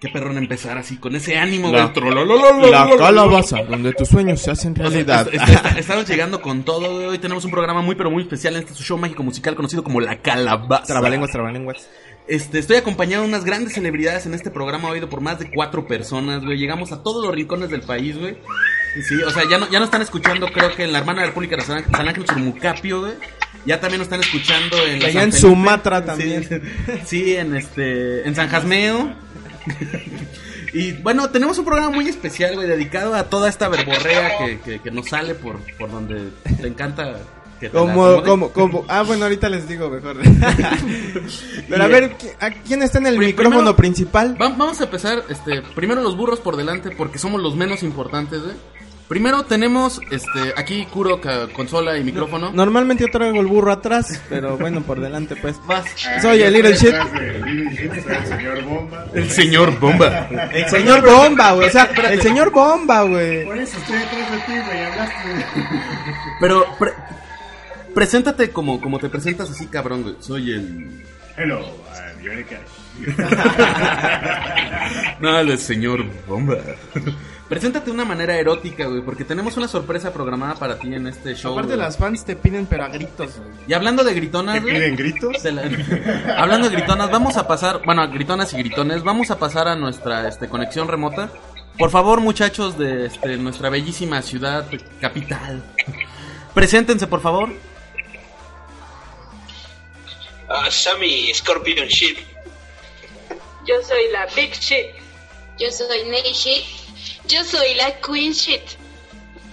Qué 0.00 0.08
perrón 0.08 0.38
empezar 0.38 0.78
así, 0.78 0.96
con 0.96 1.14
ese 1.14 1.36
ánimo, 1.36 1.70
La- 1.70 1.82
güey. 1.82 1.92
Trololololololol. 1.92 2.70
La 2.70 2.88
calabaza, 2.96 3.58
donde 3.68 3.92
tus 3.92 4.08
sueños 4.08 4.40
se 4.40 4.50
hacen 4.50 4.74
realidad. 4.74 5.28
Est- 5.30 5.42
est- 5.42 5.66
est- 5.66 5.76
Estamos 5.78 6.08
llegando 6.08 6.40
con 6.40 6.62
todo, 6.62 6.94
güey. 6.94 7.06
Hoy 7.06 7.18
tenemos 7.18 7.44
un 7.44 7.50
programa 7.50 7.82
muy, 7.82 7.94
pero 7.96 8.10
muy 8.10 8.22
especial 8.22 8.56
en 8.56 8.62
este 8.62 8.72
show 8.82 8.96
mágico 8.96 9.22
musical 9.22 9.54
conocido 9.54 9.84
como 9.84 10.00
La 10.00 10.16
Calabaza. 10.22 10.84
Trabalenguas, 10.86 11.30
trabalenguas. 11.30 11.86
Este, 12.28 12.60
estoy 12.60 12.76
acompañado 12.76 13.24
de 13.24 13.28
unas 13.28 13.44
grandes 13.44 13.74
celebridades 13.74 14.24
en 14.24 14.32
este 14.32 14.50
programa, 14.50 14.88
oído 14.88 15.08
por 15.10 15.20
más 15.20 15.38
de 15.38 15.50
cuatro 15.50 15.86
personas, 15.86 16.42
güey. 16.44 16.56
Llegamos 16.56 16.92
a 16.92 17.02
todos 17.02 17.22
los 17.26 17.34
rincones 17.34 17.68
del 17.68 17.82
país, 17.82 18.16
güey. 18.18 18.38
Sí, 19.06 19.16
o 19.22 19.30
sea, 19.30 19.42
ya 19.50 19.58
no, 19.58 19.68
ya 19.70 19.80
no 19.80 19.84
están 19.84 20.00
escuchando, 20.00 20.46
creo 20.50 20.74
que 20.74 20.84
en 20.84 20.92
la 20.92 21.00
hermana 21.00 21.26
República 21.26 21.56
de 21.56 21.62
San, 21.62 21.84
San 21.90 22.08
Ángel 22.08 22.24
Surmucapio, 22.26 23.00
güey. 23.00 23.12
Ya 23.66 23.78
también 23.80 23.98
nos 23.98 24.06
están 24.06 24.20
escuchando 24.20 24.76
en... 24.86 25.00
la 25.00 25.08
Allá 25.08 25.22
en 25.24 25.32
Felipe. 25.32 25.48
Sumatra 25.48 26.04
también. 26.06 26.42
Sí, 26.48 27.00
sí, 27.04 27.36
en 27.36 27.54
este, 27.54 28.26
en 28.26 28.34
San 28.34 28.48
Jasmeo. 28.48 29.28
Y 30.72 30.92
bueno, 30.92 31.30
tenemos 31.30 31.58
un 31.58 31.64
programa 31.64 31.90
muy 31.90 32.06
especial, 32.08 32.54
güey, 32.54 32.68
dedicado 32.68 33.14
a 33.16 33.24
toda 33.24 33.48
esta 33.48 33.68
verborrea 33.68 34.38
que, 34.38 34.60
que, 34.60 34.78
que 34.80 34.90
nos 34.92 35.08
sale 35.08 35.34
por, 35.34 35.58
por 35.76 35.90
donde 35.90 36.30
te 36.60 36.68
encanta 36.68 37.16
que 37.58 37.68
te 37.68 37.74
la 37.76 37.92
Como, 37.92 38.22
como, 38.22 38.50
como. 38.52 38.84
Ah, 38.88 39.02
bueno, 39.02 39.24
ahorita 39.24 39.48
les 39.48 39.66
digo 39.68 39.90
mejor. 39.90 40.18
Pero 41.68 41.82
a 41.84 41.88
ver, 41.88 42.16
¿qui- 42.16 42.32
¿a 42.38 42.50
quién 42.50 42.82
está 42.84 42.98
en 42.98 43.06
el 43.08 43.18
micrófono 43.18 43.74
principal? 43.74 44.40
Va- 44.40 44.50
vamos 44.50 44.80
a 44.80 44.84
empezar, 44.84 45.24
este, 45.28 45.60
primero 45.74 46.00
los 46.02 46.16
burros 46.16 46.38
por 46.40 46.56
delante 46.56 46.90
porque 46.92 47.18
somos 47.18 47.42
los 47.42 47.56
menos 47.56 47.82
importantes, 47.82 48.40
güey. 48.42 48.54
Primero 49.10 49.42
tenemos, 49.42 50.00
este, 50.12 50.54
aquí 50.56 50.86
Kuro, 50.86 51.20
consola 51.52 51.98
y 51.98 52.04
micrófono. 52.04 52.52
Normalmente 52.52 53.02
yo 53.02 53.10
traigo 53.10 53.40
el 53.40 53.48
burro 53.48 53.72
atrás, 53.72 54.22
pero 54.28 54.56
bueno, 54.56 54.82
por 54.82 55.00
delante 55.00 55.34
pues. 55.34 55.56
Vas. 55.66 55.84
Soy 56.22 56.42
el 56.42 56.52
Little 56.52 56.76
Shit. 56.76 56.94
El 56.94 58.24
señor 58.28 58.62
Bomba. 58.62 59.06
El 59.12 59.28
señor 59.30 59.80
Bomba. 59.80 60.28
El 60.52 60.68
señor 60.70 61.02
Bomba, 61.04 61.52
güey. 61.54 61.66
O 61.66 61.70
sea, 61.72 61.90
el 62.08 62.22
señor 62.22 62.52
Bomba, 62.52 63.02
güey. 63.02 63.44
Por 63.46 63.58
eso 63.58 63.78
estoy 63.78 63.98
detrás 63.98 64.30
de 64.30 64.36
ti, 64.38 64.52
güey. 64.64 64.84
Hablaste. 64.84 65.44
Pero, 66.40 66.66
pre- 66.78 66.94
preséntate 67.92 68.50
como, 68.50 68.80
como 68.80 69.00
te 69.00 69.08
presentas 69.08 69.50
así, 69.50 69.66
cabrón, 69.66 70.04
güey. 70.04 70.14
Soy 70.20 70.52
el... 70.52 71.02
Hello, 71.36 71.66
I'm 72.22 72.44
Cash. 72.44 72.60
No, 75.20 75.40
el 75.40 75.58
señor 75.58 76.04
Bomba. 76.28 76.58
Preséntate 77.50 77.86
de 77.86 77.90
una 77.90 78.04
manera 78.04 78.36
erótica, 78.36 78.86
güey, 78.86 79.02
porque 79.02 79.24
tenemos 79.24 79.56
una 79.56 79.66
sorpresa 79.68 80.12
programada 80.12 80.54
para 80.54 80.78
ti 80.78 80.94
en 80.94 81.06
este 81.08 81.34
show. 81.34 81.52
Aparte 81.52 81.74
güey. 81.74 81.80
las 81.84 81.98
fans 81.98 82.24
te 82.24 82.36
piden 82.36 82.64
pero 82.66 82.84
a 82.84 82.88
gritos, 82.88 83.36
güey. 83.38 83.50
Y 83.66 83.72
hablando 83.74 84.04
de 84.04 84.14
gritonas, 84.14 84.54
¿Te 84.54 84.60
güey, 84.60 84.74
piden 84.76 84.96
gritos? 84.96 85.42
de 85.42 85.52
la- 85.52 85.62
hablando 86.38 86.70
de 86.70 86.76
gritonas, 86.76 87.10
vamos 87.10 87.36
a 87.36 87.46
pasar, 87.48 87.82
bueno, 87.84 88.02
a 88.02 88.06
gritonas 88.06 88.52
y 88.54 88.56
gritones, 88.56 89.02
vamos 89.02 89.30
a 89.32 89.38
pasar 89.38 89.66
a 89.68 89.74
nuestra 89.74 90.28
este, 90.28 90.48
conexión 90.48 90.86
remota. 90.88 91.28
Por 91.76 91.90
favor, 91.90 92.20
muchachos 92.20 92.78
de 92.78 93.06
este, 93.06 93.36
nuestra 93.36 93.68
bellísima 93.68 94.22
ciudad 94.22 94.64
capital, 95.00 95.60
preséntense, 96.54 97.06
por 97.08 97.20
favor. 97.20 97.50
Ah, 100.48 100.68
Sammy 100.70 101.32
Scorpion 101.34 101.86
Ship. 101.88 102.16
Yo 103.66 103.74
soy 103.82 104.10
la 104.12 104.26
Big 104.36 104.52
Shit. 104.54 104.86
Yo 105.58 105.70
soy 105.70 106.08
Ney 106.08 106.32
Shit. 106.32 106.64
Yo 107.30 107.44
soy 107.44 107.74
la 107.76 108.00
Queen 108.00 108.32
Shit. 108.32 108.62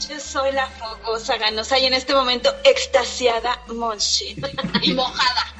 Yo 0.09 0.19
soy 0.19 0.51
la 0.51 0.67
fogosa 0.67 1.37
ganosa 1.37 1.77
y 1.77 1.85
en 1.85 1.93
este 1.93 2.13
momento 2.13 2.49
extasiada 2.63 3.61
Mon 3.67 3.97
Shit. 3.97 4.43
Y 4.81 4.93
mojada. 4.93 5.53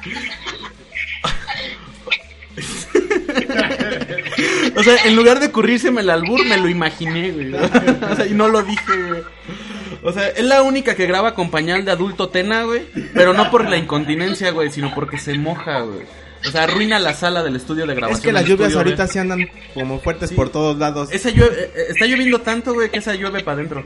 O 4.76 4.82
sea, 4.82 4.96
en 5.04 5.16
lugar 5.16 5.38
de 5.38 5.46
ocurrírseme 5.46 6.00
el 6.00 6.10
albur, 6.10 6.44
me 6.44 6.56
lo 6.56 6.68
imaginé, 6.68 7.30
güey. 7.30 7.54
O 7.54 8.16
sea, 8.16 8.26
y 8.26 8.34
no 8.34 8.48
lo 8.48 8.62
dije, 8.62 8.96
güey. 9.08 9.22
O 10.02 10.12
sea, 10.12 10.28
es 10.28 10.44
la 10.44 10.62
única 10.62 10.94
que 10.96 11.06
graba 11.06 11.34
con 11.34 11.50
pañal 11.50 11.84
de 11.84 11.92
adulto 11.92 12.28
tena, 12.28 12.62
güey. 12.62 12.86
Pero 13.14 13.32
no 13.34 13.50
por 13.50 13.68
la 13.68 13.76
incontinencia, 13.76 14.50
güey, 14.50 14.70
sino 14.70 14.92
porque 14.94 15.18
se 15.18 15.34
moja, 15.38 15.80
güey. 15.80 16.06
O 16.46 16.50
sea, 16.50 16.64
arruina 16.64 16.98
la 16.98 17.14
sala 17.14 17.42
del 17.42 17.56
estudio 17.56 17.86
de 17.86 17.94
grabación. 17.94 18.18
Es 18.20 18.24
que 18.24 18.32
las 18.32 18.42
lluvias 18.44 18.68
estudio, 18.68 18.78
ahorita 18.78 19.04
güey. 19.04 19.12
sí 19.12 19.18
andan 19.18 19.50
como 19.74 19.98
fuertes 20.00 20.30
Sí. 20.30 20.34
por 20.36 20.50
todos 20.50 20.78
lados. 20.78 21.08
Esa 21.12 21.30
llue- 21.30 21.50
eh, 21.52 21.70
eh, 21.74 21.84
está 21.90 22.06
lloviendo 22.06 22.40
tanto, 22.40 22.74
güey, 22.74 22.90
que 22.90 22.98
esa 22.98 23.14
llueve 23.14 23.42
para 23.42 23.56
adentro. 23.56 23.84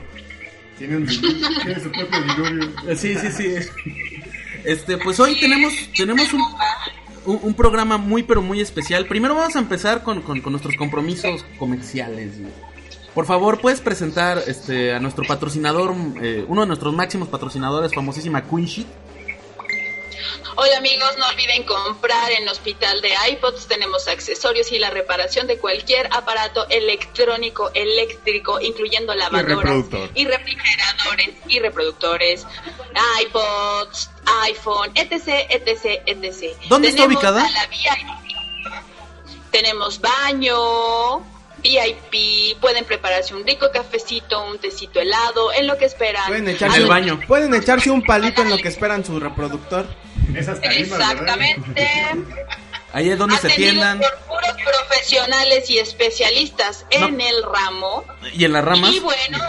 Tiene, 0.77 0.97
un, 0.97 1.05
tiene 1.07 1.79
su 1.81 1.91
propio 1.91 2.21
diluvio. 2.23 2.71
Eh, 2.87 2.95
Sí, 2.95 3.15
sí, 3.15 3.31
sí. 3.31 3.55
Este, 4.63 4.97
pues 4.97 5.19
hoy 5.19 5.39
tenemos, 5.39 5.73
tenemos 5.95 6.31
un, 6.33 6.41
un, 7.25 7.39
un 7.41 7.53
programa 7.53 7.97
muy, 7.97 8.23
pero 8.23 8.41
muy 8.41 8.61
especial. 8.61 9.05
Primero 9.07 9.35
vamos 9.35 9.55
a 9.55 9.59
empezar 9.59 10.03
con, 10.03 10.21
con- 10.21 10.41
con 10.41 10.53
nuestros 10.53 10.75
compromisos 10.75 11.45
comerciales. 11.57 12.39
güey. 12.39 12.51
Por 13.13 13.25
favor, 13.27 13.59
puedes 13.61 13.79
presentar 13.81 14.41
este, 14.47 14.93
a 14.93 14.99
nuestro 14.99 15.23
patrocinador, 15.27 15.93
eh, 16.21 16.43
uno 16.47 16.61
de 16.61 16.67
nuestros 16.67 16.93
máximos 16.95 17.27
patrocinadores, 17.27 17.93
famosísima 17.93 18.41
Queen 18.47 18.65
Sheet. 18.65 18.87
Hola 20.55 20.77
amigos, 20.77 21.11
no 21.17 21.27
olviden 21.27 21.63
comprar 21.63 22.31
en 22.31 22.47
Hospital 22.47 23.01
de 23.01 23.11
iPods. 23.31 23.67
Tenemos 23.67 24.07
accesorios 24.07 24.71
y 24.71 24.79
la 24.79 24.89
reparación 24.89 25.47
de 25.47 25.57
cualquier 25.57 26.07
aparato 26.11 26.67
electrónico, 26.69 27.71
eléctrico, 27.73 28.59
incluyendo 28.61 29.13
lavadoras 29.15 29.85
y 30.15 30.25
refrigeradores 30.25 31.29
y 31.47 31.59
reproductores, 31.59 32.45
iPods, 33.21 34.09
iPhone, 34.43 34.91
etc, 34.95 35.47
etc, 35.49 36.01
etc. 36.05 36.57
¿Dónde 36.69 36.89
está 36.89 37.03
Tenemos 37.03 37.15
ubicada? 37.15 37.45
a 37.45 37.49
la 37.49 37.67
VIP. 37.67 39.43
Tenemos 39.51 40.01
baño, 40.01 41.19
VIP, 41.61 42.59
pueden 42.59 42.85
prepararse 42.85 43.35
un 43.35 43.45
rico 43.45 43.67
cafecito, 43.71 44.43
un 44.45 44.57
tecito 44.59 44.99
helado, 44.99 45.51
en 45.53 45.67
lo 45.67 45.77
que 45.77 45.85
esperan. 45.85 46.27
Pueden 46.27 46.47
En 46.49 46.55
echarse, 46.55 46.77
el 46.79 46.87
baño. 46.87 47.19
pueden 47.27 47.53
echarse 47.53 47.91
un 47.91 48.03
palito 48.03 48.41
en 48.41 48.49
lo 48.49 48.57
que 48.57 48.67
esperan 48.69 49.05
su 49.05 49.19
reproductor. 49.19 49.85
Esas 50.35 50.59
tarimas, 50.61 50.89
¿verdad? 50.89 51.11
Exactamente. 51.11 51.87
Ahí 52.93 53.09
es 53.09 53.17
donde 53.17 53.37
se 53.37 53.47
Atendidos 53.47 53.71
tiendan. 53.73 53.99
por 53.99 54.17
puros 54.27 54.55
profesionales 54.63 55.69
y 55.69 55.79
especialistas 55.79 56.85
en 56.91 57.19
el 57.21 57.43
ramo. 57.43 58.03
Y 58.33 58.45
en 58.45 58.53
las 58.53 58.63
ramas. 58.63 58.91
Y 58.91 58.99
bueno, 58.99 59.39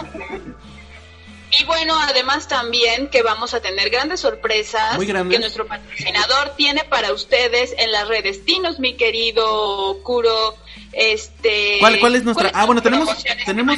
y 1.59 1.63
bueno, 1.65 1.97
además 1.99 2.47
también 2.47 3.07
que 3.09 3.21
vamos 3.21 3.53
a 3.53 3.61
tener 3.61 3.89
grandes 3.89 4.19
sorpresas 4.21 4.95
Muy 4.95 5.05
grandes. 5.05 5.35
que 5.37 5.39
nuestro 5.39 5.67
patrocinador 5.67 6.55
tiene 6.57 6.83
para 6.85 7.13
ustedes 7.13 7.73
en 7.77 7.91
las 7.91 8.07
redes. 8.07 8.45
Dinos, 8.45 8.79
mi 8.79 8.95
querido 8.97 9.99
Kuro, 10.03 10.57
este... 10.91 11.77
¿Cuál, 11.79 11.99
¿Cuál 11.99 12.15
es 12.15 12.23
nuestra? 12.23 12.49
¿cuáles 12.49 12.61
Ah, 12.63 12.65
bueno, 12.65 12.81
tenemos, 12.81 13.09
tenemos, 13.45 13.77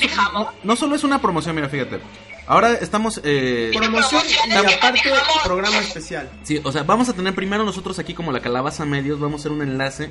no 0.64 0.76
solo 0.76 0.96
es 0.96 1.04
una 1.04 1.22
promoción, 1.22 1.56
mira, 1.56 1.68
fíjate. 1.70 2.00
Ahora 2.48 2.74
estamos, 2.76 3.20
eh, 3.26 3.72
Promoción 3.76 4.22
y 4.48 4.56
aparte 4.56 5.12
programa 5.44 5.80
especial. 5.80 6.30
Sí, 6.44 6.62
o 6.64 6.72
sea, 6.72 6.84
vamos 6.84 7.10
a 7.10 7.14
tener 7.14 7.36
primero 7.36 7.66
nosotros 7.66 8.00
aquí 8.00 8.14
como 8.14 8.32
la 8.32 8.40
Calabaza 8.40 8.86
Medios, 8.86 9.20
vamos 9.20 9.40
a 9.40 9.42
hacer 9.42 9.52
un 9.52 9.62
enlace, 9.62 10.10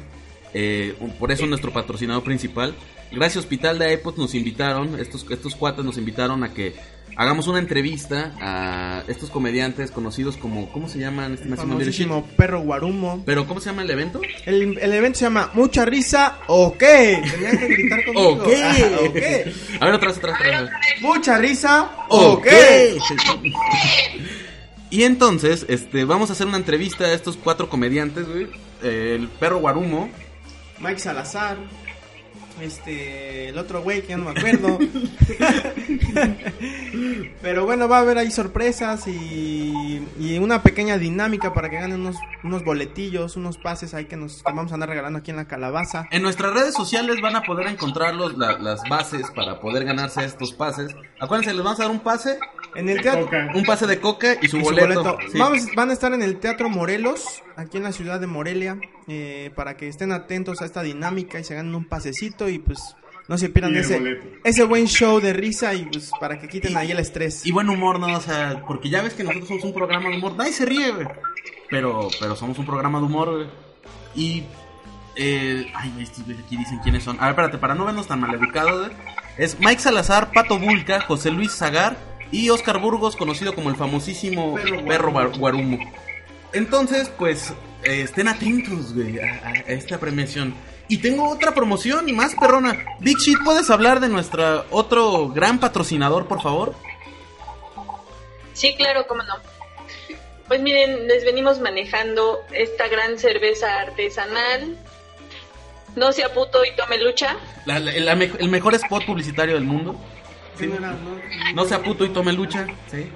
eh, 0.52 0.94
por 1.18 1.32
eso 1.32 1.46
nuestro 1.46 1.72
patrocinador 1.72 2.22
principal. 2.22 2.74
Gracias 3.10 3.44
Hospital 3.44 3.78
de 3.78 3.94
iPods 3.94 4.18
nos 4.18 4.34
invitaron, 4.34 5.00
estos, 5.00 5.24
estos 5.30 5.54
cuates 5.54 5.82
nos 5.82 5.96
invitaron 5.96 6.44
a 6.44 6.52
que 6.52 6.74
hagamos 7.16 7.46
una 7.48 7.58
entrevista 7.58 8.32
a 8.40 9.02
estos 9.08 9.30
comediantes 9.30 9.90
conocidos 9.90 10.36
como, 10.36 10.70
¿cómo 10.70 10.88
se 10.88 10.98
llaman? 10.98 11.34
Este? 11.34 11.48
Famosísimo 11.56 12.26
perro 12.36 12.60
guarumo. 12.60 13.22
Pero, 13.24 13.46
¿cómo 13.46 13.60
se 13.60 13.70
llama 13.70 13.82
el 13.82 13.90
evento? 13.90 14.20
El, 14.44 14.78
el 14.78 14.92
evento 14.92 15.18
se 15.18 15.24
llama 15.24 15.50
Mucha 15.54 15.84
Risa, 15.84 16.38
¿o 16.46 16.76
qué? 16.76 17.22
Tenían 17.30 17.58
que 17.58 17.66
gritar 17.66 18.04
conmigo. 18.04 18.28
¿O 18.28 18.42
qué? 18.44 18.62
Ah, 18.62 18.98
¿O 19.00 19.12
qué? 19.12 19.52
A 19.80 19.86
ver, 19.86 19.94
otra 19.94 20.08
vez, 20.08 20.18
otra 20.18 20.32
vez, 20.32 20.40
otra 20.40 20.62
vez. 20.62 20.70
Mucha 21.00 21.38
risa, 21.38 21.90
¿o 22.08 22.40
qué? 22.40 22.96
Y 24.88 25.02
entonces, 25.02 25.66
este, 25.68 26.04
vamos 26.04 26.30
a 26.30 26.34
hacer 26.34 26.46
una 26.46 26.58
entrevista 26.58 27.04
a 27.04 27.12
estos 27.12 27.36
cuatro 27.36 27.68
comediantes, 27.68 28.28
güey. 28.28 28.46
El 28.82 29.28
perro 29.28 29.58
Guarumo, 29.58 30.08
Mike 30.78 31.00
Salazar. 31.00 31.56
Este, 32.60 33.50
el 33.50 33.58
otro 33.58 33.82
güey 33.82 34.00
que 34.02 34.08
ya 34.08 34.16
no 34.16 34.24
me 34.32 34.38
acuerdo. 34.38 34.78
Pero 37.42 37.64
bueno, 37.64 37.88
va 37.88 37.98
a 37.98 38.00
haber 38.00 38.18
ahí 38.18 38.30
sorpresas 38.30 39.06
y, 39.06 40.02
y 40.18 40.38
una 40.38 40.62
pequeña 40.62 40.98
dinámica 40.98 41.52
para 41.52 41.68
que 41.68 41.76
ganen 41.76 42.00
unos, 42.00 42.16
unos 42.42 42.64
boletillos, 42.64 43.36
unos 43.36 43.58
pases 43.58 43.94
ahí 43.94 44.06
que 44.06 44.16
nos 44.16 44.42
vamos 44.42 44.70
a 44.70 44.74
andar 44.74 44.88
regalando 44.88 45.18
aquí 45.18 45.30
en 45.30 45.36
la 45.36 45.46
calabaza. 45.46 46.06
En 46.10 46.22
nuestras 46.22 46.54
redes 46.54 46.74
sociales 46.74 47.20
van 47.20 47.36
a 47.36 47.42
poder 47.42 47.66
encontrar 47.66 48.14
los- 48.14 48.36
la- 48.36 48.58
las 48.58 48.80
bases 48.88 49.30
para 49.34 49.60
poder 49.60 49.84
ganarse 49.84 50.24
estos 50.24 50.52
pases. 50.52 50.94
Acuérdense, 51.20 51.52
les 51.54 51.62
vamos 51.62 51.78
a 51.80 51.82
dar 51.84 51.92
un 51.92 52.00
pase, 52.00 52.38
En 52.76 52.88
el 52.88 52.96
De 52.98 53.02
teatro. 53.02 53.24
coca. 53.24 53.48
un 53.54 53.64
pase 53.64 53.86
de 53.86 53.98
coca 54.00 54.36
y 54.40 54.48
su 54.48 54.58
y 54.58 54.60
su 54.60 54.66
boleto. 54.66 55.02
boleto. 55.02 55.18
Sí. 55.32 55.38
Vamos, 55.38 55.66
van 55.74 55.90
a 55.90 55.92
estar 55.92 56.12
en 56.12 56.22
el 56.22 56.38
Teatro 56.38 56.68
Morelos, 56.68 57.42
aquí 57.56 57.76
en 57.78 57.82
la 57.84 57.92
ciudad 57.92 58.20
de 58.20 58.26
Morelia, 58.26 58.78
eh, 59.08 59.50
para 59.56 59.76
que 59.76 59.88
estén 59.88 60.12
atentos 60.12 60.60
a 60.62 60.64
esta 60.66 60.82
dinámica 60.82 61.38
y 61.40 61.44
se 61.44 61.54
ganen 61.54 61.74
un 61.74 61.86
pasecito 61.86 62.48
y 62.48 62.58
pues 62.58 62.78
no 63.28 63.38
se 63.38 63.48
pierdan 63.48 63.74
Y 63.74 63.78
ese, 63.78 63.98
boleto. 63.98 64.26
ese 64.44 64.64
buen 64.64 64.86
show 64.86 65.20
de 65.20 65.32
risa 65.32 65.74
y 65.74 65.84
pues 65.86 66.10
para 66.20 66.38
que 66.38 66.48
quiten 66.48 66.76
ahí 66.76 66.90
el 66.92 66.98
estrés. 67.00 67.44
Y 67.46 67.52
buen 67.52 67.68
humor, 67.68 67.98
¿no? 67.98 68.16
O 68.16 68.20
sea, 68.20 68.62
porque 68.66 68.88
ya 68.90 69.02
ves 69.02 69.14
que 69.14 69.24
nosotros 69.24 69.48
somos 69.48 69.64
un 69.64 69.74
programa 69.74 70.10
de 70.10 70.16
humor. 70.18 70.36
Nadie 70.36 70.52
se 70.52 70.64
ríe, 70.66 70.90
güey. 70.92 71.06
Pero, 71.70 72.08
pero 72.20 72.36
somos 72.36 72.58
un 72.58 72.66
programa 72.66 72.98
de 73.00 73.04
humor, 73.06 73.30
güey. 73.34 73.46
Y. 74.14 74.44
Eh, 75.18 75.66
ay, 75.74 75.94
estos 76.02 76.24
güeyes 76.26 76.44
aquí 76.44 76.56
dicen 76.58 76.78
quiénes 76.80 77.02
son. 77.02 77.16
A 77.18 77.22
ver, 77.22 77.30
espérate, 77.30 77.56
para 77.58 77.74
no 77.74 77.86
vernos 77.86 78.06
tan 78.06 78.20
maleducados, 78.20 78.86
güey. 78.88 78.92
Es 79.38 79.58
Mike 79.58 79.80
Salazar, 79.80 80.30
Pato 80.32 80.58
Bulca, 80.58 81.00
José 81.00 81.30
Luis 81.30 81.52
Zagar 81.52 81.96
y 82.32 82.50
Oscar 82.50 82.80
Burgos, 82.80 83.16
conocido 83.16 83.54
como 83.54 83.70
el 83.70 83.76
famosísimo 83.76 84.54
Perro 84.54 84.84
Perro, 84.84 85.10
Guarumo. 85.12 85.36
Guar- 85.36 85.38
Guarumo. 85.38 85.78
Entonces, 86.52 87.10
pues, 87.18 87.52
eh, 87.84 88.02
estén 88.02 88.28
atentos, 88.28 88.94
güey, 88.94 89.18
a, 89.18 89.52
esta 89.66 89.98
premiación. 89.98 90.54
Y 90.88 90.98
tengo 90.98 91.28
otra 91.28 91.52
promoción 91.52 92.08
y 92.08 92.12
más 92.12 92.34
perrona. 92.34 92.84
Big 93.00 93.18
Shit, 93.18 93.38
¿puedes 93.44 93.70
hablar 93.70 93.98
de 94.00 94.08
nuestra 94.08 94.64
otro 94.70 95.28
gran 95.28 95.58
patrocinador, 95.58 96.28
por 96.28 96.40
favor? 96.40 96.74
Sí, 98.52 98.74
claro, 98.76 99.06
cómo 99.06 99.22
no. 99.24 99.34
Pues 100.48 100.60
miren, 100.62 101.08
les 101.08 101.24
venimos 101.24 101.58
manejando 101.60 102.38
esta 102.52 102.86
gran 102.88 103.18
cerveza 103.18 103.80
artesanal. 103.80 104.76
No 105.96 106.12
sea 106.12 106.32
puto 106.32 106.64
y 106.64 106.74
tome 106.76 106.98
lucha. 107.02 107.36
La- 107.64 107.80
la- 107.80 107.92
el 107.92 108.48
mejor 108.48 108.74
spot 108.74 109.04
publicitario 109.04 109.54
del 109.54 109.64
mundo. 109.64 109.96
Sí. 110.58 110.66
No 110.66 110.74
era, 110.76 110.92
no- 110.92 111.52
No 111.54 111.64
sea 111.64 111.82
puto 111.82 112.04
y 112.04 112.08
tome 112.10 112.32
lucha. 112.32 112.66
Sí. 112.90 113.06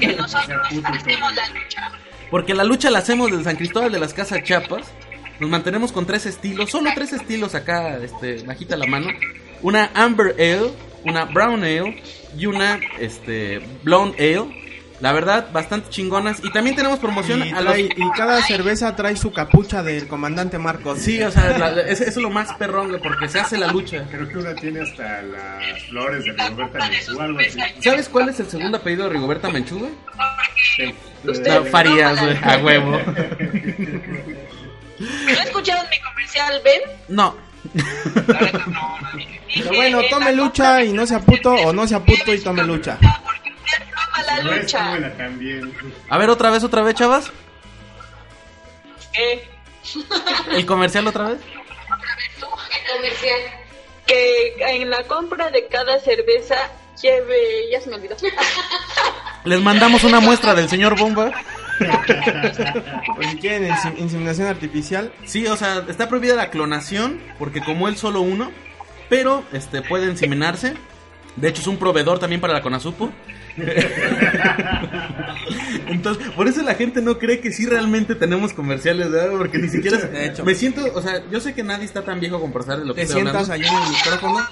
Que 0.00 0.14
nosotros 0.16 0.60
hacemos 0.84 1.34
la 1.34 1.48
lucha. 1.48 1.92
Porque 2.30 2.54
la 2.54 2.64
lucha 2.64 2.90
la 2.90 3.00
hacemos 3.00 3.30
desde 3.30 3.44
San 3.44 3.56
Cristóbal 3.56 3.92
de 3.92 3.98
las 4.00 4.14
Casas 4.14 4.42
Chiapas. 4.42 4.86
Nos 5.40 5.50
mantenemos 5.50 5.92
con 5.92 6.06
tres 6.06 6.24
estilos, 6.26 6.70
solo 6.70 6.90
tres 6.94 7.12
estilos 7.12 7.54
acá, 7.54 7.96
este, 7.98 8.42
bajita 8.44 8.76
la 8.76 8.86
mano. 8.86 9.08
Una 9.60 9.90
Amber 9.94 10.34
Ale, 10.38 10.70
una 11.04 11.24
Brown 11.24 11.62
Ale 11.64 12.00
y 12.38 12.46
una, 12.46 12.78
este, 13.00 13.60
Blonde 13.82 14.16
Ale. 14.18 14.61
La 15.02 15.10
verdad, 15.12 15.48
bastante 15.52 15.90
chingonas. 15.90 16.38
Y 16.44 16.50
también 16.52 16.76
tenemos 16.76 17.00
promoción 17.00 17.44
Y, 17.44 17.50
a 17.50 17.60
los... 17.60 17.76
y 17.76 17.88
cada 18.16 18.40
cerveza 18.40 18.94
trae 18.94 19.16
su 19.16 19.32
capucha 19.32 19.82
del 19.82 20.06
comandante 20.06 20.58
Marcos. 20.58 21.00
Sí, 21.00 21.20
o 21.22 21.30
sea, 21.32 21.58
la- 21.58 21.80
es 21.82 22.16
lo 22.16 22.30
más 22.30 22.54
perrón, 22.54 22.88
güey, 22.88 23.00
porque 23.02 23.28
se 23.28 23.40
hace 23.40 23.58
la 23.58 23.66
lucha. 23.66 24.04
Creo 24.10 24.28
que 24.28 24.38
una 24.38 24.54
tiene 24.54 24.80
hasta 24.80 25.20
las 25.22 25.82
flores 25.90 26.24
de 26.24 26.32
Roberta 26.32 26.88
Menchú, 26.88 27.20
algo 27.20 27.38
así. 27.40 27.58
¿Sabes 27.80 28.08
cuál 28.08 28.28
es 28.28 28.38
el 28.40 28.48
segundo 28.48 28.78
apellido 28.78 29.04
de 29.04 29.10
Rigoberta 29.10 29.50
Menchú, 29.50 29.80
güey? 29.80 29.90
Sí. 30.76 30.94
No, 31.24 31.64
Farías, 31.64 32.20
güey, 32.20 32.36
a 32.40 32.58
huevo. 32.58 33.00
¿No 34.98 35.42
escucharon 35.42 35.84
mi 35.90 35.98
comercial, 36.00 36.60
Ben? 36.64 36.80
No. 37.08 37.36
Pero 39.54 39.68
bueno, 39.74 40.00
tome 40.10 40.32
lucha 40.32 40.82
y 40.84 40.92
no 40.92 41.06
sea 41.06 41.20
puto 41.20 41.52
o 41.52 41.72
no 41.72 41.86
sea 41.86 42.00
puto 42.00 42.32
y 42.32 42.38
tome 42.40 42.62
lucha. 42.64 42.98
La 44.26 44.42
No 44.42 44.52
lucha. 44.56 44.90
buena 44.90 45.10
también. 45.14 45.72
A 46.08 46.18
ver, 46.18 46.30
otra 46.30 46.50
vez, 46.50 46.62
otra 46.64 46.82
vez, 46.82 46.94
chavas. 46.94 47.30
Eh, 49.14 49.46
¿El 50.52 50.66
comercial 50.66 51.06
otra 51.06 51.28
vez? 51.30 51.38
que 54.06 54.54
en 54.58 54.90
la 54.90 55.02
compra 55.04 55.50
de 55.50 55.66
cada 55.68 55.98
cerveza 56.00 56.56
lleve... 57.00 57.70
Ya 57.70 57.80
se 57.80 57.88
me 57.90 57.96
olvidó. 57.96 58.16
Les 59.44 59.60
mandamos 59.60 60.04
una 60.04 60.20
muestra 60.20 60.54
del 60.54 60.68
señor 60.68 60.98
Bomba. 60.98 61.32
Pues 63.16 63.30
si 63.30 63.36
quieren 63.38 63.68
inse- 63.68 63.98
inseminación 63.98 64.46
artificial, 64.46 65.12
Sí, 65.24 65.46
o 65.48 65.56
sea, 65.56 65.84
está 65.88 66.08
prohibida 66.08 66.36
la 66.36 66.50
clonación, 66.50 67.20
porque 67.40 67.60
como 67.60 67.88
él 67.88 67.96
solo 67.96 68.20
uno, 68.20 68.52
pero 69.08 69.42
este 69.52 69.82
puede 69.82 70.06
inseminarse. 70.06 70.74
De 71.34 71.48
hecho, 71.48 71.60
es 71.60 71.66
un 71.66 71.78
proveedor 71.78 72.20
también 72.20 72.40
para 72.40 72.52
la 72.52 72.62
Conasupo. 72.62 73.10
Entonces, 75.86 76.28
por 76.30 76.48
eso 76.48 76.62
la 76.62 76.74
gente 76.74 77.02
no 77.02 77.18
cree 77.18 77.40
que 77.40 77.52
sí 77.52 77.66
realmente 77.66 78.14
tenemos 78.14 78.52
comerciales, 78.52 79.10
¿verdad? 79.10 79.36
Porque 79.36 79.58
ni 79.58 79.68
siquiera... 79.68 79.98
De 79.98 80.26
hecho. 80.26 80.44
Me 80.44 80.54
siento, 80.54 80.82
o 80.94 81.02
sea, 81.02 81.22
yo 81.30 81.40
sé 81.40 81.54
que 81.54 81.62
nadie 81.62 81.84
está 81.84 82.02
tan 82.02 82.20
viejo 82.20 82.40
como 82.40 82.52
para 82.52 82.64
saber 82.64 82.80
de 82.80 82.86
lo 82.86 82.94
que 82.94 83.02
te 83.02 83.06
estoy 83.06 83.22
sientas 83.22 83.50
hablando. 83.50 83.68
ahí 83.68 83.76
en 83.76 83.82
el 83.82 83.90
micrófono. 83.90 84.46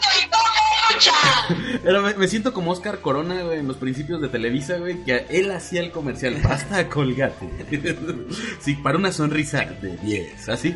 Pero 1.83 2.03
me, 2.03 2.15
me 2.15 2.29
siento 2.29 2.53
como 2.53 2.73
Oscar 2.73 3.01
Corona, 3.01 3.43
güey, 3.43 3.61
en 3.61 3.69
los 3.69 3.77
principios 3.77 4.21
de 4.21 4.29
Televisa, 4.29 4.77
güey, 4.77 5.03
que 5.05 5.27
él 5.31 5.51
hacía 5.51 5.81
el 5.81 5.91
comercial. 5.91 6.37
Basta, 6.43 6.89
colgate. 6.89 7.49
sí, 8.61 8.75
para 8.75 8.99
una 8.99 9.13
sonrisa 9.13 9.65
de 9.65 9.97
10, 9.97 10.49
así. 10.49 10.75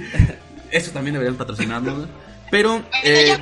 Eso 0.71 0.93
también 0.93 1.15
deberían 1.15 1.37
patrocinarnos, 1.37 1.99
güey. 1.99 2.09
Pero, 2.50 2.82
eh, 3.03 3.37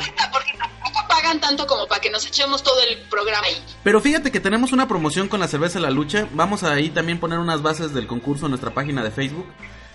Tanto 1.41 1.67
como 1.67 1.87
para 1.87 2.01
que 2.01 2.11
nos 2.11 2.27
echemos 2.27 2.63
todo 2.63 2.81
el 2.89 2.99
programa 3.09 3.47
ahí. 3.47 3.57
pero 3.83 4.01
fíjate 4.01 4.31
que 4.31 4.41
tenemos 4.41 4.73
una 4.73 4.87
promoción 4.87 5.29
con 5.29 5.41
la 5.41 5.49
cerveza 5.49 5.81
La 5.81 5.91
Lucha. 5.91 6.29
Vamos 6.33 6.63
a 6.63 6.73
ahí 6.73 6.91
también 6.91 7.19
poner 7.19 7.39
unas 7.39 7.63
bases 7.63 7.93
del 7.95 8.07
concurso 8.07 8.47
en 8.47 8.51
nuestra 8.51 8.71
página 8.73 9.03
de 9.03 9.11
Facebook. 9.11 9.47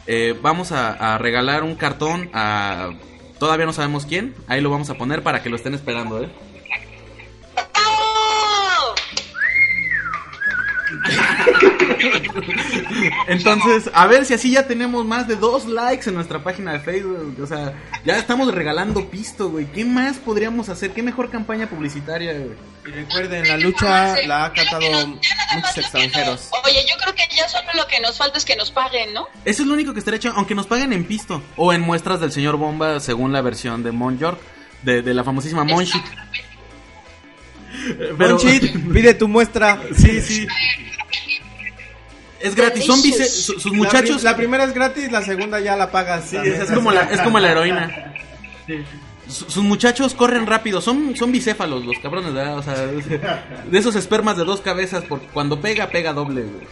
Eh, 0.08 0.38
vamos 0.42 0.72
a, 0.72 1.14
a 1.14 1.18
regalar 1.18 1.64
un 1.64 1.76
cartón 1.76 2.30
a... 2.34 2.90
Todavía 3.40 3.66
no 3.68 3.74
sabemos 3.74 4.06
quién. 4.06 4.36
Ahí 4.48 4.62
lo 4.62 4.70
vamos 4.70 4.90
a 4.90 4.96
poner 4.96 5.22
para 5.22 5.44
que 5.44 5.50
lo 5.50 5.56
estén 5.58 5.74
esperando, 5.76 6.22
¿eh? 6.24 6.30
Entonces, 13.28 13.90
a 13.94 14.08
ver 14.08 14.26
si 14.26 14.34
así 14.34 14.52
ya 14.52 14.68
tenemos 14.68 15.06
más 15.06 15.28
de 15.28 15.36
dos 15.36 15.66
likes 15.66 16.10
en 16.10 16.16
nuestra 16.16 16.44
página 16.44 16.74
de 16.74 16.80
Facebook. 16.80 17.38
O 17.42 17.48
sea, 17.48 17.74
ya 18.06 18.18
estamos 18.18 18.54
regalando 18.54 19.10
pisto, 19.10 19.50
güey. 19.50 19.66
¿Qué 19.72 19.86
más 19.86 20.18
podríamos 20.18 20.70
hacer? 20.70 20.92
¿Qué 20.92 21.04
mejor 21.04 21.30
campaña 21.30 21.68
publicitaria, 21.68 22.34
güey? 22.34 22.52
Y 22.86 22.92
recuerden, 22.92 23.48
la 23.48 23.58
lucha 23.58 24.16
la 24.26 24.46
ha 24.46 24.54
catado 24.54 25.08
muchos 25.08 25.78
extranjeros. 25.78 26.50
Oye, 26.66 26.86
yo 26.90 26.96
creo 27.02 27.14
que 27.16 27.24
ya 27.36 27.48
solo 27.50 27.68
lo 27.76 27.86
que 27.88 28.00
nos 28.00 28.18
falta 28.18 28.38
es 28.38 28.46
que 28.46 28.56
nos 28.56 28.72
paguen, 28.72 29.14
¿no? 29.14 29.28
Eso 29.44 29.64
es 29.64 29.68
lo 29.68 29.74
único 29.74 29.94
que 29.94 30.00
estaría 30.00 30.18
hecho, 30.18 30.32
aunque 30.36 30.56
nos 30.56 30.68
paguen 30.68 30.94
en 30.94 31.06
pisto. 31.06 31.42
O 31.58 31.74
en 31.74 31.82
muestras 31.82 32.20
del 32.22 32.32
señor 32.32 32.56
Bomba, 32.58 33.00
según 33.00 33.34
la 33.34 33.42
versión 33.42 33.84
de 33.84 33.92
Mon 33.92 34.18
York, 34.18 34.40
de, 34.84 35.02
de 35.02 35.14
la 35.14 35.24
famosísima 35.24 35.64
Monshit. 35.66 36.04
Pero- 38.18 38.30
Monchit, 38.38 38.92
pide 38.94 39.14
tu 39.14 39.28
muestra. 39.28 39.82
Sí, 39.96 40.22
sí. 40.22 40.48
Es 42.40 42.56
gratis. 42.56 42.86
Son 42.86 43.02
vice- 43.02 43.28
su- 43.28 43.60
sus 43.60 43.74
muchachos. 43.74 44.10
La, 44.10 44.16
pri- 44.18 44.24
la 44.24 44.36
primera 44.38 44.64
es 44.66 44.74
gratis, 44.74 45.12
la 45.12 45.22
segunda 45.24 45.60
ya 45.60 45.76
la 45.76 45.92
pagas. 45.92 46.26
Sí, 46.30 46.38
es, 46.38 46.60
es 46.62 46.72
como 46.72 46.92
la, 46.92 47.02
es 47.04 47.22
como 47.22 47.40
la 47.40 47.52
heroína. 47.52 48.14
Su- 49.28 49.50
Sus 49.50 49.64
muchachos 49.64 50.14
corren 50.14 50.46
rápido, 50.48 50.80
son, 50.80 51.16
son 51.16 51.32
bicéfalos 51.32 51.86
los 51.86 51.98
cabrones, 52.00 52.34
¿verdad? 52.34 52.58
O 52.60 52.64
sea, 52.64 52.76
de 52.76 53.78
esos 53.78 53.96
espermas 53.96 54.38
de 54.38 54.46
dos 54.46 54.62
cabezas, 54.62 55.04
porque 55.10 55.28
cuando 55.28 55.60
pega, 55.60 55.90
pega 55.90 56.14
doble, 56.14 56.44
güey. 56.44 56.68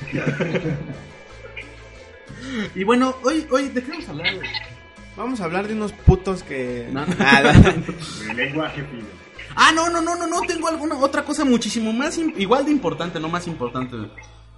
Y 2.76 2.84
bueno, 2.84 3.16
hoy, 3.24 3.46
hoy, 3.52 3.70
¿de 3.70 3.84
qué 3.84 3.92
vamos 3.92 4.08
a 4.08 4.12
hablar, 4.12 4.36
güey? 4.36 4.50
Vamos 5.18 5.42
a 5.42 5.46
hablar 5.46 5.68
de 5.68 5.74
unos 5.74 5.92
putos 5.94 6.44
que. 6.44 6.88
No. 6.92 7.06
Nada. 7.06 7.54
Lenguaje 8.36 8.84
fino. 8.84 9.06
Ah, 9.56 9.72
no, 9.74 9.90
no, 9.90 10.02
no, 10.02 10.16
no, 10.16 10.28
no, 10.28 10.42
tengo 10.42 10.68
alguna 10.68 10.98
otra 10.98 11.24
cosa 11.24 11.46
muchísimo 11.46 11.94
más, 11.94 12.18
igual 12.18 12.66
de 12.66 12.72
importante, 12.72 13.20
no 13.20 13.30
más 13.30 13.48
importante. 13.48 13.96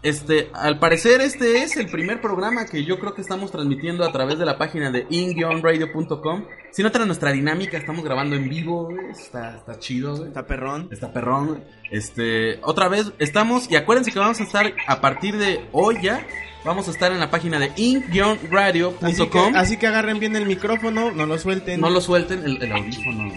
Este, 0.03 0.49
al 0.53 0.77
parecer 0.79 1.21
este 1.21 1.63
es 1.63 1.75
el 1.75 1.87
primer 1.87 2.21
programa 2.21 2.65
que 2.65 2.85
yo 2.85 2.99
creo 2.99 3.15
que 3.15 3.21
estamos 3.21 3.51
transmitiendo 3.51 4.05
a 4.05 4.11
través 4.11 4.37
de 4.37 4.45
la 4.45 4.57
página 4.57 4.91
de 4.91 5.07
in-radio.com. 5.09 6.45
Si 6.71 6.83
notan 6.83 7.07
nuestra 7.07 7.31
dinámica, 7.31 7.77
estamos 7.77 8.03
grabando 8.03 8.35
en 8.35 8.47
vivo, 8.47 8.89
está, 9.09 9.57
está 9.57 9.79
chido. 9.79 10.25
Está 10.25 10.45
perrón. 10.45 10.87
Está 10.91 11.11
perrón. 11.11 11.63
Este, 11.91 12.59
otra 12.61 12.89
vez 12.89 13.11
estamos, 13.17 13.69
y 13.71 13.75
acuérdense 13.75 14.11
que 14.11 14.19
vamos 14.19 14.39
a 14.39 14.43
estar 14.43 14.71
a 14.87 15.01
partir 15.01 15.37
de 15.37 15.67
hoy 15.71 15.97
ya, 16.01 16.25
vamos 16.63 16.87
a 16.87 16.91
estar 16.91 17.11
en 17.11 17.19
la 17.19 17.31
página 17.31 17.59
de 17.59 17.65
Así 17.65 17.83
in-radio.com. 17.87 19.55
así 19.55 19.77
que 19.77 19.87
agarren 19.87 20.19
bien 20.19 20.35
el 20.35 20.45
micrófono, 20.45 21.11
no 21.11 21.25
lo 21.25 21.39
suelten. 21.39 21.81
No 21.81 21.89
lo 21.89 22.01
suelten, 22.01 22.43
el, 22.43 22.61
el 22.61 22.71
audífono. 22.71 23.31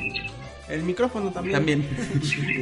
El 0.70 0.82
micrófono 0.82 1.30
también. 1.30 1.56
También. 1.56 1.88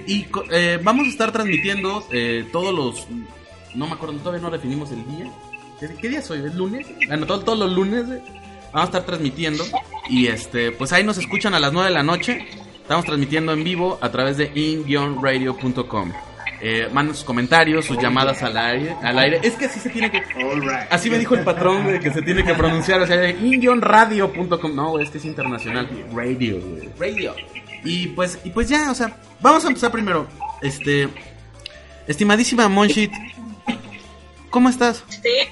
y 0.06 0.26
eh, 0.50 0.78
vamos 0.82 1.06
a 1.06 1.10
estar 1.10 1.30
transmitiendo 1.32 2.06
eh, 2.12 2.46
todos 2.52 2.74
los. 2.74 3.06
No 3.74 3.86
me 3.86 3.92
acuerdo, 3.92 4.16
todavía 4.18 4.40
no 4.42 4.50
definimos 4.50 4.90
el 4.92 5.04
día. 5.16 5.30
¿Qué, 5.78 5.88
qué 6.00 6.08
día 6.08 6.22
soy? 6.22 6.38
¿Es 6.44 6.54
lunes? 6.54 6.86
Bueno, 7.06 7.26
todo- 7.26 7.40
todos 7.40 7.58
los 7.58 7.70
lunes 7.72 8.04
eh, 8.08 8.22
vamos 8.72 8.80
a 8.80 8.84
estar 8.84 9.02
transmitiendo. 9.04 9.64
Y 10.08 10.26
este, 10.26 10.72
pues 10.72 10.92
ahí 10.92 11.04
nos 11.04 11.18
escuchan 11.18 11.54
a 11.54 11.60
las 11.60 11.72
9 11.72 11.88
de 11.88 11.94
la 11.94 12.02
noche. 12.02 12.46
Estamos 12.80 13.04
transmitiendo 13.04 13.52
en 13.52 13.62
vivo 13.64 13.98
a 14.00 14.10
través 14.10 14.38
de 14.38 14.50
in-radio.com. 14.54 16.12
Eh, 16.60 16.88
manden 16.92 17.14
sus 17.14 17.24
comentarios, 17.24 17.84
sus 17.84 17.98
llamadas 17.98 18.42
al 18.42 18.56
aire, 18.56 18.96
al 19.02 19.16
aire. 19.18 19.38
Es 19.44 19.54
que 19.54 19.66
así 19.66 19.78
se 19.78 19.90
tiene 19.90 20.10
que. 20.10 20.18
All 20.42 20.60
right. 20.62 20.88
Así 20.90 21.08
me 21.08 21.18
dijo 21.18 21.36
el 21.36 21.44
patrón 21.44 21.86
de 21.86 22.00
que 22.00 22.10
se 22.10 22.22
tiene 22.22 22.42
que 22.42 22.54
pronunciar, 22.54 23.00
o 23.00 23.06
sea, 23.06 23.28
in-radio.com. 23.30 24.74
No, 24.74 24.90
güey, 24.90 25.04
este 25.04 25.18
es 25.18 25.24
internacional. 25.24 25.88
Radio, 26.12 26.58
güey. 26.60 26.88
Radio. 26.98 27.34
Y 27.84 28.08
pues, 28.08 28.38
y 28.44 28.50
pues 28.50 28.68
ya, 28.68 28.90
o 28.90 28.94
sea, 28.94 29.16
vamos 29.40 29.64
a 29.64 29.68
empezar 29.68 29.90
primero. 29.90 30.26
Este, 30.62 31.08
estimadísima 32.06 32.68
Monshit, 32.68 33.12
¿cómo 34.50 34.68
estás? 34.68 35.04
Sí. 35.08 35.48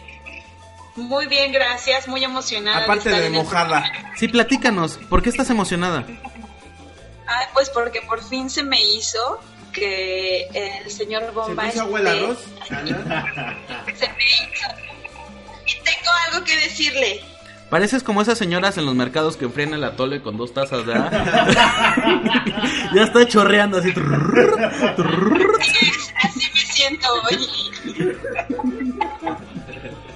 Muy 0.97 1.27
bien, 1.27 1.53
gracias. 1.53 2.09
Muy 2.09 2.25
emocionada. 2.25 2.85
Aparte 2.85 3.11
de 3.11 3.27
este- 3.27 3.31
mojada. 3.31 3.85
Sí, 4.17 4.29
platícanos, 4.29 4.99
¿por 5.11 5.23
qué 5.23 5.29
estás 5.29 5.51
emocionada? 5.51 6.05
Ay, 7.29 7.47
pues 7.53 7.69
porque 7.71 8.01
por 8.03 8.23
fin 8.23 8.49
se 8.49 8.63
me 8.63 8.83
hizo 8.83 9.41
que 9.73 10.45
el 10.55 10.91
señor 10.91 11.25
¿Se 11.25 11.31
Bomba 11.33 11.65
te 11.65 11.69
hizo 11.69 11.83
abuela 11.83 12.11
se 12.65 12.75
me 12.75 14.25
hizo. 14.25 14.69
Y 15.67 15.73
tengo 15.83 16.11
algo 16.33 16.45
que 16.47 16.57
decirle. 16.57 17.21
Pareces 17.71 18.03
como 18.05 18.23
esas 18.23 18.39
señoras 18.39 18.79
en 18.79 18.87
los 18.87 18.95
mercados 18.95 19.37
que 19.37 19.47
enfrían 19.47 19.75
el 19.75 19.83
atole 19.83 20.23
con 20.23 20.37
dos 20.37 20.55
tazas, 20.55 20.87
¿verdad? 20.87 21.11
ya 22.95 23.03
está 23.03 23.27
chorreando 23.27 23.79
así. 23.79 23.93
Así 26.23 26.51
me 26.55 26.61
siento 26.61 27.09
hoy. 27.25 27.49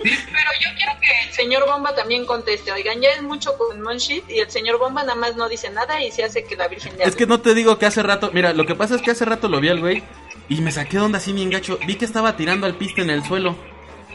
Pero 0.02 0.50
yo 0.60 0.68
quiero 0.76 0.92
que 1.00 1.28
el 1.28 1.32
señor 1.32 1.66
Bomba 1.66 1.92
también 1.94 2.24
conteste. 2.24 2.70
Oigan, 2.70 3.00
ya 3.00 3.10
es 3.10 3.22
mucho 3.22 3.58
con 3.58 3.82
Monshit 3.82 4.30
y 4.30 4.38
el 4.38 4.50
señor 4.50 4.78
Bomba 4.78 5.02
nada 5.02 5.16
más 5.16 5.34
no 5.34 5.48
dice 5.48 5.70
nada 5.70 6.02
y 6.02 6.12
se 6.12 6.22
hace 6.22 6.44
que 6.44 6.54
la 6.54 6.68
Virgen 6.68 6.96
de 6.96 7.04
Es 7.04 7.16
que 7.16 7.26
no 7.26 7.40
te 7.40 7.54
digo 7.54 7.78
que 7.78 7.86
hace 7.86 8.02
rato, 8.02 8.30
mira, 8.32 8.52
lo 8.52 8.64
que 8.64 8.76
pasa 8.76 8.94
es 8.94 9.02
que 9.02 9.10
hace 9.10 9.24
rato 9.24 9.48
lo 9.48 9.60
vi 9.60 9.68
al 9.70 9.80
güey 9.80 10.04
y 10.48 10.60
me 10.60 10.70
saqué 10.70 10.98
de 10.98 11.02
onda 11.02 11.18
así 11.18 11.32
bien 11.32 11.50
gacho. 11.50 11.78
Vi 11.84 11.96
que 11.96 12.04
estaba 12.04 12.36
tirando 12.36 12.66
al 12.66 12.76
piste 12.76 13.02
en 13.02 13.10
el 13.10 13.24
suelo. 13.24 13.56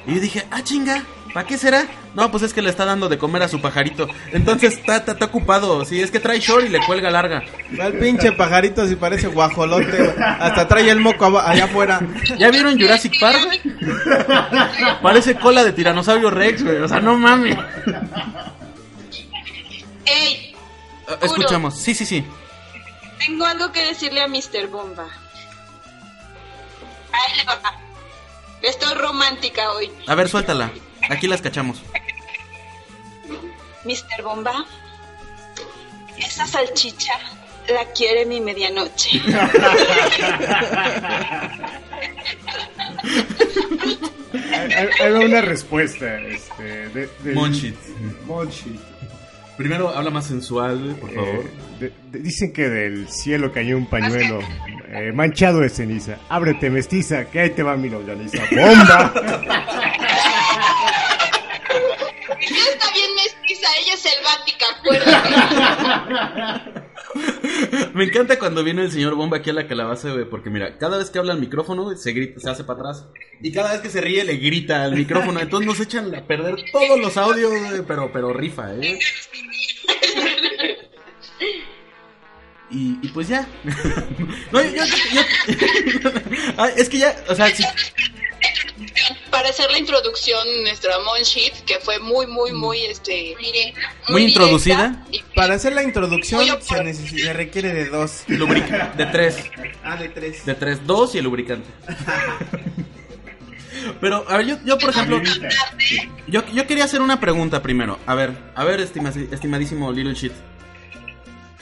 Y 0.07 0.15
yo 0.15 0.21
dije, 0.21 0.45
ah, 0.51 0.63
chinga, 0.63 1.03
¿para 1.35 1.45
qué 1.45 1.57
será? 1.57 1.85
No, 2.13 2.31
pues 2.31 2.43
es 2.43 2.53
que 2.53 2.61
le 2.61 2.69
está 2.69 2.85
dando 2.85 3.09
de 3.09 3.17
comer 3.17 3.43
a 3.43 3.49
su 3.49 3.59
pajarito. 3.59 4.07
Entonces 4.31 4.75
está, 4.77 4.95
está, 4.95 5.11
está 5.11 5.25
ocupado. 5.25 5.83
Sí, 5.83 6.01
es 6.01 6.09
que 6.09 6.21
trae 6.21 6.39
short 6.39 6.65
y 6.65 6.69
le 6.69 6.79
cuelga 6.85 7.11
larga. 7.11 7.43
Va 7.77 7.87
el 7.87 7.99
pinche 7.99 8.31
pajarito 8.31 8.87
si 8.87 8.95
parece 8.95 9.27
guajolote. 9.27 10.15
Hasta 10.17 10.65
trae 10.65 10.89
el 10.89 11.01
moco 11.01 11.37
allá 11.37 11.65
afuera. 11.65 11.99
¿Ya 12.37 12.49
vieron 12.51 12.79
Jurassic 12.79 13.19
Park, 13.19 13.37
güey? 13.43 13.61
Parece 15.01 15.35
cola 15.35 15.65
de 15.65 15.73
tiranosaurio 15.73 16.31
Rex, 16.31 16.63
güey. 16.63 16.77
O 16.77 16.87
sea, 16.87 17.01
no 17.01 17.17
mames. 17.17 17.57
¡Ey! 20.05 20.55
Ah, 21.09 21.17
Escuchamos. 21.21 21.77
Sí, 21.77 21.93
sí, 21.93 22.05
sí. 22.05 22.25
Tengo 23.19 23.43
algo 23.43 23.73
que 23.73 23.83
decirle 23.83 24.21
a 24.21 24.29
Mr. 24.29 24.67
Bomba. 24.71 25.07
Ahí 27.11 27.37
le 27.37 27.43
va. 27.43 27.59
Estoy 28.61 28.93
romántica 28.93 29.69
hoy. 29.73 29.91
A 30.07 30.15
ver, 30.15 30.29
suéltala. 30.29 30.71
Aquí 31.09 31.27
las 31.27 31.41
cachamos. 31.41 31.81
Mr. 33.83 34.23
Bomba, 34.23 34.65
esa 36.17 36.47
salchicha 36.47 37.13
la 37.69 37.85
quiere 37.93 38.25
mi 38.25 38.41
medianoche. 38.41 39.09
Va 45.01 45.19
una 45.19 45.41
respuesta. 45.41 46.19
Este, 46.21 46.63
de, 46.89 47.09
de- 47.23 47.33
Monchit. 47.33 47.75
Monchit. 48.25 48.79
Primero 49.57 49.89
habla 49.89 50.09
más 50.09 50.25
sensual, 50.27 50.97
por 50.99 51.11
Eh, 51.11 51.49
de- 51.79 51.93
de- 52.11 52.19
dicen 52.19 52.51
que 52.51 52.67
del 52.69 53.07
cielo 53.07 53.53
cayó 53.53 53.77
un 53.77 53.85
pañuelo 53.89 54.39
eh, 54.89 55.11
manchado 55.13 55.59
de 55.61 55.69
ceniza. 55.69 56.17
Ábrete, 56.27 56.69
mestiza, 56.69 57.25
que 57.25 57.39
ahí 57.39 57.49
te 57.51 57.63
va 57.63 57.77
mi 57.77 57.89
longaniza. 57.89 58.43
¡Bomba! 58.51 59.13
Me 67.93 68.03
encanta 68.03 68.37
cuando 68.37 68.63
viene 68.63 68.83
el 68.83 68.91
señor 68.91 69.15
Bomba 69.15 69.37
aquí 69.37 69.49
a 69.49 69.53
la 69.53 69.67
calabaza, 69.67 70.11
güey, 70.11 70.25
porque 70.25 70.49
mira, 70.49 70.77
cada 70.77 70.97
vez 70.97 71.09
que 71.09 71.19
habla 71.19 71.33
al 71.33 71.39
micrófono, 71.39 71.95
se 71.95 72.11
grita, 72.11 72.39
se 72.39 72.49
hace 72.49 72.63
para 72.63 72.79
atrás. 72.79 73.07
Y 73.41 73.51
cada 73.51 73.71
vez 73.71 73.81
que 73.81 73.89
se 73.89 74.01
ríe, 74.01 74.23
le 74.23 74.37
grita 74.37 74.83
al 74.83 74.95
micrófono. 74.95 75.39
Entonces 75.39 75.67
nos 75.67 75.79
echan 75.79 76.13
a 76.13 76.25
perder 76.25 76.55
todos 76.71 76.99
los 76.99 77.15
audios, 77.17 77.51
güey, 77.51 77.81
pero, 77.87 78.11
pero 78.11 78.33
rifa, 78.33 78.73
¿eh? 78.75 78.99
Y, 82.69 82.97
y 83.01 83.07
pues 83.09 83.27
ya. 83.27 83.47
no, 84.51 84.61
yo, 84.61 84.83
Ay, 86.57 86.73
es 86.77 86.89
que 86.89 86.97
ya, 86.97 87.15
o 87.29 87.35
sea, 87.35 87.47
sí, 87.49 87.63
Para 89.31 89.49
hacer 89.49 89.71
la 89.71 89.77
introducción, 89.79 90.45
nuestra 90.63 90.99
Monshit, 90.99 91.53
que 91.65 91.79
fue 91.79 91.99
muy, 91.99 92.27
muy, 92.27 92.51
muy, 92.51 92.81
este... 92.81 93.33
Muy 93.37 94.25
directa 94.25 94.41
introducida. 94.41 95.05
Para 95.33 95.53
hacer 95.55 95.73
la 95.73 95.83
introducción 95.83 96.41
se, 96.61 96.93
se 96.93 97.33
requiere 97.33 97.73
de 97.73 97.85
dos. 97.85 98.23
lubrica- 98.27 98.93
de 98.97 99.05
tres. 99.07 99.37
Ah, 99.83 99.95
de 99.95 100.09
tres. 100.09 100.45
De 100.45 100.55
tres, 100.55 100.85
dos 100.85 101.15
y 101.15 101.19
el 101.19 101.23
lubricante. 101.23 101.69
Pero, 104.01 104.25
a 104.29 104.37
ver, 104.37 104.45
yo, 104.47 104.57
yo 104.65 104.77
por 104.77 104.89
ejemplo, 104.91 105.21
yo, 106.27 106.43
yo 106.53 106.67
quería 106.67 106.85
hacer 106.85 107.01
una 107.01 107.19
pregunta 107.19 107.61
primero. 107.61 107.99
A 108.05 108.15
ver, 108.15 108.33
a 108.55 108.63
ver, 108.63 108.79
estima- 108.79 109.13
estimadísimo 109.31 109.91
Little 109.91 110.13
Shit. 110.15 110.31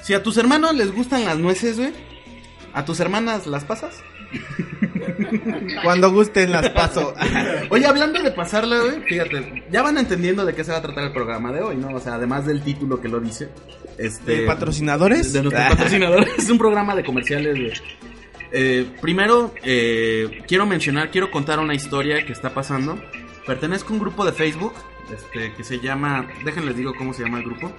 Si 0.01 0.13
a 0.13 0.21
tus 0.23 0.37
hermanos 0.37 0.73
les 0.75 0.91
gustan 0.91 1.25
las 1.25 1.37
nueces, 1.37 1.77
güey, 1.77 1.91
¿a 2.73 2.85
tus 2.85 2.99
hermanas 2.99 3.47
las 3.47 3.63
pasas? 3.65 3.95
Cuando 5.83 6.11
gusten 6.11 6.51
las 6.51 6.69
paso. 6.69 7.13
Oye, 7.69 7.85
hablando 7.85 8.21
de 8.21 8.31
pasarla, 8.31 8.79
güey, 8.79 9.01
fíjate, 9.03 9.63
ya 9.71 9.81
van 9.81 9.97
entendiendo 9.97 10.45
de 10.45 10.53
qué 10.53 10.63
se 10.63 10.71
va 10.71 10.77
a 10.77 10.81
tratar 10.81 11.05
el 11.05 11.11
programa 11.11 11.51
de 11.51 11.61
hoy, 11.61 11.75
¿no? 11.77 11.89
O 11.95 11.99
sea, 11.99 12.15
además 12.15 12.45
del 12.45 12.61
título 12.63 13.01
que 13.01 13.07
lo 13.09 13.19
dice. 13.19 13.49
Este, 13.97 14.41
¿De 14.41 14.47
patrocinadores? 14.47 15.33
de 15.33 15.43
nuestros 15.43 15.67
patrocinadores. 15.69 16.29
Es 16.37 16.49
un 16.49 16.57
programa 16.57 16.95
de 16.95 17.03
comerciales. 17.03 17.55
de- 17.55 17.73
Eh, 18.55 18.85
primero, 19.01 19.53
eh, 19.63 20.41
quiero 20.47 20.65
mencionar, 20.65 21.09
quiero 21.09 21.31
contar 21.31 21.59
una 21.59 21.73
historia 21.73 22.25
que 22.25 22.33
está 22.33 22.53
pasando. 22.53 22.99
Pertenezco 23.47 23.89
a 23.89 23.93
un 23.93 23.99
grupo 23.99 24.25
de 24.25 24.31
Facebook 24.31 24.73
este, 25.13 25.53
que 25.53 25.63
se 25.63 25.79
llama. 25.79 26.27
Déjenles 26.45 26.77
digo 26.77 26.93
cómo 26.95 27.13
se 27.13 27.23
llama 27.23 27.39
el 27.39 27.45
grupo. 27.45 27.71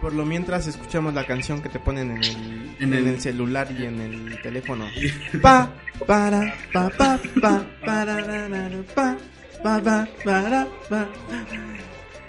Por 0.00 0.14
lo 0.14 0.24
mientras 0.24 0.66
escuchamos 0.66 1.12
la 1.12 1.24
canción 1.26 1.60
que 1.62 1.68
te 1.68 1.78
ponen 1.78 2.12
en 2.12 2.24
el, 2.24 2.30
En 2.30 2.74
en 2.80 2.94
el- 2.94 3.06
el 3.08 3.20
celular 3.20 3.68
y 3.78 3.84
en 3.84 4.00
el 4.00 4.40
teléfono. 4.42 4.86
Pa, 5.42 5.70
para, 6.06 6.54
pa, 6.72 6.88
pa, 6.90 7.18
pa, 7.40 7.62
para, 7.84 8.16
ra, 8.20 8.48
ra, 8.48 8.68
ra, 8.68 8.78
pa, 8.94 9.16
pa, 9.62 9.80
pa, 9.82 10.08
para, 10.24 10.66
pa. 10.88 11.06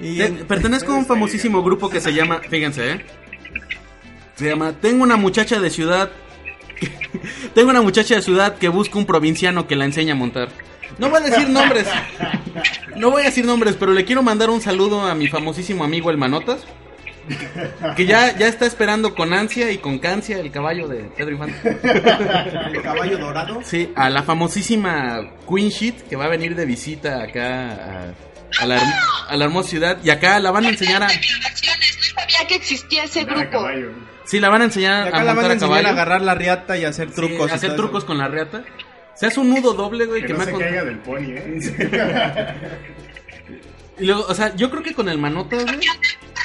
Y 0.01 0.17
Te- 0.17 0.25
en- 0.25 0.47
pertenezco 0.47 0.91
a 0.91 0.95
un 0.95 1.05
famosísimo 1.05 1.63
grupo 1.63 1.89
que 1.89 2.01
se 2.01 2.13
llama. 2.13 2.41
Fíjense, 2.49 2.91
¿eh? 2.91 3.05
Se 4.35 4.49
llama 4.49 4.73
Tengo 4.73 5.03
una 5.03 5.15
muchacha 5.15 5.59
de 5.61 5.69
ciudad. 5.69 6.11
Tengo 7.53 7.69
una 7.69 7.81
muchacha 7.81 8.15
de 8.15 8.21
ciudad 8.21 8.57
que 8.57 8.67
busca 8.67 8.97
un 8.97 9.05
provinciano 9.05 9.67
que 9.67 9.75
la 9.77 9.85
enseña 9.85 10.13
a 10.13 10.17
montar. 10.17 10.49
No 10.97 11.09
voy 11.09 11.21
a 11.21 11.25
decir 11.29 11.47
nombres. 11.49 11.87
No 12.97 13.11
voy 13.11 13.21
a 13.21 13.25
decir 13.27 13.45
nombres, 13.45 13.77
pero 13.79 13.93
le 13.93 14.03
quiero 14.03 14.23
mandar 14.23 14.49
un 14.49 14.59
saludo 14.59 15.01
a 15.03 15.15
mi 15.15 15.27
famosísimo 15.29 15.85
amigo 15.85 16.09
el 16.11 16.17
Manotas. 16.17 16.65
Que 17.95 18.05
ya, 18.05 18.35
ya 18.37 18.47
está 18.47 18.65
esperando 18.65 19.13
con 19.15 19.33
ansia 19.33 19.71
y 19.71 19.77
con 19.77 19.99
cancia 19.99 20.39
el 20.39 20.51
caballo 20.51 20.87
de 20.87 21.03
Pedro 21.15 21.31
Infante. 21.31 21.79
el 22.73 22.81
caballo 22.81 23.17
dorado. 23.17 23.61
Sí, 23.63 23.91
a 23.95 24.09
la 24.09 24.23
famosísima 24.23 25.21
Queen 25.47 25.69
Sheet 25.69 26.07
que 26.09 26.15
va 26.15 26.25
a 26.25 26.29
venir 26.29 26.55
de 26.55 26.65
visita 26.65 27.21
acá 27.23 27.71
a, 27.71 28.63
a 28.63 28.65
la, 28.65 28.81
a 29.27 29.37
la 29.37 29.45
hermosa 29.45 29.69
ciudad. 29.69 29.97
Y 30.03 30.09
acá 30.09 30.39
la 30.39 30.51
van 30.51 30.65
a 30.65 30.69
enseñar 30.69 31.03
a. 31.03 31.07
No 31.07 31.13
sabía 31.13 32.47
que 32.47 32.55
existía 32.55 33.03
ese 33.05 33.23
grupo. 33.23 33.67
Sí, 34.25 34.39
la 34.39 34.49
van 34.49 34.61
a 34.61 34.65
enseñar 34.65 35.07
acá 35.07 35.21
a 35.21 35.23
la 35.23 35.33
van 35.33 35.45
a 35.45 35.53
enseñar 35.53 35.77
a 35.79 35.81
caballo. 35.81 35.89
agarrar 35.89 36.21
la 36.21 36.35
riata 36.35 36.77
y 36.77 36.85
hacer 36.85 37.11
trucos. 37.11 37.51
hacer 37.51 37.75
trucos 37.75 37.99
eso. 37.99 38.07
con 38.07 38.17
la 38.17 38.27
reata. 38.27 38.63
Se 39.15 39.27
hace 39.27 39.39
un 39.39 39.49
nudo 39.49 39.73
doble, 39.73 40.05
güey, 40.05 40.21
Que 40.21 40.27
que 40.27 40.33
no 40.33 40.39
me 40.39 40.45
se 40.45 40.53
caiga 40.57 40.83
del 40.83 40.99
pony, 40.99 41.31
¿eh? 41.35 41.59
Y 43.99 44.05
luego, 44.05 44.25
o 44.27 44.33
sea, 44.33 44.55
yo 44.55 44.71
creo 44.71 44.81
que 44.81 44.93
con 44.95 45.09
el 45.09 45.19
Manotas, 45.19 45.63
güey. 45.63 45.79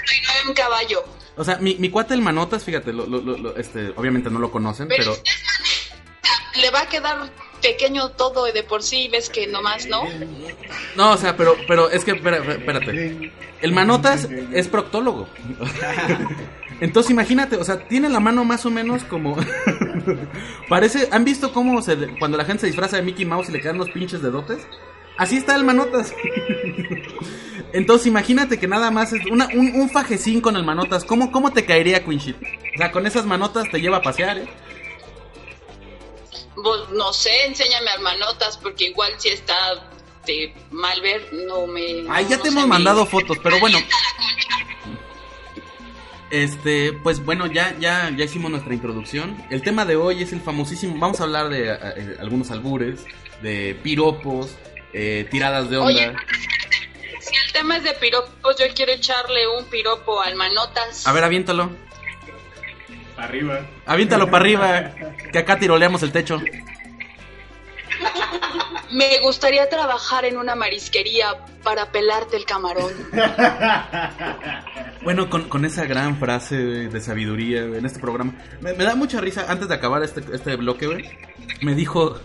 Y 0.07 0.45
no 0.45 0.49
en 0.51 0.55
caballo. 0.55 1.05
O 1.37 1.45
sea, 1.45 1.57
mi, 1.59 1.75
mi 1.77 1.91
cuate 1.91 2.15
el 2.15 2.23
Manotas, 2.23 2.65
fíjate, 2.65 2.93
lo, 2.93 3.07
lo- 3.07 3.21
lo- 3.21 3.57
este, 3.57 3.93
obviamente 3.97 4.31
no 4.31 4.39
lo 4.39 4.51
conocen, 4.51 4.89
Pero, 4.89 5.15
pero... 5.15 6.63
le 6.63 6.71
va 6.71 6.81
a 6.83 6.89
quedar 6.89 7.31
pequeño 7.61 8.11
todo 8.11 8.45
de 8.47 8.63
por 8.63 8.83
sí, 8.83 9.09
ves 9.09 9.29
que 9.29 9.47
nomás, 9.47 9.87
¿no? 9.87 10.03
No, 10.95 11.13
o 11.13 11.17
sea, 11.17 11.37
pero, 11.37 11.57
pero 11.69 11.91
es 11.91 12.05
que, 12.05 12.13
espérate. 12.13 13.33
El 13.61 13.73
Manotas 13.73 14.29
es 14.53 14.69
proctólogo. 14.69 15.29
Entonces 16.81 17.11
imagínate, 17.11 17.57
o 17.57 17.65
sea, 17.65 17.89
tiene 17.89 18.09
la 18.11 18.21
mano 18.21 18.45
más 18.45 18.67
o 18.67 18.71
menos 18.71 19.03
como... 19.05 19.37
Parece, 20.69 21.09
¿han 21.11 21.25
visto 21.25 21.53
cómo 21.53 21.81
se, 21.83 21.97
cuando 22.19 22.37
la 22.37 22.45
gente 22.45 22.63
se 22.63 22.67
disfraza 22.67 22.97
de 22.97 23.03
Mickey 23.03 23.25
Mouse 23.25 23.49
y 23.49 23.53
le 23.53 23.61
quedan 23.61 23.79
los 23.79 23.89
pinches 23.91 24.21
dedotes? 24.23 24.67
Así 25.17 25.39
está 25.39 25.55
el 25.57 25.65
Manotas. 25.65 26.13
Entonces 27.73 28.07
imagínate 28.07 28.59
que 28.59 28.67
nada 28.69 28.91
más 28.91 29.13
es 29.13 29.27
una, 29.27 29.47
un, 29.49 29.73
un 29.75 29.91
fajecín 29.91 30.41
con 30.41 30.57
el 30.57 30.65
manotas. 30.65 31.05
¿Cómo, 31.05 31.31
¿Cómo 31.31 31.53
te 31.53 31.65
caería 31.67 32.05
Queen 32.05 32.19
Shit? 32.19 32.37
O 32.37 32.79
sea, 32.79 32.91
con 32.93 33.07
esas 33.07 33.27
manotas 33.27 33.71
te 33.71 33.81
lleva 33.81 33.99
a 33.99 34.03
pasear, 34.03 34.39
¿eh? 34.39 34.49
Pues, 36.55 36.89
no 36.95 37.13
sé, 37.13 37.47
enséñame 37.47 37.91
al 37.91 38.01
manotas 38.01 38.57
porque 38.57 38.87
igual 38.87 39.13
si 39.19 39.29
está 39.29 39.55
de 40.27 40.55
mal 40.71 41.01
ver, 41.03 41.29
no 41.33 41.67
me... 41.67 42.05
Ay, 42.09 42.27
ya 42.29 42.37
no 42.39 42.43
te 42.43 42.49
hemos 42.49 42.63
me- 42.65 42.69
mandado 42.71 43.05
fotos, 43.07 43.39
pero 43.43 43.61
bueno. 43.61 43.79
Este, 46.31 46.93
pues 46.93 47.25
bueno, 47.25 47.47
ya, 47.47 47.77
ya, 47.79 48.11
ya 48.17 48.25
hicimos 48.25 48.51
nuestra 48.51 48.75
introducción. 48.75 49.37
El 49.51 49.63
tema 49.63 49.85
de 49.85 49.95
hoy 49.97 50.23
es 50.23 50.33
el 50.33 50.41
famosísimo. 50.41 50.97
Vamos 50.99 51.21
a 51.21 51.25
hablar 51.25 51.49
de 51.51 51.71
eh, 51.71 51.79
eh, 51.97 52.17
algunos 52.21 52.51
albures, 52.51 53.05
de 53.43 53.79
piropos, 53.83 54.51
eh, 54.93 55.29
tiradas 55.31 55.71
de 55.71 55.77
onda. 55.77 55.93
Oye, 55.93 56.13
si 57.26 57.37
el 57.45 57.52
tema 57.52 57.76
es 57.78 57.85
de 57.85 57.92
piropos, 57.95 58.56
yo 58.59 58.66
quiero 58.75 58.92
echarle 58.92 59.47
un 59.49 59.64
piropo 59.66 60.21
al 60.21 60.37
manotas. 60.37 61.06
A 61.06 61.12
ver, 61.12 61.25
aviéntalo. 61.25 61.71
Arriba. 63.16 63.66
Aviéntalo 63.87 64.30
para 64.30 64.42
arriba, 64.42 64.92
que 65.33 65.38
acá 65.38 65.59
tiroleamos 65.59 66.02
el 66.02 66.12
techo. 66.12 66.40
Me 68.92 69.18
gustaría 69.21 69.68
trabajar 69.68 70.25
en 70.26 70.37
una 70.37 70.54
marisquería 70.54 71.35
para 71.62 71.90
pelarte 71.90 72.37
el 72.37 72.45
camarón. 72.45 72.92
Bueno, 75.02 75.30
con, 75.30 75.49
con 75.49 75.64
esa 75.64 75.85
gran 75.85 76.18
frase 76.18 76.56
de 76.56 77.00
sabiduría 77.00 77.62
en 77.62 77.87
este 77.87 78.00
programa, 78.00 78.33
me, 78.61 78.73
me 78.73 78.83
da 78.83 78.97
mucha 78.97 79.21
risa. 79.21 79.47
Antes 79.49 79.68
de 79.68 79.75
acabar 79.76 80.02
este, 80.02 80.21
este 80.33 80.56
bloque, 80.56 80.87
güey, 80.88 81.09
me 81.61 81.76
dijo 81.76 82.18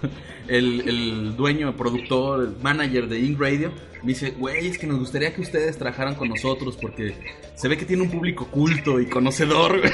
el, 0.48 0.88
el 0.88 1.36
dueño, 1.36 1.76
productor, 1.76 2.42
el 2.42 2.58
manager 2.62 3.08
de 3.08 3.20
Ink 3.20 3.40
Radio, 3.40 3.72
me 4.04 4.14
dice, 4.14 4.32
güey, 4.32 4.68
es 4.68 4.80
que 4.80 4.88
nos 4.88 5.00
gustaría 5.00 5.34
que 5.34 5.42
ustedes 5.42 5.78
trabajaran 5.78 6.16
con 6.16 6.30
nosotros 6.30 6.76
porque 6.82 7.16
se 7.56 7.68
ve 7.68 7.78
que 7.78 7.86
tiene 7.86 8.02
un 8.02 8.10
público 8.10 8.48
culto 8.48 9.00
y 9.00 9.08
conocedor. 9.08 9.80
güey". 9.80 9.94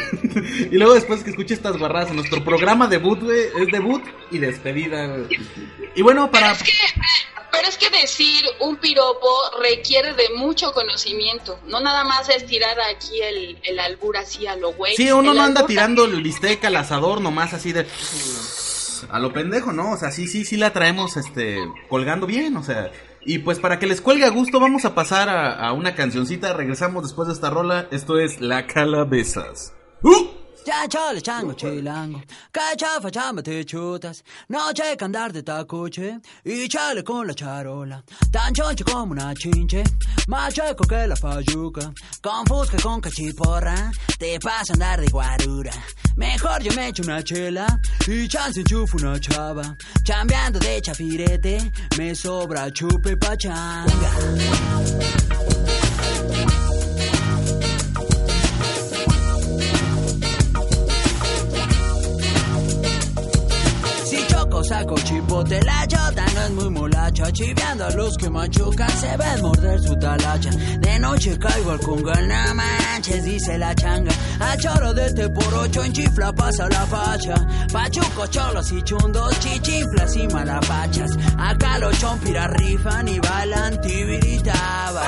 y 0.71 0.77
luego 0.77 0.93
después 0.93 1.23
que 1.23 1.31
escuche 1.31 1.53
estas 1.53 1.77
barras, 1.77 2.13
nuestro 2.13 2.43
programa 2.43 2.87
debut, 2.87 3.21
güey, 3.21 3.47
es 3.59 3.67
debut 3.71 4.03
y 4.31 4.37
despedida. 4.37 5.17
Y 5.93 6.01
bueno, 6.01 6.31
para... 6.31 6.53
Es 6.53 6.63
que, 6.63 6.71
pero 7.51 7.67
es 7.67 7.77
que 7.77 7.89
decir 7.89 8.45
un 8.61 8.77
piropo 8.77 9.27
requiere 9.61 10.13
de 10.13 10.29
mucho 10.37 10.71
conocimiento. 10.71 11.59
No 11.65 11.81
nada 11.81 12.05
más 12.05 12.29
es 12.29 12.45
tirar 12.45 12.77
aquí 12.79 13.19
el, 13.21 13.57
el 13.63 13.79
albur 13.79 14.15
así 14.15 14.47
a 14.47 14.55
lo 14.55 14.73
güey. 14.73 14.95
Sí, 14.95 15.11
uno 15.11 15.31
El 15.31 15.37
no 15.37 15.43
anda 15.43 15.65
tirando 15.65 16.05
el 16.05 16.21
bistec 16.21 16.63
al 16.63 16.77
asador 16.77 17.19
nomás 17.19 17.53
así 17.53 17.73
de... 17.73 17.85
A 19.09 19.19
lo 19.19 19.33
pendejo, 19.33 19.73
¿no? 19.73 19.91
O 19.91 19.97
sea, 19.97 20.11
sí, 20.11 20.27
sí, 20.27 20.45
sí 20.45 20.57
la 20.57 20.73
traemos 20.73 21.17
este, 21.17 21.57
colgando 21.89 22.27
bien, 22.27 22.57
o 22.57 22.63
sea... 22.63 22.91
Y 23.29 23.39
pues 23.39 23.59
para 23.59 23.77
que 23.77 23.87
les 23.87 23.99
cuelgue 23.99 24.23
a 24.23 24.29
gusto, 24.29 24.57
vamos 24.57 24.85
a 24.85 24.95
pasar 24.95 25.27
a, 25.27 25.53
a 25.53 25.73
una 25.73 25.95
cancioncita. 25.95 26.53
Regresamos 26.53 27.03
después 27.03 27.27
de 27.27 27.33
esta 27.33 27.49
rola. 27.49 27.89
Esto 27.91 28.19
es 28.19 28.39
La 28.39 28.67
Calabezas. 28.67 29.73
¡Uh! 30.01 30.46
Ya 30.67 30.85
chale 30.85 31.21
chango 31.21 31.53
chilango, 31.53 32.21
cacha 32.51 32.99
fachamba 32.99 33.41
te 33.41 33.63
chutas, 33.63 34.21
noche 34.49 34.97
que 34.97 35.05
andar 35.05 35.31
de 35.31 35.41
tacuche. 35.41 36.19
Y 36.43 36.67
chale 36.67 37.05
con 37.05 37.25
la 37.25 37.33
charola, 37.33 38.03
tan 38.33 38.53
choncho 38.53 38.83
como 38.83 39.13
una 39.13 39.33
chinche, 39.33 39.81
más 40.27 40.53
chueco 40.53 40.83
que 40.83 41.07
la 41.07 41.15
fayuca, 41.15 41.93
confusca 42.21 42.77
con 42.83 42.99
cachiporra, 42.99 43.93
te 44.19 44.37
pasa 44.41 44.73
a 44.73 44.75
andar 44.75 44.99
de 44.99 45.07
guarura, 45.07 45.71
mejor 46.17 46.61
yo 46.61 46.73
me 46.73 46.89
echo 46.89 47.03
una 47.03 47.23
chela. 47.23 47.65
Y 48.05 48.27
chance 48.27 48.59
enchufo 48.59 48.97
una 48.97 49.17
chava, 49.21 49.73
chambeando 50.03 50.59
de 50.59 50.81
chafirete, 50.81 51.71
me 51.97 52.13
sobra 52.13 52.69
chupe 52.71 53.15
pachanga. 53.15 54.11
Saco 64.67 64.95
chipote, 64.95 65.59
la 65.63 65.87
chota 65.87 66.25
no 66.33 66.41
es 66.41 66.51
muy 66.51 66.69
molacha. 66.69 67.31
Chiveando 67.31 67.85
a 67.85 67.91
los 67.91 68.17
que 68.17 68.29
machucan, 68.29 68.89
se 68.89 69.15
ven 69.17 69.41
morder 69.41 69.79
su 69.79 69.95
talacha. 69.95 70.49
De 70.79 70.99
noche 70.99 71.37
caigo 71.39 71.71
al 71.71 71.79
conga, 71.79 72.21
no 72.21 72.55
manches, 72.55 73.23
dice 73.23 73.57
la 73.57 73.73
changa. 73.75 74.11
A 74.39 74.57
choro 74.57 74.93
de 74.93 75.05
este 75.05 75.29
por 75.29 75.53
ocho 75.53 75.83
en 75.83 75.93
chifla 75.93 76.33
pasa 76.33 76.67
la 76.69 76.85
facha. 76.85 77.35
Pachuco, 77.71 78.27
cholos 78.27 78.71
y 78.71 78.81
chundos, 78.83 79.39
chichinflas 79.39 80.15
y 80.17 80.27
malapachas. 80.27 81.11
Acá 81.37 81.79
los 81.79 81.97
chompiras 81.99 82.49
rifan 82.51 83.07
y 83.07 83.19
bailan 83.19 83.81
tibiritabas 83.81 85.07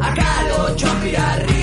Acá 0.00 0.42
los 0.48 0.76
chompiras 0.76 1.38
rifan 1.38 1.55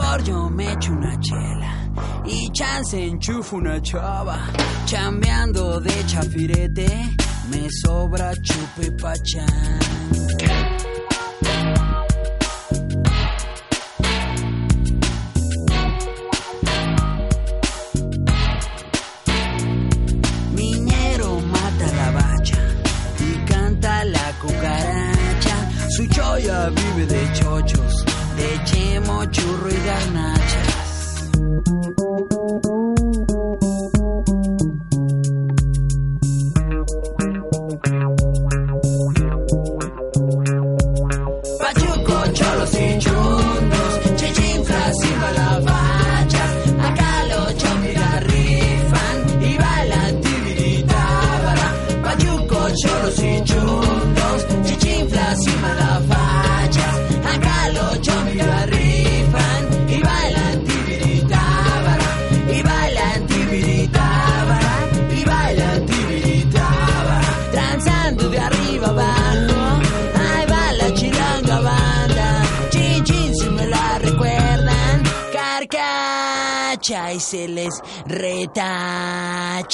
Mejor 0.00 0.24
yo 0.24 0.48
me 0.50 0.72
echo 0.72 0.92
una 0.92 1.20
chela 1.20 1.90
y 2.24 2.50
chance 2.52 3.06
enchufo 3.06 3.56
una 3.56 3.80
chava. 3.82 4.38
Chambeando 4.86 5.78
de 5.80 6.06
chafirete, 6.06 7.16
me 7.50 7.68
sobra 7.70 8.32
chupe 8.36 8.92
pachán. 8.92 9.78
Miñero 20.54 21.40
mata 21.40 21.86
la 21.92 22.10
churro 29.30 29.68
y 29.68 29.86
garnachas. 29.86 30.39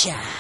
Gotcha. 0.07 0.36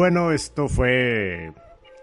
Bueno, 0.00 0.32
esto 0.32 0.66
fue 0.66 1.52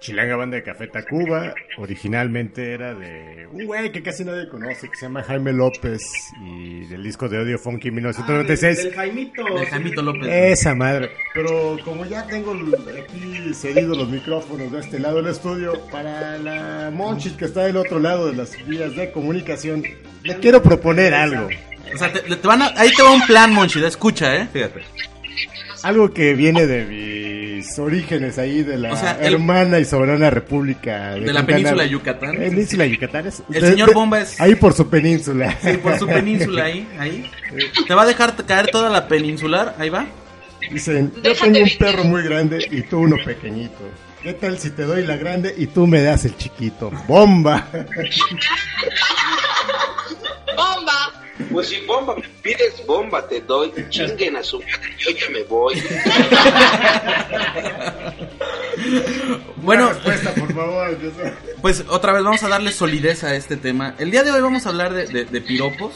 Chilanga 0.02 0.36
Banda 0.36 0.58
de 0.58 0.62
Café 0.64 0.86
Tacuba. 0.86 1.56
Originalmente 1.80 2.72
era 2.74 2.94
de 2.94 3.48
un 3.52 3.66
güey 3.66 3.92
que 3.92 4.04
casi 4.04 4.24
nadie 4.24 4.48
conoce, 4.50 4.88
que 4.88 4.96
se 4.96 5.08
llama 5.08 5.24
Jaime 5.24 5.52
López. 5.52 6.04
Y 6.46 6.86
del 6.86 7.02
disco 7.02 7.28
de 7.28 7.40
Audio 7.40 7.58
Funky 7.58 7.90
1996. 7.90 8.84
Del 8.84 8.94
Jaimito. 8.94 9.44
De 9.60 9.66
Jaimito 9.66 10.04
López. 10.04 10.28
Esa 10.32 10.76
madre. 10.76 11.10
Pero 11.34 11.76
como 11.84 12.06
ya 12.06 12.28
tengo 12.28 12.54
aquí 12.54 13.52
cedidos 13.56 13.98
los 13.98 14.10
micrófonos 14.10 14.72
de 14.72 14.80
este 14.80 15.00
lado 15.00 15.16
del 15.24 15.32
estudio, 15.32 15.74
para 15.92 16.38
la 16.38 16.92
Monchis 16.94 17.34
que 17.34 17.46
está 17.46 17.64
del 17.66 17.78
otro 17.78 17.98
lado 18.00 18.28
de 18.28 18.36
las 18.36 18.52
vías 18.68 18.96
de 18.96 19.12
comunicación, 19.12 19.82
le 20.22 20.36
quiero 20.38 20.62
proponer 20.62 21.16
algo. 21.16 21.50
O 21.96 21.98
sea, 21.98 22.14
te, 22.14 22.20
te 22.20 22.48
van 22.48 22.62
a- 22.62 22.74
ahí 22.78 22.92
te 22.96 23.02
va 23.02 23.12
un 23.12 23.26
plan, 23.26 23.52
Monchida, 23.52 23.88
escucha, 23.88 24.36
¿eh? 24.36 24.48
Fíjate. 24.54 24.82
Algo 25.84 26.12
que 26.12 26.34
viene 26.34 26.66
de 26.66 26.84
mis 27.68 27.80
orígenes 27.80 28.38
ahí 28.38 28.64
de 28.64 28.78
la 28.78 28.94
O 28.94 28.96
sea, 28.98 29.18
el- 29.22 29.34
hermana 29.34 29.80
y 29.80 29.86
soberana 29.86 30.30
república 30.30 31.12
De 31.12 31.34
la 31.34 31.46
península 31.46 31.84
de 31.84 31.90
Yucatán. 31.90 32.36
Península 32.38 32.84
de 32.86 32.90
Yucatán 32.92 33.28
es- 33.28 33.44
El 33.52 33.62
de- 33.62 33.70
señor 33.72 33.94
Bomba 33.94 34.22
es- 34.22 34.40
Ahí 34.40 34.56
por 34.56 34.74
su 34.74 34.90
península. 34.90 35.56
Sí, 35.62 35.78
por 35.78 35.98
su 36.00 36.08
península 36.08 36.64
ahí, 36.66 36.88
ahí. 37.00 37.30
Te 37.88 37.94
va 37.94 38.04
a 38.04 38.06
dejar 38.06 38.36
caer 38.46 38.68
toda 38.68 38.90
la 38.90 39.08
peninsular, 39.08 39.76
ahí 39.78 39.90
va. 39.90 40.06
Dicen, 40.72 41.12
yo 41.24 41.34
tengo 41.36 41.60
un 41.60 41.70
perro 41.78 42.04
muy 42.04 42.24
grande 42.24 42.66
y 42.72 42.82
tú 42.82 43.00
uno 43.00 43.16
pequeñito. 43.24 43.78
¿Qué 44.24 44.34
tal 44.34 44.58
si 44.58 44.72
te 44.72 44.84
doy 44.84 45.06
la 45.06 45.16
grande 45.16 45.54
y 45.58 45.68
tú 45.68 45.88
me 45.88 46.02
das 46.02 46.26
el 46.26 46.36
chiquito? 46.36 46.92
¡Bomba! 47.08 47.68
¡Bomba! 50.56 51.12
Pues 51.52 51.70
si 51.70 51.82
bomba 51.86 52.16
me 52.16 52.24
pides 52.42 52.86
bomba, 52.88 53.28
te 53.28 53.42
doy. 53.42 53.72
Chinguen 53.90 54.36
a 54.38 54.44
su 54.44 54.60
madre, 54.60 54.96
yo 54.98 55.12
ya 55.12 55.30
me 55.32 55.44
voy. 55.44 55.76
Bueno, 59.58 59.90
respuesta, 59.90 60.34
por 60.36 60.54
favor. 60.54 60.98
pues 61.62 61.84
otra 61.90 62.14
vez 62.14 62.24
vamos 62.24 62.44
a 62.44 62.48
darle 62.48 62.72
solidez 62.72 63.24
a 63.24 63.36
este 63.36 63.58
tema. 63.58 63.96
El 63.98 64.12
día 64.12 64.24
de 64.24 64.32
hoy 64.32 64.40
vamos 64.42 64.66
a 64.66 64.70
hablar 64.70 64.94
de, 64.94 65.08
de- 65.08 65.26
de 65.26 65.42
piropos. 65.42 65.94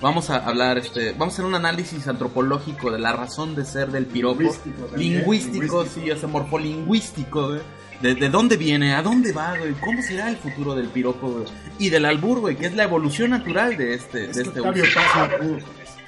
Vamos 0.00 0.30
a 0.30 0.36
hablar, 0.36 0.78
este, 0.78 1.12
vamos 1.12 1.28
a 1.28 1.36
hacer 1.36 1.44
un 1.44 1.54
análisis 1.54 2.06
antropológico 2.06 2.90
de 2.90 2.98
la 3.00 3.12
razón 3.12 3.54
de 3.56 3.64
ser 3.64 3.88
del 3.88 4.06
piropo. 4.06 4.40
Lingüístico 4.40 4.84
también, 4.86 5.14
Lingüístico, 5.18 5.86
sí, 5.86 6.10
o 6.10 6.16
sea, 6.16 6.28
morfolingüístico, 6.28 7.48
güey. 7.48 7.60
De, 8.00 8.14
de 8.14 8.28
dónde 8.28 8.56
viene, 8.56 8.94
a 8.94 9.02
dónde 9.02 9.32
va, 9.32 9.56
güey, 9.58 9.72
cómo 9.80 10.00
será 10.02 10.28
el 10.30 10.36
futuro 10.36 10.74
del 10.76 10.86
piropo, 10.88 11.28
güey. 11.28 11.44
Y 11.80 11.88
del 11.90 12.04
albur, 12.04 12.38
güey, 12.40 12.54
que 12.56 12.66
es 12.66 12.74
la 12.74 12.84
evolución 12.84 13.30
natural 13.30 13.76
de 13.76 13.94
este, 13.94 14.28
de 14.28 14.42
este 14.42 14.60
Macur. 14.60 14.86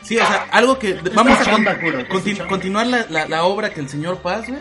Sí, 0.03 0.17
o 0.17 0.27
sea, 0.27 0.47
algo 0.53 0.79
que. 0.79 0.95
Vamos 1.15 1.39
a 1.47 1.51
con- 1.51 2.47
continuar 2.49 2.87
la, 2.87 3.07
la, 3.11 3.27
la 3.29 3.45
obra 3.45 3.71
que 3.71 3.81
el 3.81 3.89
señor 3.89 4.19
Paz, 4.19 4.47
güey. 4.49 4.61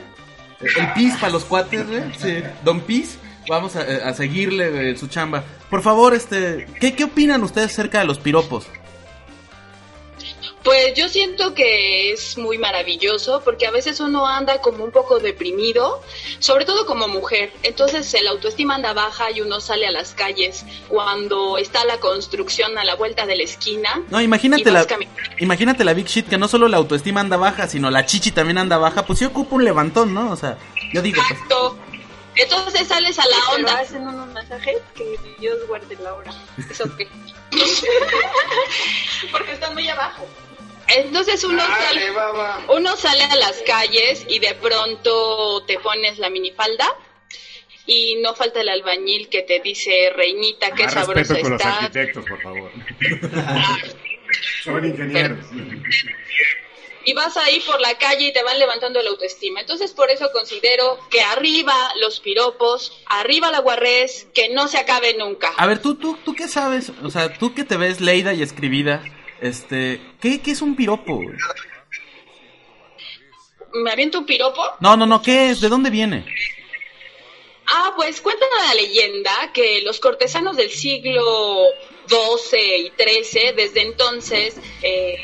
El 0.62 0.94
Pis 0.94 1.14
para 1.18 1.32
los 1.32 1.46
cuates, 1.46 1.88
güey. 1.88 2.02
Sí. 2.18 2.44
Don 2.64 2.82
Pis. 2.82 3.18
Vamos 3.48 3.76
a, 3.76 3.82
a 3.82 4.14
seguirle 4.14 4.70
güey, 4.70 4.98
su 4.98 5.08
chamba. 5.08 5.44
Por 5.70 5.82
favor, 5.82 6.14
este. 6.14 6.68
¿qué, 6.80 6.94
¿Qué 6.94 7.06
opinan 7.06 7.42
ustedes 7.44 7.72
acerca 7.72 8.00
de 8.00 8.06
los 8.06 8.20
piropos? 8.20 8.68
Pues 10.70 10.94
yo 10.94 11.10
siento 11.10 11.56
que 11.56 12.12
es 12.12 12.38
muy 12.38 12.60
maravilloso 12.60 13.42
porque 13.44 13.66
a 13.66 13.72
veces 13.72 14.00
uno 14.00 14.28
anda 14.28 14.62
como 14.62 14.84
un 14.84 14.92
poco 14.92 15.18
deprimido, 15.18 16.04
sobre 16.38 16.64
todo 16.64 16.86
como 16.86 17.08
mujer. 17.08 17.52
Entonces 17.64 18.14
el 18.14 18.28
autoestima 18.28 18.76
anda 18.76 18.94
baja 18.94 19.32
y 19.32 19.42
uno 19.42 19.62
sale 19.62 19.88
a 19.88 19.92
las 19.92 20.14
calles 20.14 20.68
cuando 20.88 21.58
está 21.58 21.84
la 21.86 22.00
construcción 22.00 22.78
a 22.78 22.84
la 22.84 22.94
vuelta 22.94 23.26
de 23.26 23.38
la 23.38 23.44
esquina. 23.46 24.04
No, 24.12 24.22
imagínate 24.22 24.70
la, 24.70 24.86
imagínate 25.40 25.84
la 25.84 25.94
Big 25.96 26.06
Shit 26.06 26.30
que 26.30 26.38
no 26.38 26.48
solo 26.48 26.68
la 26.68 26.78
autoestima 26.78 27.22
anda 27.22 27.38
baja, 27.38 27.68
sino 27.68 27.90
la 27.90 28.06
chichi 28.06 28.30
también 28.30 28.60
anda 28.60 28.78
baja. 28.78 29.08
Pues 29.08 29.18
sí 29.18 29.26
ocupa 29.26 29.56
un 29.56 29.66
levantón, 29.66 30.14
¿no? 30.14 30.30
O 30.32 30.36
sea, 30.36 30.60
yo 30.94 31.02
digo, 31.02 31.20
pues. 31.28 31.32
Exacto. 31.32 31.80
Entonces 32.36 32.88
sales 32.88 33.18
a 33.18 33.26
la 33.26 33.38
Pero 33.56 33.68
onda. 33.68 33.80
hacen 33.80 34.08
unos 34.08 34.28
masajes 34.34 34.78
que 34.94 35.18
Dios 35.40 35.58
guarde 35.68 35.98
la 36.04 36.14
hora. 36.14 36.32
¿Eso 36.70 36.86
qué? 36.96 37.08
Porque 39.32 39.54
están 39.54 39.74
muy 39.74 39.90
abajo. 39.90 40.28
Entonces 40.96 41.44
uno 41.44 41.62
sale, 41.66 42.12
baba. 42.12 42.66
uno 42.70 42.96
sale 42.98 43.24
a 43.24 43.36
las 43.36 43.62
calles 43.62 44.26
y 44.28 44.40
de 44.40 44.56
pronto 44.56 45.64
te 45.68 45.78
pones 45.80 46.18
la 46.20 46.30
minifalda 46.30 46.88
y 47.86 48.16
no 48.22 48.36
falta 48.36 48.62
el 48.62 48.70
albañil 48.70 49.30
que 49.30 49.42
te 49.44 49.60
dice, 49.60 50.12
reinita, 50.16 50.72
qué 50.72 50.84
Más 50.86 50.94
sabrosa 50.94 51.20
respeto 51.34 51.42
con 51.42 51.52
los 51.52 51.62
está. 51.62 51.76
arquitectos, 51.78 52.26
por 52.28 52.42
favor. 52.42 52.72
Son 54.64 54.86
ingenieros. 54.86 55.46
Y 57.06 57.14
vas 57.14 57.36
ahí 57.38 57.60
por 57.62 57.80
la 57.82 57.98
calle 57.98 58.28
y 58.28 58.34
te 58.34 58.44
van 58.44 58.60
levantando 58.60 59.02
la 59.02 59.10
autoestima. 59.10 59.62
Entonces 59.62 59.92
por 59.94 60.12
eso 60.12 60.30
considero 60.34 61.00
que 61.10 61.22
arriba 61.22 61.74
los 62.02 62.20
piropos, 62.20 62.92
arriba 63.08 63.50
la 63.52 63.60
guarrez, 63.60 64.28
que 64.34 64.50
no 64.50 64.68
se 64.68 64.78
acabe 64.78 65.16
nunca. 65.18 65.52
A 65.58 65.66
ver, 65.66 65.82
tú, 65.82 65.96
tú, 65.96 66.18
tú 66.24 66.36
qué 66.36 66.48
sabes, 66.48 66.92
o 67.04 67.10
sea, 67.10 67.34
tú 67.38 67.56
que 67.56 67.64
te 67.64 67.78
ves 67.78 68.02
leída 68.02 68.34
y 68.34 68.44
escribida, 68.44 69.02
este, 69.42 70.02
¿qué, 70.20 70.42
qué 70.42 70.52
es 70.52 70.62
un 70.62 70.76
piropo? 70.76 71.16
güey? 71.16 71.38
¿Me 73.74 73.92
aviento 73.92 74.20
un 74.20 74.26
piropo? 74.26 74.62
No, 74.80 74.98
no, 74.98 75.06
no, 75.06 75.22
¿qué 75.22 75.52
es? 75.52 75.62
¿De 75.62 75.70
dónde 75.70 75.90
viene? 75.90 76.26
Ah, 77.68 77.94
pues 77.96 78.20
cuentan 78.20 78.50
la 78.68 78.74
leyenda 78.74 79.52
que 79.54 79.82
los 79.84 80.00
cortesanos 80.00 80.58
del 80.58 80.72
siglo 80.72 81.68
XII 82.08 82.88
y 82.88 82.92
XIII, 82.98 83.52
desde 83.56 83.82
entonces, 83.82 84.56
eh, 84.82 85.18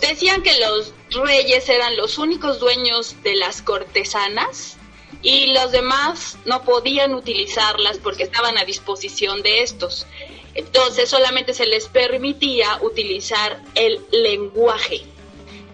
decían 0.00 0.42
que 0.42 0.58
los 0.58 0.92
reyes 1.24 1.68
eran 1.68 1.96
los 1.96 2.18
únicos 2.18 2.60
dueños 2.60 3.22
de 3.22 3.36
las 3.36 3.62
cortesanas 3.62 4.76
y 5.22 5.46
los 5.52 5.72
demás 5.72 6.36
no 6.44 6.62
podían 6.62 7.14
utilizarlas 7.14 7.98
porque 7.98 8.24
estaban 8.24 8.58
a 8.58 8.64
disposición 8.64 9.42
de 9.42 9.62
estos. 9.62 10.06
Entonces 10.54 11.08
solamente 11.08 11.54
se 11.54 11.66
les 11.66 11.86
permitía 11.86 12.78
utilizar 12.82 13.62
el 13.74 14.00
lenguaje. 14.10 15.02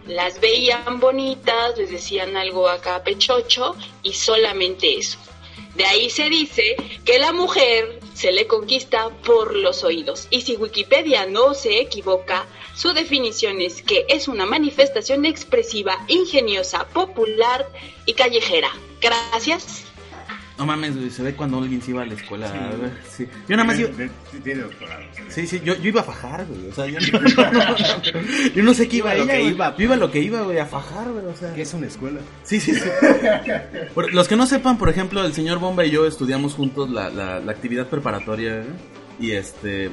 Las 0.06 0.40
veían 0.40 1.00
bonitas, 1.00 1.76
les 1.76 1.90
decían 1.90 2.36
algo 2.36 2.68
acá 2.68 3.02
pechocho 3.02 3.76
y 4.02 4.14
solamente 4.14 4.96
eso. 4.96 5.18
De 5.74 5.84
ahí 5.84 6.10
se 6.10 6.28
dice 6.28 6.76
que 7.04 7.18
la 7.18 7.32
mujer 7.32 8.00
se 8.14 8.32
le 8.32 8.46
conquista 8.46 9.10
por 9.24 9.54
los 9.54 9.84
oídos. 9.84 10.26
Y 10.30 10.40
si 10.40 10.56
Wikipedia 10.56 11.26
no 11.26 11.54
se 11.54 11.80
equivoca, 11.80 12.46
su 12.74 12.92
definición 12.92 13.60
es 13.60 13.82
que 13.82 14.04
es 14.08 14.28
una 14.28 14.46
manifestación 14.46 15.24
expresiva, 15.24 16.04
ingeniosa, 16.08 16.88
popular 16.88 17.68
y 18.06 18.14
callejera. 18.14 18.72
Gracias. 19.00 19.87
No 20.58 20.66
mames, 20.66 20.96
güey, 20.96 21.08
se 21.10 21.22
ve 21.22 21.34
cuando 21.34 21.58
alguien 21.58 21.80
se 21.80 21.92
iba 21.92 22.02
a 22.02 22.06
la 22.06 22.14
escuela. 22.14 22.48
a 22.48 22.68
ver, 22.76 22.90
sí. 23.08 23.28
Yo 23.48 23.56
nada 23.56 23.64
más 23.64 23.78
iba... 23.78 23.90
Tiene 24.42 24.62
doctorado. 24.62 25.02
Sí, 25.28 25.46
sí, 25.46 25.60
yo, 25.64 25.76
yo 25.76 25.88
iba 25.88 26.00
a 26.00 26.04
fajar, 26.04 26.44
güey. 26.46 26.68
O 26.68 26.74
sea, 26.74 26.86
yo 26.86 26.98
no, 27.12 27.20
yo 28.56 28.62
no 28.64 28.74
sé 28.74 28.88
qué 28.88 28.96
iba, 28.96 29.14
Iba 29.14 29.22
a 29.22 29.24
lo 29.24 29.24
ella, 29.24 29.32
que 29.34 29.40
güey. 29.42 29.54
iba. 29.54 29.76
Yo 29.76 29.84
iba 29.84 29.94
a 29.94 29.98
lo 29.98 30.10
que 30.10 30.18
iba, 30.20 30.40
güey, 30.42 30.58
a 30.58 30.66
fajar, 30.66 31.08
güey. 31.12 31.24
O 31.26 31.36
sea. 31.36 31.54
¿Qué 31.54 31.62
es 31.62 31.72
una 31.74 31.86
escuela? 31.86 32.18
Sí, 32.42 32.58
sí, 32.58 32.74
sí. 32.74 32.88
Por- 33.94 34.12
los 34.12 34.26
que 34.26 34.34
no 34.36 34.46
sepan, 34.46 34.78
por 34.78 34.88
ejemplo, 34.88 35.24
el 35.24 35.32
señor 35.32 35.60
Bomba 35.60 35.84
y 35.84 35.90
yo 35.90 36.06
estudiamos 36.06 36.54
juntos 36.54 36.90
la, 36.90 37.08
la, 37.10 37.38
la 37.40 37.52
actividad 37.52 37.86
preparatoria. 37.86 38.58
¿eh? 38.58 38.64
Y 39.20 39.30
este. 39.32 39.90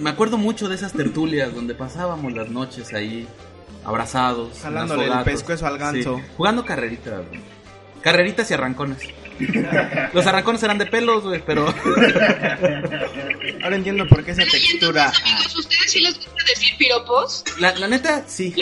Me 0.00 0.10
acuerdo 0.10 0.36
mucho 0.38 0.68
de 0.68 0.74
esas 0.74 0.92
tertulias 0.92 1.54
donde 1.54 1.74
pasábamos 1.74 2.32
las 2.34 2.50
noches 2.50 2.92
ahí 2.92 3.26
abrazados. 3.84 4.58
Jalándole 4.62 5.06
el 5.06 5.24
pescuezo 5.24 5.66
al 5.66 5.78
ganso. 5.78 6.16
Sí, 6.18 6.22
jugando 6.36 6.64
carreritas, 6.64 7.26
güey. 7.28 7.40
Carreritas 8.02 8.50
y 8.50 8.54
arrancones. 8.54 8.98
Los 10.12 10.26
arrancones 10.26 10.62
eran 10.62 10.78
de 10.78 10.86
pelos, 10.86 11.24
güey, 11.24 11.42
pero. 11.44 11.66
Ahora 13.62 13.76
entiendo 13.76 14.06
por 14.06 14.24
qué 14.24 14.32
esa 14.32 14.44
textura. 14.44 15.06
entonces, 15.06 15.22
amigos, 15.22 15.56
¿ustedes 15.56 15.90
sí 15.90 16.00
les 16.00 16.16
gusta 16.16 16.44
decir 16.48 16.76
piropos? 16.76 17.44
La, 17.58 17.74
la 17.76 17.88
neta, 17.88 18.24
sí. 18.26 18.54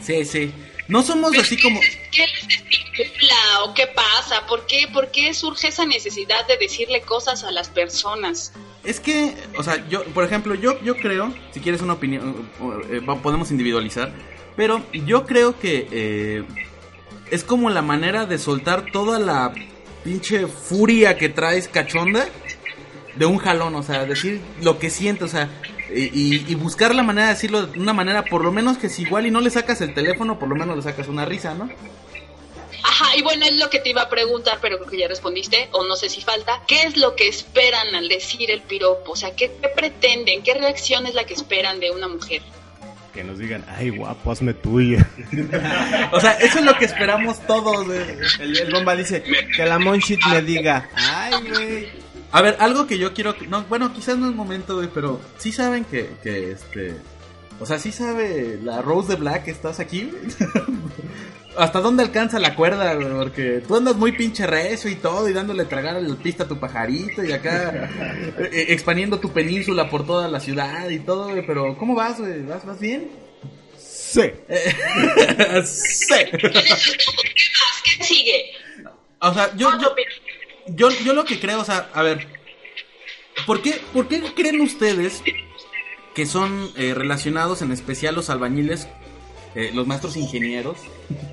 Sí, 0.00 0.24
sí. 0.24 0.52
No 0.88 1.02
somos 1.02 1.36
así 1.36 1.60
como. 1.60 1.80
¿Qué 2.10 2.26
les 2.26 2.48
estimula 2.48 3.64
o 3.64 3.74
qué 3.74 3.86
pasa? 3.88 4.46
¿Por 4.46 4.66
qué, 4.66 4.88
¿Por 4.92 5.10
qué 5.10 5.34
surge 5.34 5.68
esa 5.68 5.84
necesidad 5.84 6.46
de 6.46 6.56
decirle 6.56 7.02
cosas 7.02 7.44
a 7.44 7.50
las 7.50 7.68
personas? 7.68 8.52
Es 8.84 8.98
que, 8.98 9.34
o 9.58 9.62
sea, 9.62 9.86
yo, 9.88 10.02
por 10.06 10.24
ejemplo, 10.24 10.54
yo, 10.54 10.82
yo 10.82 10.96
creo, 10.96 11.34
si 11.52 11.60
quieres 11.60 11.82
una 11.82 11.92
opinión, 11.94 12.48
eh, 12.90 13.02
podemos 13.22 13.50
individualizar, 13.50 14.10
pero 14.56 14.82
yo 14.92 15.26
creo 15.26 15.58
que 15.58 15.86
eh, 15.92 16.44
es 17.30 17.44
como 17.44 17.70
la 17.70 17.82
manera 17.82 18.26
de 18.26 18.38
soltar 18.38 18.90
toda 18.92 19.18
la 19.18 19.52
pinche 20.04 20.46
furia 20.46 21.18
que 21.18 21.28
traes 21.28 21.68
cachonda 21.68 22.26
de 23.16 23.26
un 23.26 23.38
jalón, 23.38 23.74
o 23.74 23.82
sea, 23.82 24.04
decir 24.04 24.40
lo 24.62 24.78
que 24.78 24.90
sientes, 24.90 25.24
o 25.24 25.28
sea, 25.28 25.48
y, 25.94 26.36
y- 26.50 26.54
buscar 26.54 26.94
la 26.94 27.02
manera 27.02 27.28
de 27.28 27.34
decirlo 27.34 27.66
de 27.66 27.78
una 27.80 27.92
manera, 27.92 28.24
por 28.26 28.44
lo 28.44 28.52
menos 28.52 28.78
que 28.78 28.88
si 28.88 29.02
igual 29.02 29.26
y 29.26 29.30
no 29.30 29.40
le 29.40 29.50
sacas 29.50 29.80
el 29.80 29.94
teléfono, 29.94 30.38
por 30.38 30.48
lo 30.48 30.54
menos 30.54 30.76
le 30.76 30.82
sacas 30.82 31.08
una 31.08 31.24
risa, 31.24 31.54
¿no? 31.54 31.68
Ajá, 32.84 33.16
y 33.16 33.22
bueno, 33.22 33.44
es 33.44 33.56
lo 33.56 33.68
que 33.70 33.80
te 33.80 33.90
iba 33.90 34.02
a 34.02 34.08
preguntar, 34.08 34.58
pero 34.62 34.78
creo 34.78 34.88
que 34.90 34.98
ya 34.98 35.08
respondiste, 35.08 35.68
o 35.72 35.84
no 35.86 35.96
sé 35.96 36.08
si 36.08 36.20
falta. 36.20 36.62
¿Qué 36.66 36.82
es 36.82 36.96
lo 36.96 37.16
que 37.16 37.26
esperan 37.26 37.94
al 37.94 38.08
decir 38.08 38.50
el 38.50 38.60
piropo? 38.62 39.12
O 39.12 39.16
sea, 39.16 39.34
¿qué, 39.34 39.50
qué 39.60 39.68
pretenden? 39.68 40.42
¿Qué 40.42 40.54
reacción 40.54 41.06
es 41.06 41.14
la 41.14 41.24
que 41.24 41.34
esperan 41.34 41.80
de 41.80 41.90
una 41.90 42.06
mujer? 42.08 42.42
Que 43.18 43.24
nos 43.24 43.36
digan, 43.36 43.64
ay 43.66 43.90
guapo, 43.90 44.30
hazme 44.30 44.54
tuya. 44.54 45.04
O 46.12 46.20
sea, 46.20 46.34
eso 46.34 46.60
es 46.60 46.64
lo 46.64 46.78
que 46.78 46.84
esperamos 46.84 47.44
todos. 47.48 47.84
El, 48.38 48.70
bomba 48.72 48.94
dice 48.94 49.24
que 49.56 49.66
la 49.66 49.80
Monshit 49.80 50.20
me 50.30 50.40
diga, 50.40 50.88
ay, 50.94 51.32
güey. 51.48 51.88
A 52.30 52.42
ver, 52.42 52.56
algo 52.60 52.86
que 52.86 52.96
yo 52.96 53.12
quiero. 53.14 53.34
No, 53.48 53.64
bueno, 53.64 53.92
quizás 53.92 54.18
no 54.18 54.28
es 54.28 54.36
momento, 54.36 54.76
güey, 54.76 54.88
pero 54.94 55.20
sí 55.36 55.50
saben 55.50 55.84
que, 55.84 56.10
que 56.22 56.52
este. 56.52 56.94
O 57.58 57.66
sea, 57.66 57.80
sí 57.80 57.90
sabe 57.90 58.60
la 58.62 58.82
Rose 58.82 59.08
de 59.08 59.16
Black 59.16 59.46
que 59.46 59.50
estás 59.50 59.80
aquí. 59.80 60.12
¿Hasta 61.58 61.80
dónde 61.80 62.02
alcanza 62.02 62.38
la 62.38 62.54
cuerda, 62.54 62.94
güey? 62.94 63.08
Porque 63.08 63.62
tú 63.66 63.76
andas 63.76 63.96
muy 63.96 64.12
pinche 64.12 64.46
recio 64.46 64.90
y 64.90 64.94
todo, 64.94 65.28
y 65.28 65.32
dándole 65.32 65.64
tragar 65.64 65.96
el 65.96 66.16
pista 66.16 66.44
a 66.44 66.48
tu 66.48 66.58
pajarito, 66.58 67.24
y 67.24 67.32
acá 67.32 67.90
eh, 68.38 68.66
expandiendo 68.68 69.18
tu 69.18 69.32
península 69.32 69.90
por 69.90 70.06
toda 70.06 70.28
la 70.28 70.40
ciudad 70.40 70.88
y 70.88 71.00
todo, 71.00 71.30
güey. 71.30 71.44
Pero, 71.46 71.76
¿cómo 71.76 71.94
vas, 71.94 72.20
güey? 72.20 72.42
¿Vas, 72.42 72.64
¿Vas 72.64 72.80
bien? 72.80 73.10
Sí. 73.76 74.22
sí. 75.64 76.24
¿Qué 77.84 78.04
sigue? 78.04 78.44
O 79.20 79.34
sea, 79.34 79.54
yo, 79.56 79.70
yo, 79.80 79.94
yo, 80.68 80.90
yo 81.04 81.12
lo 81.12 81.24
que 81.24 81.40
creo, 81.40 81.60
o 81.60 81.64
sea, 81.64 81.90
a 81.92 82.02
ver, 82.02 82.26
¿por 83.46 83.62
qué, 83.62 83.80
por 83.92 84.08
qué 84.08 84.22
creen 84.34 84.60
ustedes 84.60 85.22
que 86.14 86.26
son 86.26 86.70
eh, 86.76 86.94
relacionados 86.94 87.62
en 87.62 87.72
especial 87.72 88.14
los 88.14 88.30
albañiles, 88.30 88.88
eh, 89.58 89.70
los 89.74 89.86
maestros 89.86 90.16
ingenieros, 90.16 90.78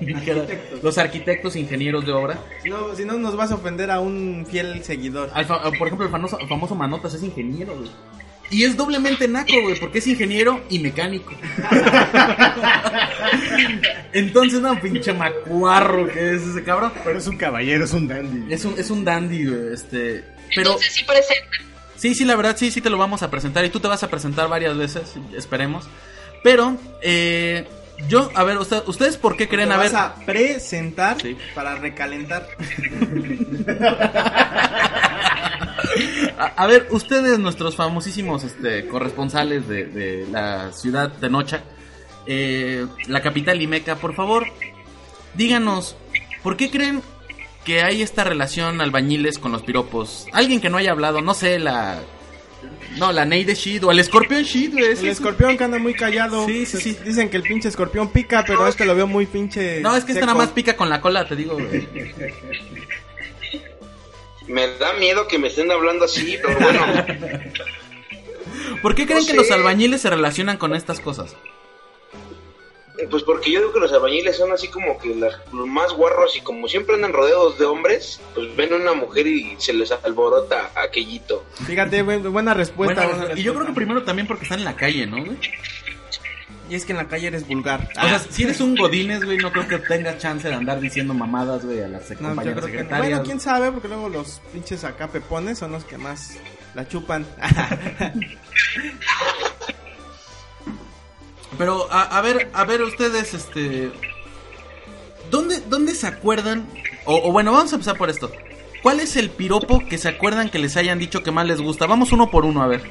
los 0.82 0.98
arquitectos 0.98 1.56
ingenieros 1.56 2.04
de 2.04 2.12
obra? 2.12 2.38
Si 2.62 2.68
no, 2.68 2.94
si 2.94 3.04
no 3.04 3.14
nos 3.14 3.36
vas 3.36 3.52
a 3.52 3.54
ofender 3.54 3.90
a 3.90 4.00
un 4.00 4.46
fiel 4.50 4.82
seguidor. 4.82 5.30
Al 5.32 5.46
fa- 5.46 5.62
por 5.78 5.86
ejemplo, 5.86 6.04
el 6.06 6.12
famoso, 6.12 6.38
el 6.40 6.48
famoso 6.48 6.74
Manotas 6.74 7.14
es 7.14 7.22
ingeniero, 7.22 7.76
güey. 7.76 7.90
Y 8.48 8.62
es 8.64 8.76
doblemente 8.76 9.26
naco, 9.26 9.52
güey, 9.62 9.78
porque 9.80 9.98
es 9.98 10.06
ingeniero 10.06 10.60
y 10.70 10.78
mecánico. 10.78 11.32
Entonces, 14.12 14.60
no, 14.60 14.78
pinche 14.80 15.12
macuarro 15.12 16.08
que 16.08 16.34
es 16.34 16.42
ese 16.42 16.62
cabrón. 16.62 16.92
Pero 17.04 17.18
es 17.18 17.26
un 17.26 17.36
caballero, 17.36 17.84
es 17.84 17.92
un 17.92 18.08
dandy. 18.08 18.52
Es 18.52 18.64
un, 18.64 18.78
es 18.78 18.90
un 18.90 19.04
dandy, 19.04 19.46
güey, 19.46 19.74
este... 19.74 20.24
Pero... 20.54 20.70
Entonces 20.70 20.92
sí 20.92 21.04
presenta. 21.04 21.56
Sí, 21.96 22.14
sí, 22.14 22.24
la 22.24 22.36
verdad, 22.36 22.56
sí, 22.56 22.70
sí 22.70 22.80
te 22.80 22.90
lo 22.90 22.98
vamos 22.98 23.22
a 23.22 23.30
presentar. 23.30 23.64
Y 23.64 23.70
tú 23.70 23.80
te 23.80 23.88
vas 23.88 24.02
a 24.02 24.10
presentar 24.10 24.48
varias 24.48 24.76
veces, 24.76 25.14
esperemos. 25.36 25.86
Pero, 26.44 26.76
eh, 27.02 27.66
yo, 28.08 28.30
a 28.34 28.44
ver, 28.44 28.58
usted- 28.58 28.82
¿ustedes 28.86 29.16
por 29.16 29.36
qué 29.36 29.48
creen? 29.48 29.68
Te 29.68 29.74
A 29.74 29.78
ver, 29.78 29.92
vas 29.92 30.02
a 30.02 30.14
presentar 30.24 31.20
Sí. 31.20 31.36
para 31.54 31.74
recalentar. 31.76 32.46
a, 36.38 36.44
a 36.56 36.66
ver, 36.66 36.88
ustedes, 36.90 37.38
nuestros 37.38 37.76
famosísimos 37.76 38.44
este, 38.44 38.86
corresponsales 38.88 39.66
de, 39.68 39.86
de 39.86 40.26
la 40.30 40.72
ciudad 40.72 41.10
de 41.10 41.30
Nocha, 41.30 41.62
eh, 42.26 42.86
la 43.08 43.22
capital 43.22 43.58
Limeca, 43.58 43.96
por 43.96 44.14
favor, 44.14 44.46
díganos, 45.34 45.96
¿por 46.42 46.56
qué 46.56 46.70
creen 46.70 47.02
que 47.64 47.82
hay 47.82 48.02
esta 48.02 48.24
relación 48.24 48.80
albañiles 48.80 49.38
con 49.38 49.52
los 49.52 49.62
piropos? 49.62 50.26
Alguien 50.32 50.60
que 50.60 50.70
no 50.70 50.78
haya 50.78 50.92
hablado, 50.92 51.20
no 51.22 51.34
sé, 51.34 51.58
la... 51.58 52.00
No, 52.98 53.12
la 53.12 53.24
Neide 53.24 53.54
Shid 53.54 53.84
o 53.84 53.90
el 53.90 53.98
escorpión 53.98 54.42
Shid, 54.42 54.72
güey. 54.72 54.84
El 54.92 55.08
escorpión 55.08 55.56
que 55.58 55.64
anda 55.64 55.78
muy 55.78 55.94
callado. 55.94 56.46
Sí, 56.46 56.64
sí, 56.66 56.78
sí. 56.78 56.96
Dicen 57.04 57.28
que 57.28 57.36
el 57.36 57.42
pinche 57.42 57.68
escorpión 57.68 58.08
pica, 58.10 58.44
pero 58.46 58.66
este 58.66 58.84
lo 58.86 58.94
veo 58.94 59.06
muy 59.06 59.26
pinche. 59.26 59.80
No, 59.80 59.94
es 59.96 60.04
que 60.04 60.12
este 60.12 60.22
nada 60.24 60.34
más 60.34 60.48
pica 60.50 60.76
con 60.76 60.88
la 60.88 61.00
cola, 61.00 61.26
te 61.28 61.36
digo. 61.36 61.54
güey. 61.54 61.86
Me 64.48 64.68
da 64.78 64.92
miedo 64.94 65.26
que 65.26 65.38
me 65.38 65.48
estén 65.48 65.70
hablando 65.72 66.04
así, 66.04 66.38
pero 66.42 66.58
bueno. 66.58 66.80
¿Por 68.82 68.94
qué 68.94 69.04
creen 69.06 69.20
No 69.20 69.26
que 69.26 69.32
sé. 69.32 69.36
los 69.36 69.50
albañiles 69.50 70.00
se 70.00 70.10
relacionan 70.10 70.56
con 70.56 70.74
estas 70.74 71.00
cosas? 71.00 71.34
Pues 73.10 73.22
porque 73.24 73.50
yo 73.52 73.60
digo 73.60 73.72
que 73.74 73.80
los 73.80 73.92
albañiles 73.92 74.36
son 74.36 74.52
así 74.52 74.68
como 74.68 74.98
que 74.98 75.14
las- 75.14 75.36
los 75.52 75.66
más 75.66 75.92
guarros 75.92 76.34
y 76.36 76.40
como 76.40 76.66
siempre 76.66 76.94
andan 76.94 77.12
rodeados 77.12 77.58
de 77.58 77.66
hombres, 77.66 78.20
pues 78.34 78.54
ven 78.56 78.72
a 78.72 78.76
una 78.76 78.94
mujer 78.94 79.26
y 79.26 79.54
se 79.58 79.72
les 79.74 79.92
alborota 79.92 80.70
aquellito. 80.74 81.44
Fíjate, 81.66 82.02
buen- 82.02 82.32
buena 82.32 82.54
respuesta. 82.54 83.06
Buena 83.06 83.34
y 83.38 83.42
yo 83.42 83.52
creo 83.54 83.66
que 83.66 83.72
primero 83.74 84.02
también 84.02 84.26
porque 84.26 84.44
están 84.44 84.60
en 84.60 84.64
la 84.64 84.76
calle, 84.76 85.06
¿no, 85.06 85.24
güey? 85.24 85.36
Y 86.68 86.74
es 86.74 86.84
que 86.84 86.92
en 86.92 86.98
la 86.98 87.06
calle 87.06 87.28
eres 87.28 87.46
vulgar. 87.46 87.88
O 88.02 88.08
sea, 88.08 88.18
si 88.18 88.42
eres 88.42 88.60
un 88.60 88.74
godines, 88.74 89.24
güey, 89.24 89.36
no 89.38 89.52
creo 89.52 89.68
que 89.68 89.78
tengas 89.78 90.18
chance 90.18 90.48
de 90.48 90.54
andar 90.54 90.80
diciendo 90.80 91.14
mamadas, 91.14 91.64
güey, 91.64 91.80
a 91.82 91.86
las 91.88 92.10
No, 92.10 92.16
yo 92.16 92.28
compañeras 92.28 92.64
que- 92.64 92.70
secretarias. 92.72 93.08
Bueno, 93.10 93.22
quién 93.24 93.40
sabe, 93.40 93.70
porque 93.70 93.86
luego 93.88 94.08
los 94.08 94.40
pinches 94.52 94.82
acá 94.82 95.06
pepones 95.08 95.58
son 95.58 95.70
los 95.70 95.84
que 95.84 95.96
más 95.98 96.38
la 96.74 96.88
chupan. 96.88 97.24
Pero, 101.58 101.88
a, 101.90 102.02
a 102.02 102.20
ver, 102.20 102.50
a 102.52 102.64
ver, 102.64 102.82
ustedes, 102.82 103.34
este... 103.34 103.90
¿Dónde, 105.30 105.60
dónde 105.60 105.94
se 105.94 106.06
acuerdan? 106.06 106.68
O, 107.04 107.28
o 107.28 107.32
bueno, 107.32 107.52
vamos 107.52 107.72
a 107.72 107.76
empezar 107.76 107.96
por 107.96 108.10
esto. 108.10 108.30
¿Cuál 108.82 109.00
es 109.00 109.16
el 109.16 109.30
piropo 109.30 109.82
que 109.88 109.98
se 109.98 110.08
acuerdan 110.08 110.50
que 110.50 110.58
les 110.58 110.76
hayan 110.76 110.98
dicho 110.98 111.22
que 111.22 111.32
más 111.32 111.46
les 111.46 111.60
gusta? 111.60 111.86
Vamos 111.86 112.12
uno 112.12 112.30
por 112.30 112.44
uno, 112.44 112.62
a 112.62 112.68
ver. 112.68 112.82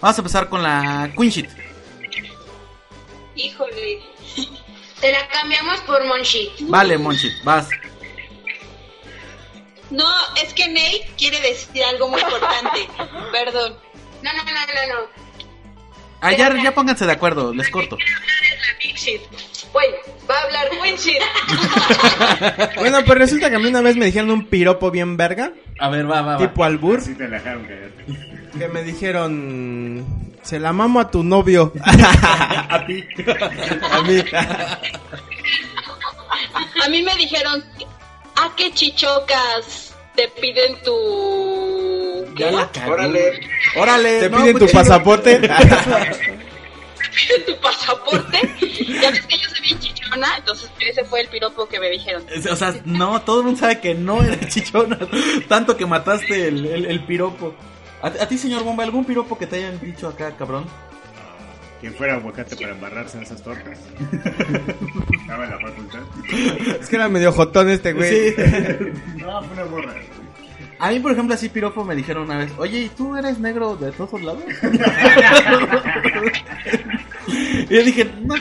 Vamos 0.00 0.18
a 0.18 0.20
empezar 0.20 0.48
con 0.48 0.62
la 0.62 1.10
Queen 1.16 1.30
Shit. 1.30 1.48
Híjole. 3.34 4.00
Te 5.00 5.12
la 5.12 5.28
cambiamos 5.28 5.80
por 5.82 6.04
Monchi. 6.06 6.50
Vale, 6.60 6.98
Monchit, 6.98 7.42
vas. 7.44 7.68
No, 9.90 10.06
es 10.42 10.52
que 10.54 10.68
Nate 10.68 11.06
quiere 11.16 11.40
decir 11.40 11.82
algo 11.84 12.08
muy 12.08 12.20
importante. 12.20 12.88
Perdón. 13.32 13.76
No, 14.22 14.32
no, 14.32 14.44
no, 14.44 14.52
no, 14.52 14.94
no. 14.94 15.25
Ah, 16.20 16.32
ya, 16.32 16.52
ya 16.62 16.74
pónganse 16.74 17.06
de 17.06 17.12
acuerdo, 17.12 17.54
les 17.54 17.68
corto. 17.68 17.96
Bueno, 19.72 19.96
va 20.28 20.34
a 20.34 20.42
hablar 20.42 20.66
bueno, 22.76 22.98
pues 23.04 23.18
resulta 23.18 23.50
que 23.50 23.56
a 23.56 23.58
mí 23.58 23.68
una 23.68 23.82
vez 23.82 23.96
me 23.96 24.06
dijeron 24.06 24.30
un 24.30 24.46
piropo 24.46 24.90
bien 24.90 25.16
verga, 25.16 25.52
A 25.78 25.88
ver, 25.90 26.10
va, 26.10 26.22
va, 26.22 26.36
va. 26.36 26.38
tipo 26.38 26.64
albur, 26.64 27.00
Sí 27.00 27.14
te 27.14 27.28
la 27.28 27.38
dejaron 27.38 27.64
caer. 27.64 27.92
que 28.58 28.68
me 28.68 28.82
dijeron, 28.82 30.04
se 30.42 30.58
la 30.58 30.72
mamo 30.72 31.00
a 31.00 31.10
tu 31.10 31.22
novio. 31.22 31.72
A 31.84 32.84
ti. 32.86 33.04
a 33.92 34.02
mí. 34.02 34.24
A 36.84 36.88
mí 36.88 37.02
me 37.02 37.14
dijeron, 37.16 37.62
¿a 38.36 38.54
qué 38.56 38.72
chichocas 38.72 39.94
te 40.14 40.28
piden 40.40 40.80
tu... 40.82 42.05
Ya 42.36 42.50
la 42.50 42.70
cagó. 42.72 42.92
Órale. 42.92 43.40
Órale. 43.76 44.20
¿Te 44.20 44.30
no, 44.30 44.36
piden 44.38 44.52
tu 44.54 44.58
pues, 44.60 44.72
pasaporte? 44.72 45.38
¿Piden 47.16 47.44
tu 47.46 47.60
pasaporte? 47.60 48.38
ya 49.00 49.10
ves 49.10 49.26
que 49.26 49.38
yo 49.38 49.48
soy 49.48 49.60
bien 49.62 49.78
chichona, 49.78 50.36
entonces 50.38 50.70
ese 50.80 51.04
fue 51.04 51.20
el 51.22 51.28
piropo 51.28 51.66
que 51.66 51.80
me 51.80 51.88
dijeron. 51.90 52.24
O 52.50 52.56
sea, 52.56 52.74
no, 52.84 53.22
todo 53.22 53.40
el 53.40 53.44
mundo 53.46 53.60
sabe 53.60 53.80
que 53.80 53.94
no 53.94 54.22
eres 54.22 54.48
chichona. 54.48 54.98
Tanto 55.48 55.76
que 55.76 55.86
mataste 55.86 56.48
el, 56.48 56.66
el- 56.66 56.84
el 56.86 57.04
piropo. 57.04 57.54
¿A, 58.02 58.08
a 58.08 58.28
ti, 58.28 58.36
señor 58.36 58.62
Bomba, 58.64 58.84
algún 58.84 59.04
piropo 59.04 59.38
que 59.38 59.46
te 59.46 59.56
hayan 59.56 59.80
dicho 59.80 60.08
acá, 60.08 60.32
cabrón? 60.36 60.66
Quien 61.80 61.94
fuera 61.94 62.14
aguacate 62.14 62.56
para 62.56 62.70
embarrarse 62.72 63.18
en 63.18 63.24
esas 63.24 63.42
tortas. 63.42 63.78
Estaba 65.20 65.44
en 65.44 65.50
la 65.50 65.58
facultad. 65.58 66.00
es 66.80 66.88
que 66.88 66.96
era 66.96 67.08
medio 67.08 67.32
jotón 67.32 67.68
este 67.70 67.92
güey. 67.92 68.34
No, 69.16 69.42
fue 69.42 69.52
una 69.54 69.64
borra. 69.64 69.94
A 70.78 70.90
mí, 70.90 71.00
por 71.00 71.12
ejemplo, 71.12 71.34
así 71.34 71.48
piropo 71.48 71.82
me 71.84 71.94
dijeron 71.94 72.24
una 72.24 72.36
vez, 72.38 72.52
oye, 72.58 72.80
¿y 72.80 72.88
tú 72.90 73.16
eres 73.16 73.38
negro 73.38 73.76
de 73.76 73.92
todos 73.92 74.20
lados? 74.22 74.42
y 77.26 77.74
yo 77.74 77.82
dije, 77.82 78.04
no. 78.22 78.34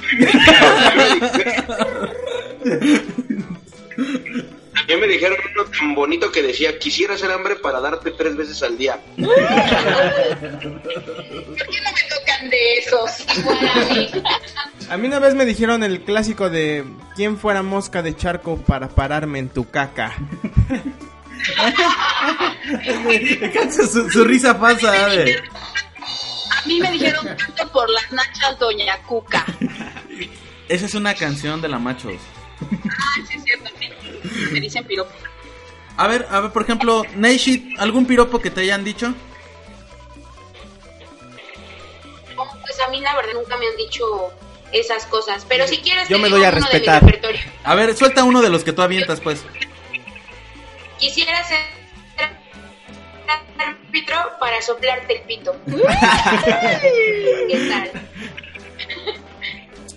A 4.75 4.83
mí 4.87 4.95
me 4.99 5.07
dijeron 5.07 5.37
uno 5.55 5.63
tan 5.71 5.95
bonito 5.95 6.29
que 6.31 6.43
decía, 6.43 6.77
quisiera 6.77 7.17
ser 7.17 7.31
hambre 7.31 7.55
para 7.55 7.79
darte 7.79 8.11
tres 8.11 8.35
veces 8.35 8.61
al 8.63 8.77
día. 8.77 8.99
¿Por 9.15 9.27
qué 9.27 9.31
no 11.81 11.91
me 11.91 12.01
tocan 12.09 12.49
de 12.49 12.77
esos? 12.77 13.25
A 14.89 14.97
mí 14.97 15.07
una 15.07 15.19
vez 15.19 15.33
me 15.33 15.45
dijeron 15.45 15.81
el 15.83 16.01
clásico 16.01 16.49
de 16.49 16.83
quién 17.15 17.37
fuera 17.37 17.63
mosca 17.63 18.01
de 18.03 18.15
charco 18.15 18.57
para 18.57 18.89
pararme 18.89 19.39
en 19.39 19.49
tu 19.49 19.69
caca. 19.69 20.13
su, 23.91 24.09
su 24.09 24.23
risa 24.23 24.55
falsa 24.55 24.91
de... 24.91 25.41
A 26.51 26.67
mí 26.67 26.79
me 26.79 26.91
dijeron 26.91 27.25
tanto 27.37 27.71
por 27.71 27.89
las 27.89 28.11
nachas 28.11 28.57
Doña 28.59 28.97
Cuca. 29.03 29.45
Esa 30.67 30.85
es 30.85 30.95
una 30.95 31.13
canción 31.13 31.61
de 31.61 31.67
la 31.67 31.79
machos. 31.79 32.13
Ah, 32.61 33.21
sí, 33.27 33.37
es 33.37 33.43
cierto. 33.43 33.69
Me 34.51 34.59
dicen 34.59 34.85
piropo. 34.85 35.11
A 35.97 36.07
ver, 36.07 36.27
a 36.29 36.41
ver, 36.41 36.51
por 36.51 36.63
ejemplo, 36.63 37.03
Nashit, 37.15 37.79
¿algún 37.79 38.05
piropo 38.05 38.39
que 38.39 38.49
te 38.49 38.61
hayan 38.61 38.83
dicho? 38.83 39.13
Oh, 42.35 42.47
Pues 42.61 42.79
a 42.85 42.89
mí 42.89 42.99
la 42.99 43.15
verdad 43.15 43.33
nunca 43.33 43.55
me 43.57 43.67
han 43.67 43.77
dicho 43.77 44.03
esas 44.71 45.05
cosas. 45.05 45.45
Pero 45.47 45.67
si 45.67 45.77
quieres, 45.77 46.09
Yo 46.09 46.17
te 46.17 46.21
me 46.23 46.27
digo 46.27 46.37
doy 46.37 46.47
a 46.47 46.51
respetar. 46.51 47.03
repertorio. 47.05 47.39
A 47.63 47.75
ver, 47.75 47.95
suelta 47.95 48.23
uno 48.23 48.41
de 48.41 48.49
los 48.49 48.63
que 48.63 48.73
tú 48.73 48.81
avientas, 48.81 49.21
pues. 49.21 49.43
Quisiera 51.05 51.43
ser 51.43 51.59
árbitro 53.59 54.15
para 54.39 54.59
soplarte 54.61 55.17
el 55.17 55.21
pito. 55.27 55.55
¿Qué 55.67 57.67
tal? 57.69 57.91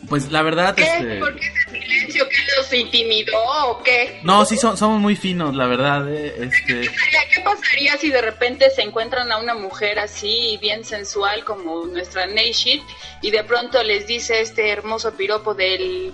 Pues 0.08 0.30
la 0.30 0.42
verdad, 0.42 0.74
¿Qué? 0.74 0.82
este... 0.84 1.18
¿Por 1.18 1.34
qué 1.38 1.46
ese 1.46 1.70
silencio? 1.80 2.28
¿Qué 2.28 2.36
los 2.56 2.72
intimidó 2.72 3.38
o 3.68 3.82
qué? 3.82 4.20
No, 4.22 4.44
sí, 4.44 4.56
son- 4.56 4.76
somos 4.76 5.00
muy 5.00 5.16
finos, 5.16 5.54
la 5.54 5.66
verdad, 5.66 6.10
eh, 6.12 6.34
este... 6.40 6.90
¿Qué 7.34 7.40
pasaría 7.42 7.96
si 7.98 8.10
de 8.10 8.22
repente 8.22 8.70
se 8.70 8.82
encuentran 8.82 9.30
a 9.32 9.38
una 9.38 9.54
mujer 9.54 9.98
así, 9.98 10.58
bien 10.62 10.84
sensual 10.84 11.44
como 11.44 11.84
nuestra 11.86 12.26
Neyshit, 12.26 12.82
y 13.22 13.30
de 13.30 13.44
pronto 13.44 13.82
les 13.82 14.06
dice 14.06 14.40
este 14.40 14.70
hermoso 14.70 15.12
piropo 15.14 15.54
del, 15.54 16.12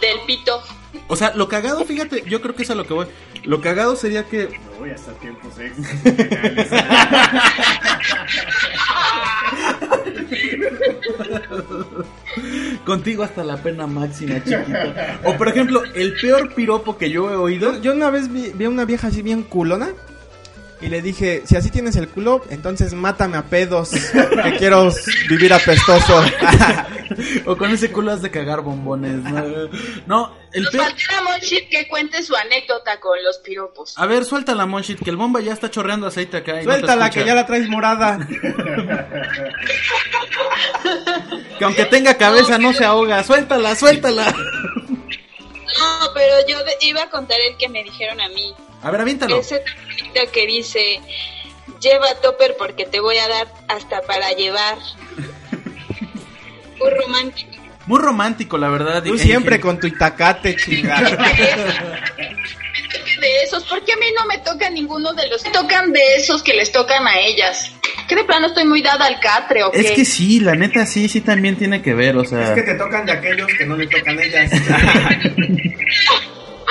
del 0.00 0.20
pito? 0.26 0.62
O 1.08 1.16
sea, 1.16 1.32
lo 1.34 1.48
cagado, 1.48 1.84
fíjate, 1.84 2.22
yo 2.26 2.40
creo 2.40 2.54
que 2.54 2.62
es 2.62 2.70
a 2.70 2.74
lo 2.74 2.86
que 2.86 2.94
voy. 2.94 3.06
Lo 3.44 3.60
cagado 3.60 3.96
sería 3.96 4.24
que... 4.24 4.48
Me 4.48 4.78
voy 4.78 4.90
hasta 4.90 5.12
tiempos 5.14 5.58
extras. 5.58 5.94
Contigo 12.84 13.22
hasta 13.22 13.44
la 13.44 13.62
pena 13.62 13.86
máxima, 13.86 14.42
chiquito. 14.42 14.94
O 15.24 15.36
por 15.36 15.48
ejemplo, 15.48 15.82
el 15.94 16.14
peor 16.20 16.54
piropo 16.54 16.96
que 16.96 17.10
yo 17.10 17.30
he 17.30 17.36
oído... 17.36 17.74
Yo, 17.74 17.82
yo 17.82 17.92
una 17.94 18.10
vez 18.10 18.32
vi, 18.32 18.52
vi 18.54 18.64
a 18.66 18.68
una 18.68 18.84
vieja 18.84 19.08
así 19.08 19.22
bien 19.22 19.42
culona. 19.42 19.88
Y 20.80 20.88
le 20.88 21.02
dije, 21.02 21.42
si 21.44 21.56
así 21.56 21.70
tienes 21.70 21.96
el 21.96 22.08
culo, 22.08 22.44
entonces 22.50 22.94
mátame 22.94 23.36
a 23.36 23.42
pedos. 23.42 23.90
Que 23.90 24.56
quiero 24.58 24.90
vivir 25.28 25.52
apestoso. 25.52 26.22
o 27.46 27.56
con 27.56 27.70
ese 27.72 27.90
culo 27.90 28.12
has 28.12 28.22
de 28.22 28.30
cagar 28.30 28.60
bombones. 28.60 29.22
No, 29.24 29.68
no 30.06 30.34
el 30.52 30.62
Nos 30.62 30.72
peor... 30.72 30.84
faltará 30.84 31.22
Monshit 31.22 31.68
que 31.68 31.88
cuente 31.88 32.22
su 32.22 32.34
anécdota 32.34 33.00
con 33.00 33.22
los 33.24 33.38
piropos. 33.38 33.94
A 33.96 34.06
ver, 34.06 34.24
suelta 34.24 34.54
la 34.54 34.66
monshit, 34.66 35.02
que 35.02 35.10
el 35.10 35.16
bomba 35.16 35.40
ya 35.40 35.52
está 35.52 35.70
chorreando 35.70 36.06
aceite 36.06 36.38
acá. 36.38 36.62
y 36.62 36.66
no 36.66 36.72
Suéltala, 36.72 37.10
que 37.10 37.24
ya 37.24 37.34
la 37.34 37.44
traes 37.46 37.68
morada. 37.68 38.18
Que 41.58 41.64
aunque 41.64 41.84
tenga 41.86 42.14
cabeza 42.14 42.58
no 42.58 42.72
se 42.72 42.84
ahoga. 42.84 43.22
Suéltala, 43.24 43.74
suéltala. 43.74 44.32
No, 44.32 46.12
pero 46.14 46.34
yo 46.48 46.58
iba 46.80 47.02
a 47.02 47.10
contar 47.10 47.36
el 47.50 47.56
que 47.56 47.68
me 47.68 47.82
dijeron 47.84 48.20
a 48.20 48.28
mí. 48.28 48.54
A 48.82 48.90
ver, 48.90 49.00
aviéntalo. 49.00 49.40
Ese 49.40 49.62
bonito 49.86 50.32
que 50.32 50.46
dice, 50.46 51.00
lleva 51.80 52.14
topper 52.22 52.56
porque 52.58 52.86
te 52.86 53.00
voy 53.00 53.18
a 53.18 53.28
dar 53.28 53.48
hasta 53.68 54.00
para 54.02 54.30
llevar. 54.32 54.78
Muy 56.78 56.90
romántico. 56.90 57.50
Muy 57.86 57.98
romántico, 58.00 58.58
la 58.58 58.68
verdad. 58.68 59.02
Tú 59.02 59.14
y- 59.14 59.18
siempre 59.18 59.58
con 59.60 59.80
tu 59.80 59.86
itacate, 59.86 60.54
chingada. 60.64 61.10
De 63.20 63.42
esos, 63.42 63.64
¿por 63.64 63.84
qué 63.84 63.94
a 63.94 63.96
mí 63.96 64.06
no 64.16 64.26
me 64.26 64.38
toca 64.38 64.70
ninguno 64.70 65.12
de 65.14 65.26
los 65.28 65.42
que 65.42 65.50
tocan 65.50 65.92
de 65.92 66.16
esos 66.16 66.42
que 66.42 66.54
les 66.54 66.70
tocan 66.70 67.06
a 67.06 67.18
ellas? 67.18 67.72
Que 68.08 68.14
de 68.14 68.24
plano 68.24 68.46
estoy 68.46 68.64
muy 68.64 68.80
dada 68.80 69.06
al 69.06 69.18
catre 69.18 69.64
o 69.64 69.72
qué? 69.72 69.80
Es 69.80 69.90
que 69.90 70.04
sí, 70.04 70.38
la 70.40 70.54
neta 70.54 70.86
sí, 70.86 71.08
sí 71.08 71.20
también 71.20 71.56
tiene 71.56 71.82
que 71.82 71.94
ver, 71.94 72.16
o 72.16 72.24
sea... 72.24 72.42
Es 72.42 72.50
que 72.50 72.62
te 72.62 72.74
tocan 72.74 73.04
de 73.04 73.12
aquellos 73.12 73.48
que 73.58 73.66
no 73.66 73.76
le 73.76 73.86
tocan 73.88 74.18
a 74.18 74.22
ellas. 74.22 74.50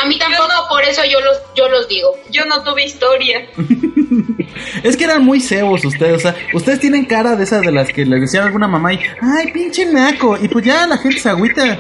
A 0.02 0.08
mí 0.08 0.18
tampoco, 0.20 0.54
por 0.70 0.84
eso 0.84 1.02
yo 1.10 1.20
los, 1.22 1.38
yo 1.56 1.68
los 1.70 1.88
digo. 1.88 2.16
Yo 2.30 2.46
no 2.46 2.64
tuve 2.64 2.86
historia. 2.86 3.48
Es 4.84 4.98
que 4.98 5.04
eran 5.04 5.24
muy 5.24 5.40
cebos 5.40 5.86
ustedes, 5.86 6.16
o 6.16 6.20
sea, 6.20 6.36
ustedes 6.54 6.80
tienen 6.80 7.06
cara 7.06 7.36
de 7.36 7.44
esas 7.44 7.62
de 7.62 7.72
las 7.72 7.90
que 7.90 8.06
le 8.06 8.20
decían 8.20 8.44
a 8.44 8.46
alguna 8.48 8.68
mamá 8.68 8.94
y, 8.94 9.00
ay, 9.22 9.52
pinche 9.52 9.86
naco, 9.86 10.38
y 10.42 10.48
pues 10.48 10.66
ya 10.66 10.88
la 10.88 10.98
gente 10.98 11.20
se 11.20 11.30
agüita. 11.30 11.78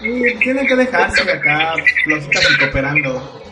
Sí, 0.00 0.22
tienen 0.40 0.66
que 0.66 0.76
dejarse 0.76 1.24
de 1.24 1.32
acá, 1.32 1.74
flositas 2.04 2.48
y 2.50 2.58
cooperando. 2.58 3.42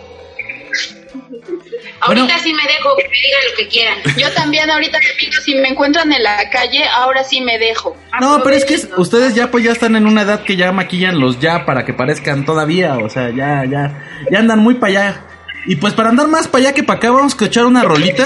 Ahorita 2.00 2.38
sí 2.38 2.52
me 2.52 2.62
dejo 2.62 2.96
que 2.96 3.08
me 3.08 3.16
digan 3.16 3.40
lo 3.50 3.56
que 3.56 3.68
quieran. 3.68 3.98
Yo 4.16 4.32
también 4.32 4.70
ahorita 4.70 4.98
repito, 4.98 5.40
si 5.42 5.54
me 5.54 5.68
encuentran 5.68 6.12
en 6.12 6.22
la 6.22 6.48
calle, 6.50 6.84
ahora 6.86 7.24
sí 7.24 7.40
me 7.40 7.58
dejo. 7.58 7.96
No, 8.20 8.42
pero 8.42 8.56
es 8.56 8.64
que 8.64 8.78
ustedes 8.96 9.34
ya 9.34 9.50
pues 9.50 9.64
ya 9.64 9.72
están 9.72 9.96
en 9.96 10.06
una 10.06 10.22
edad 10.22 10.42
que 10.42 10.56
ya 10.56 10.72
maquillan 10.72 11.18
los 11.18 11.40
ya 11.40 11.64
para 11.64 11.84
que 11.84 11.94
parezcan 11.94 12.44
todavía, 12.44 12.98
o 12.98 13.08
sea, 13.08 13.30
ya, 13.30 13.64
ya, 13.64 14.02
ya 14.30 14.38
andan 14.38 14.60
muy 14.60 14.74
para 14.74 14.92
allá. 14.92 15.24
Y 15.66 15.76
pues 15.76 15.92
para 15.94 16.08
andar 16.10 16.28
más 16.28 16.48
para 16.48 16.64
allá 16.64 16.74
que 16.74 16.82
para 16.82 16.98
acá 16.98 17.10
vamos 17.10 17.32
a 17.32 17.36
escuchar 17.36 17.66
una 17.66 17.82
rolita. 17.82 18.24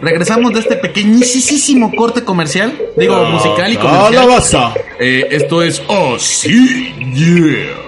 Regresamos 0.00 0.52
de 0.52 0.60
este 0.60 0.76
pequeñísimo 0.76 1.92
corte 1.94 2.22
comercial, 2.22 2.72
digo 2.96 3.24
musical 3.24 3.72
y 3.72 3.76
comercial. 3.76 4.74
Eh, 5.00 5.26
esto 5.30 5.62
es 5.62 5.82
Oh 5.88 6.18
sí, 6.18 6.94
yeah. 7.14 7.87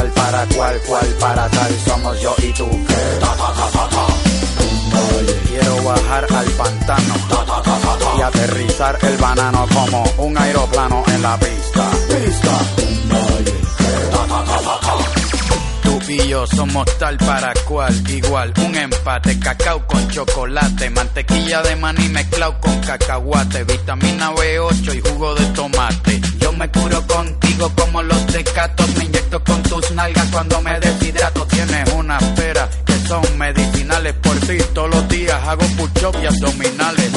Tal 0.00 0.10
para 0.12 0.46
cual, 0.46 0.80
cual 0.86 1.06
para 1.20 1.48
tal 1.48 1.78
somos 1.86 2.20
yo 2.20 2.34
y 2.38 2.52
tú. 2.52 2.68
Quiero 5.48 5.82
bajar 5.82 6.26
al 6.32 6.46
pantano 6.52 7.14
y 8.18 8.22
aterrizar 8.22 8.98
el 9.02 9.16
banano 9.18 9.66
como 9.74 10.04
un 10.18 10.38
aeroplano 10.38 11.02
en 11.06 11.22
la 11.22 11.38
pista. 11.38 11.90
Tú 12.76 12.79
y 16.10 16.28
yo 16.28 16.46
somos 16.46 16.86
tal 16.98 17.16
para 17.18 17.52
cual, 17.66 17.94
igual, 18.10 18.52
un 18.64 18.74
empate, 18.74 19.38
cacao 19.38 19.86
con 19.86 20.08
chocolate, 20.08 20.90
mantequilla 20.90 21.62
de 21.62 21.76
maní 21.76 22.08
mezclado 22.08 22.58
con 22.60 22.80
cacahuate, 22.80 23.64
vitamina 23.64 24.32
B8 24.32 24.96
y 24.96 25.08
jugo 25.08 25.34
de 25.34 25.44
tomate. 25.46 26.20
Yo 26.40 26.52
me 26.52 26.68
curo 26.70 27.06
contigo 27.06 27.70
como 27.76 28.02
los 28.02 28.26
tecatos, 28.26 28.88
me 28.96 29.04
inyecto 29.04 29.42
con 29.44 29.62
tus 29.62 29.90
nalgas 29.92 30.26
cuando 30.32 30.60
me 30.62 30.80
deshidrato. 30.80 31.46
Tienes 31.46 31.92
una 31.92 32.18
pera 32.34 32.68
que 32.84 32.94
son 33.06 33.22
medicinales 33.38 34.14
por 34.14 34.36
ti, 34.40 34.58
todos 34.74 34.90
los 34.90 35.08
días 35.08 35.40
hago 35.46 35.64
push-up 35.76 36.16
y 36.22 36.26
abdominales. 36.26 37.10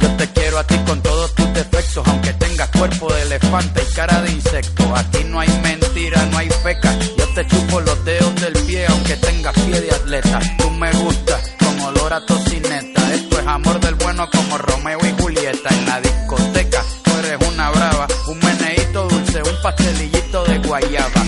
Yo 0.00 0.16
te 0.16 0.28
quiero 0.30 0.58
a 0.58 0.64
ti 0.64 0.78
con 0.86 1.00
todos 1.02 1.34
tus 1.34 1.52
defectos, 1.52 2.06
aunque 2.06 2.32
tengas 2.34 2.70
cuerpo 2.70 3.12
de 3.12 3.22
elefante 3.22 3.82
y 3.82 3.94
cara 3.94 4.22
de 4.22 4.32
insecto. 4.32 4.94
Aquí 4.94 5.24
no 5.24 5.40
hay 5.40 5.48
mentira, 5.62 6.24
no 6.26 6.38
hay 6.38 6.48
feca. 6.48 6.96
Yo 7.18 7.26
te 7.34 7.46
chupo 7.46 7.80
los 7.80 8.04
dedos 8.04 8.25
de 9.80 9.90
atleta. 9.90 10.40
Tú 10.58 10.70
me 10.70 10.90
gustas 10.92 11.52
con 11.58 11.80
olor 11.80 12.12
a 12.12 12.24
tocineta. 12.24 13.14
Esto 13.14 13.38
es 13.40 13.46
amor 13.46 13.80
del 13.80 13.94
bueno 13.96 14.28
como 14.30 14.58
Romeo 14.58 14.98
y 15.02 15.22
Julieta 15.22 15.68
en 15.70 15.86
la 15.86 16.00
discoteca. 16.00 16.82
Tú 17.02 17.10
eres 17.18 17.48
una 17.48 17.70
brava, 17.70 18.06
un 18.28 18.38
meneíto 18.38 19.08
dulce, 19.08 19.42
un 19.42 19.62
pastelillito 19.62 20.44
de 20.44 20.58
guayaba. 20.58 21.22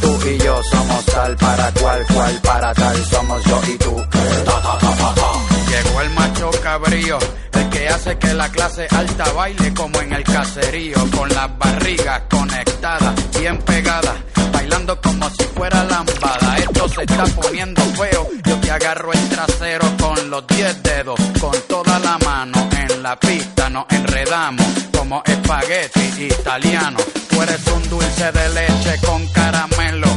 Tú 0.00 0.28
y 0.28 0.38
yo 0.38 0.60
somos 0.70 1.04
tal 1.06 1.36
para 1.36 1.72
cual, 1.72 2.06
cual 2.12 2.40
para 2.42 2.74
tal 2.74 3.04
somos 3.06 3.44
yo 3.44 3.60
y 3.68 3.78
tú. 3.78 3.96
Llegó 5.68 6.00
el 6.00 6.10
macho 6.10 6.50
cabrío, 6.62 7.18
que 7.80 7.88
hace 7.88 8.18
que 8.18 8.34
la 8.34 8.48
clase 8.50 8.86
alta 8.90 9.32
baile 9.32 9.72
como 9.72 9.98
en 10.02 10.12
el 10.12 10.22
caserío, 10.22 10.98
con 11.16 11.30
las 11.30 11.48
barrigas 11.58 12.22
conectadas, 12.28 13.14
bien 13.38 13.56
pegadas, 13.56 14.16
bailando 14.52 15.00
como 15.00 15.30
si 15.30 15.44
fuera 15.56 15.82
lambada. 15.84 16.56
Esto 16.58 16.88
se 16.90 17.02
está 17.04 17.24
poniendo 17.40 17.80
feo, 17.82 18.28
yo 18.44 18.56
te 18.58 18.70
agarro 18.70 19.10
el 19.14 19.28
trasero 19.30 19.86
con 19.98 20.28
los 20.28 20.46
10 20.46 20.82
dedos, 20.82 21.18
con 21.40 21.56
toda 21.68 21.98
la 22.00 22.18
mano 22.18 22.68
en 22.82 23.02
la 23.02 23.18
pista, 23.18 23.70
nos 23.70 23.86
enredamos 23.88 24.66
como 24.96 25.22
espagueti 25.24 26.24
italiano. 26.26 26.98
Tú 27.30 27.42
eres 27.42 27.66
un 27.66 27.88
dulce 27.88 28.30
de 28.30 28.48
leche 28.50 29.06
con 29.06 29.26
caramelo, 29.28 30.08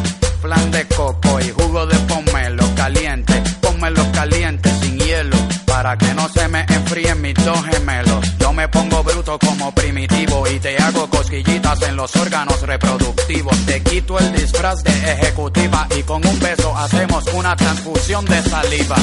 flan 0.41 0.69
de 0.69 0.85
coco 0.89 1.39
y 1.39 1.49
jugo 1.51 1.85
de 1.85 1.97
pomelo 1.99 2.65
caliente, 2.75 3.41
pónmelo 3.61 4.11
caliente 4.11 4.69
sin 4.81 4.99
hielo, 4.99 5.37
para 5.65 5.97
que 5.97 6.13
no 6.13 6.27
se 6.27 6.45
me 6.49 6.65
dos 7.33 7.65
gemelos. 7.65 8.37
Yo 8.39 8.53
me 8.53 8.67
pongo 8.67 9.03
bruto 9.03 9.39
como 9.39 9.73
primitivo 9.73 10.43
y 10.47 10.59
te 10.59 10.77
hago 10.77 11.09
cosquillitas 11.09 11.81
en 11.83 11.95
los 11.95 12.15
órganos 12.15 12.61
reproductivos. 12.61 13.57
Te 13.65 13.81
quito 13.81 14.19
el 14.19 14.33
disfraz 14.33 14.83
de 14.83 14.91
ejecutiva 15.13 15.87
y 15.97 16.03
con 16.03 16.25
un 16.25 16.39
beso 16.39 16.75
hacemos 16.77 17.25
una 17.33 17.55
transfusión 17.55 18.25
de 18.25 18.41
saliva. 18.43 18.95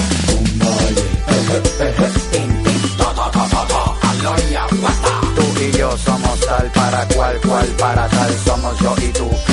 Tú 5.37 5.61
y 5.61 5.79
yo 5.79 5.97
somos 5.99 6.41
tal 6.41 6.71
para 6.73 7.07
cual, 7.09 7.41
cual 7.41 7.67
para 7.79 8.09
tal 8.09 8.35
somos 8.45 8.79
yo 8.81 8.95
y 8.99 9.13
tú. 9.13 9.50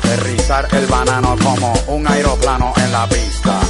Aterrizar 0.00 0.66
el 0.72 0.86
banano 0.86 1.36
como 1.42 1.72
un 1.88 2.06
aeroplano 2.06 2.72
en 2.76 2.92
la 2.92 3.06
pista. 3.06 3.69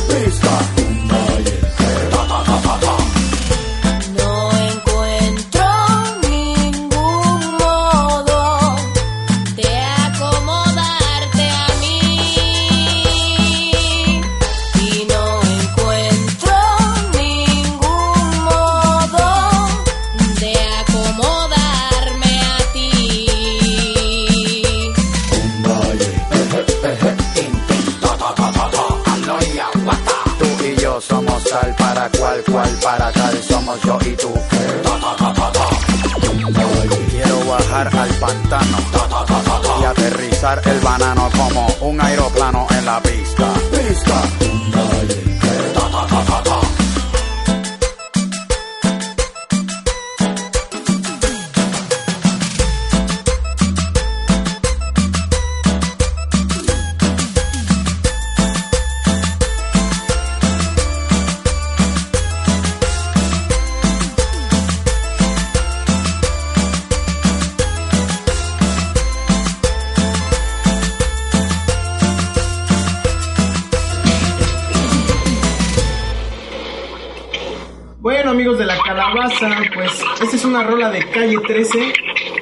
Al 38.00 38.08
pantano 38.14 38.78
y 39.78 39.84
aterrizar 39.84 40.62
el 40.64 40.80
banano 40.80 41.28
como 41.36 41.66
un 41.80 42.00
aeroplano 42.00 42.66
en 42.70 42.86
la 42.86 42.98
pista. 43.02 43.52
Pista. 43.70 44.39
13. 81.50 81.92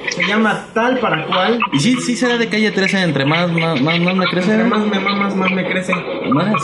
Se 0.09 0.23
llama 0.27 0.67
Tal 0.73 0.99
para 0.99 1.25
Cual. 1.25 1.59
Y 1.73 1.79
sí, 1.79 1.95
sí 1.95 2.15
será 2.15 2.37
de 2.37 2.47
calle 2.47 2.71
13, 2.71 3.01
entre 3.01 3.25
más, 3.25 3.51
más, 3.51 3.81
más, 3.81 3.99
más 3.99 4.15
me 4.15 4.25
crece. 4.25 4.51
Entre 4.51 4.67
más 4.67 4.85
me 4.85 4.99
mamas, 4.99 5.35
más 5.35 5.51
me 5.51 5.65
crece. 5.67 5.93
Más. 6.31 6.53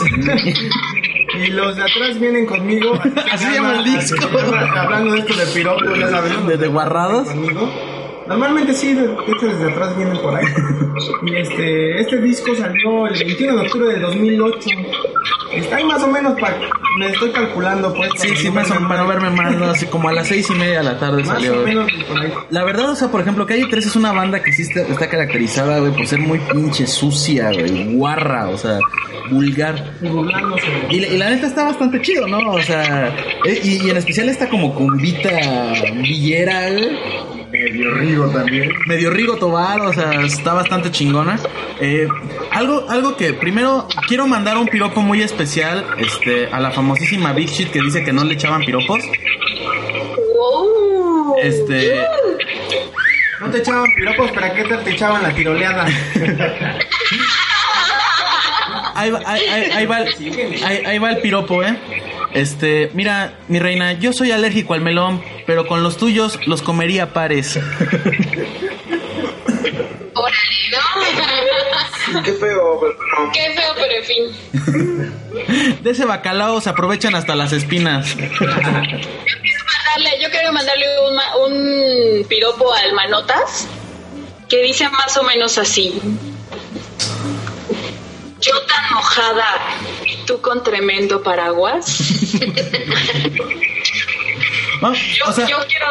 Y 1.36 1.50
los 1.50 1.76
de 1.76 1.82
atrás 1.82 2.18
vienen 2.18 2.46
conmigo. 2.46 2.94
Así 3.32 3.44
se 3.44 3.54
llama 3.54 3.74
el 3.74 3.84
disco. 3.84 4.26
Hablando 4.78 5.12
de 5.12 5.18
esto 5.18 5.34
de 5.34 5.46
piropos, 5.46 5.98
ya 5.98 6.08
saben. 6.08 6.46
¿De, 6.46 6.56
de 6.56 6.66
guarrados? 6.68 7.28
Conmigo. 7.28 7.70
Normalmente 8.26 8.72
sí, 8.72 8.94
de 8.94 9.06
de 9.06 9.12
hecho 9.12 9.46
desde 9.46 9.70
atrás 9.70 9.96
vienen 9.96 10.16
por 10.18 10.34
ahí. 10.34 10.46
Y 11.26 11.36
este, 11.36 12.00
este 12.00 12.20
disco 12.22 12.54
salió 12.56 13.06
el 13.06 13.18
21 13.18 13.54
de 13.54 13.66
octubre 13.66 13.88
del 13.92 14.02
2008. 14.02 14.70
Está 15.56 15.76
ahí 15.76 15.84
más 15.84 16.02
o 16.02 16.08
menos, 16.08 16.38
para, 16.40 16.58
me 16.98 17.08
estoy 17.08 17.30
calculando 17.32 17.92
pues. 17.94 18.10
Sí, 18.16 18.28
sí, 18.36 18.50
más 18.50 18.70
o 18.70 18.74
menos, 18.74 18.88
para 18.88 19.04
verme 19.04 19.30
mal, 19.30 19.58
¿no? 19.58 19.66
Así 19.66 19.86
como 19.86 20.08
a 20.08 20.12
las 20.12 20.28
seis 20.28 20.48
y 20.50 20.54
media 20.54 20.78
de 20.78 20.84
la 20.84 20.98
tarde 20.98 21.22
Más 21.24 21.34
salió. 21.34 21.60
o 21.60 21.64
menos 21.64 21.90
por 22.08 22.20
ahí. 22.20 22.32
La 22.50 22.64
verdad, 22.64 22.90
o 22.90 22.96
sea, 22.96 23.08
por 23.08 23.20
ejemplo, 23.20 23.46
Calle 23.46 23.66
13 23.66 23.88
es 23.88 23.96
una 23.96 24.12
banda 24.12 24.42
que 24.42 24.52
sí 24.52 24.62
está, 24.62 24.82
está 24.82 25.08
caracterizada, 25.08 25.78
güey, 25.80 25.92
por 25.92 26.06
ser 26.06 26.20
muy 26.20 26.38
pinche 26.38 26.86
sucia, 26.86 27.50
güey, 27.52 27.94
guarra, 27.94 28.48
o 28.48 28.56
sea, 28.58 28.78
vulgar. 29.30 29.92
Y 30.90 31.00
la- 31.16 31.30
neta 31.30 31.46
está 31.48 31.64
bastante 31.64 32.00
chido, 32.02 32.26
¿no? 32.26 32.38
O 32.52 32.62
sea, 32.62 33.14
eh, 33.44 33.60
y, 33.62 33.86
y 33.86 33.90
en 33.90 33.96
especial 33.96 34.28
está 34.28 34.48
como 34.48 34.74
cumbita 34.74 35.30
villera, 35.94 36.70
güey. 36.70 37.35
Medio 37.50 37.90
Rigo 37.94 38.26
también. 38.30 38.70
Medio 38.86 39.10
Rigo 39.10 39.36
Tobar, 39.36 39.80
o 39.80 39.92
sea, 39.92 40.12
está 40.22 40.52
bastante 40.54 40.90
chingona. 40.90 41.38
Eh, 41.80 42.08
algo, 42.50 42.86
algo 42.88 43.16
que 43.16 43.32
primero 43.34 43.86
quiero 44.08 44.26
mandar 44.26 44.58
un 44.58 44.66
piropo 44.66 45.00
muy 45.00 45.22
especial 45.22 45.86
este, 45.98 46.48
a 46.52 46.60
la 46.60 46.70
famosísima 46.70 47.32
Big 47.32 47.48
Shit 47.48 47.70
que 47.70 47.80
dice 47.80 48.04
que 48.04 48.12
no 48.12 48.24
le 48.24 48.34
echaban 48.34 48.62
piropos. 48.62 49.00
Wow. 50.34 51.36
Este, 51.42 52.02
No 53.40 53.50
te 53.50 53.58
echaban 53.58 53.84
piropos, 53.96 54.30
¿para 54.32 54.52
qué 54.54 54.64
te, 54.64 54.76
te 54.78 54.90
echaban 54.90 55.22
la 55.22 55.32
tiroleada? 55.34 55.86
ahí, 58.94 59.10
va- 59.10 59.20
ahí- 59.26 59.46
ahí- 59.46 59.70
ahí 59.72 59.86
va 59.86 60.00
el, 60.00 60.64
ahí- 60.64 60.82
ahí 60.86 60.98
va 60.98 61.10
el 61.10 61.18
piropo, 61.20 61.62
¿eh? 61.62 61.76
Este, 62.36 62.90
mira, 62.92 63.38
mi 63.48 63.58
reina, 63.58 63.94
yo 63.94 64.12
soy 64.12 64.30
alérgico 64.30 64.74
al 64.74 64.82
melón, 64.82 65.22
pero 65.46 65.66
con 65.66 65.82
los 65.82 65.96
tuyos 65.96 66.38
los 66.46 66.60
comería 66.60 67.04
a 67.04 67.12
pares. 67.14 67.58
Órale, 70.14 70.70
¿no? 72.12 72.22
Qué 72.22 72.32
feo, 72.34 72.78
pero 72.80 72.92
no. 72.92 73.32
Qué 73.32 73.54
feo, 73.54 73.74
pero 73.74 73.92
en 73.94 74.04
fin. 74.04 74.24
De 75.82 75.90
ese 75.90 76.04
bacalao 76.04 76.60
se 76.60 76.68
aprovechan 76.70 77.14
hasta 77.14 77.34
las 77.34 77.52
espinas. 77.52 78.16
Mandarle- 78.16 80.20
yo 80.22 80.30
quiero 80.30 80.52
mandarle 80.52 80.86
un, 81.08 81.16
ma- 81.16 81.36
un 81.36 82.24
piropo 82.28 82.72
al 82.72 82.92
Manotas 82.92 83.66
que 84.48 84.62
dice 84.62 84.88
más 84.90 85.16
o 85.16 85.22
menos 85.22 85.56
así. 85.58 86.00
Yo 88.46 88.62
tan 88.66 88.94
mojada 88.94 89.58
y 90.04 90.16
tú 90.24 90.40
con 90.40 90.62
tremendo 90.62 91.22
paraguas. 91.22 91.86
¿No? 94.82 94.94
Yo, 94.94 95.26
O 95.26 95.32
sea, 95.32 95.46
yo 95.46 95.56
quiero 95.66 95.86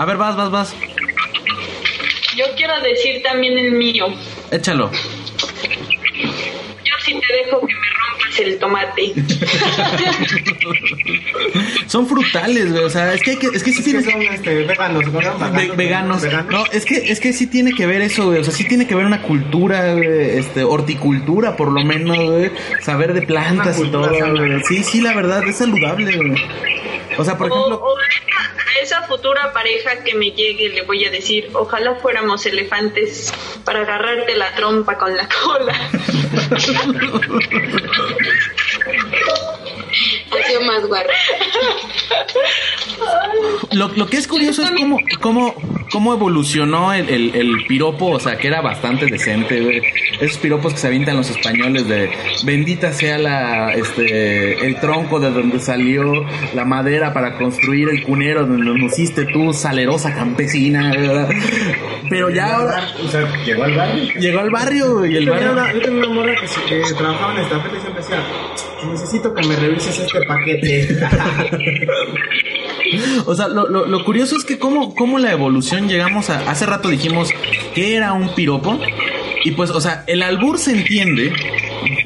a 0.00 0.04
ver, 0.06 0.16
vas, 0.16 0.34
vas, 0.34 0.50
vas. 0.50 0.74
yo 2.34 2.46
quiero 2.56 2.80
decir 2.80 3.22
también 3.22 3.58
el 3.58 3.72
mío. 3.72 4.06
Échalo. 4.50 4.90
Yo 4.90 4.98
sí 7.04 7.20
te 7.20 7.32
dejo 7.34 7.60
que 7.60 7.74
me 7.74 7.86
rompas 7.98 8.19
el 8.38 8.58
tomate. 8.58 9.12
Son 11.86 12.06
frutales, 12.06 12.70
güey. 12.72 12.84
O 12.84 12.90
sea, 12.90 13.12
es 13.14 13.22
que, 13.22 13.32
hay 13.32 13.36
que 13.36 13.46
es 13.48 13.62
que 13.62 13.72
sí 13.72 13.78
Es 13.78 13.84
que 13.84 13.90
tiene 14.02 14.02
son 14.02 14.22
este, 14.22 14.54
veganos, 14.64 15.12
¿no? 15.12 15.20
Ve- 15.52 15.72
veganos. 15.76 16.22
No, 16.50 16.64
es 16.72 16.84
que, 16.84 16.96
es 17.10 17.20
que 17.20 17.32
sí 17.32 17.46
tiene 17.46 17.72
que 17.72 17.86
ver 17.86 18.02
eso, 18.02 18.26
güey. 18.26 18.40
O 18.40 18.44
sea, 18.44 18.52
sí 18.52 18.64
tiene 18.64 18.86
que 18.86 18.94
ver 18.94 19.06
una 19.06 19.22
cultura, 19.22 19.94
güey, 19.94 20.38
este, 20.38 20.62
horticultura, 20.64 21.56
por 21.56 21.72
lo 21.72 21.84
menos, 21.84 22.18
güey. 22.18 22.50
Saber 22.82 23.12
de 23.14 23.22
plantas 23.22 23.78
y 23.78 23.88
todo, 23.88 24.08
güey. 24.08 24.62
Sí, 24.68 24.82
sí, 24.84 25.00
la 25.00 25.14
verdad, 25.14 25.42
es 25.46 25.56
saludable, 25.56 26.16
güey. 26.16 26.34
O 27.20 27.24
sea, 27.24 27.36
por 27.36 27.48
ejemplo, 27.48 27.76
o 27.76 27.98
a 27.98 28.02
esa- 28.06 28.70
a 28.70 28.82
esa 28.82 29.02
futura 29.02 29.52
pareja 29.52 30.02
que 30.02 30.14
me 30.14 30.30
llegue 30.30 30.70
le 30.70 30.82
voy 30.82 31.04
a 31.04 31.10
decir, 31.10 31.50
ojalá 31.52 31.96
fuéramos 31.96 32.46
elefantes 32.46 33.32
para 33.64 33.82
agarrarte 33.82 34.34
la 34.36 34.54
trompa 34.54 34.96
con 34.96 35.14
la 35.16 35.28
cola. 35.28 35.90
Más 40.66 40.86
guarro. 40.86 41.10
lo, 43.72 43.88
lo 43.88 44.06
que 44.08 44.16
es 44.16 44.26
curioso 44.26 44.62
es 44.62 44.70
cómo, 44.72 44.98
cómo, 45.20 45.54
cómo 45.92 46.12
evolucionó 46.14 46.92
el, 46.92 47.08
el, 47.08 47.34
el 47.34 47.66
piropo, 47.66 48.06
o 48.06 48.20
sea, 48.20 48.36
que 48.36 48.48
era 48.48 48.60
bastante 48.60 49.06
decente, 49.06 49.60
güey. 49.60 49.82
Esos 50.20 50.38
piropos 50.38 50.74
que 50.74 50.80
se 50.80 50.86
avientan 50.88 51.16
los 51.16 51.30
españoles 51.30 51.86
de 51.88 52.10
bendita 52.44 52.92
sea 52.92 53.18
la, 53.18 53.72
este, 53.74 54.66
el 54.66 54.78
tronco 54.80 55.18
de 55.20 55.30
donde 55.30 55.60
salió 55.60 56.26
la 56.54 56.64
madera 56.64 57.12
para 57.14 57.36
construir 57.38 57.88
el 57.88 58.02
cunero 58.02 58.44
donde 58.46 58.64
nos 58.64 58.92
hiciste 58.92 59.24
tú, 59.26 59.52
salerosa 59.52 60.14
campesina, 60.14 60.90
¿verdad? 60.90 61.28
Pero 62.08 62.28
ya 62.30 62.56
ahora 62.56 62.88
O 63.02 63.08
sea, 63.08 63.26
llegó 63.44 63.64
al 63.64 63.74
barrio. 63.76 64.12
llegó 64.20 64.40
al 64.40 64.50
barrio 64.50 64.98
güey, 64.98 65.12
y 65.12 65.16
el 65.18 65.24
Yo 65.26 65.32
tenía 65.34 65.52
una, 65.52 65.72
yo 65.72 65.80
tenía 65.80 65.98
una 66.06 66.08
morra 66.14 66.34
que, 66.40 66.48
se- 66.48 66.60
que 66.64 66.94
trabajaba 66.96 67.34
en 67.34 67.40
estafeta 67.44 67.76
y 67.76 67.80
siempre 67.80 68.02
decía, 68.02 68.22
necesito 68.88 69.34
que 69.34 69.46
me 69.46 69.56
revises 69.56 69.98
este 69.98 70.22
paquete. 70.22 70.88
O 73.26 73.36
sea, 73.36 73.46
lo, 73.46 73.68
lo, 73.68 73.86
lo 73.86 74.04
curioso 74.04 74.36
es 74.36 74.44
que 74.44 74.58
cómo, 74.58 74.96
cómo 74.96 75.20
la 75.20 75.30
evolución 75.30 75.88
llegamos 75.88 76.28
a... 76.28 76.50
Hace 76.50 76.66
rato 76.66 76.88
dijimos 76.88 77.30
que 77.72 77.94
era 77.94 78.12
un 78.14 78.34
piropo. 78.34 78.80
Y 79.44 79.52
pues, 79.52 79.70
o 79.70 79.80
sea, 79.80 80.02
el 80.08 80.22
albur 80.22 80.58
se 80.58 80.72
entiende. 80.72 81.32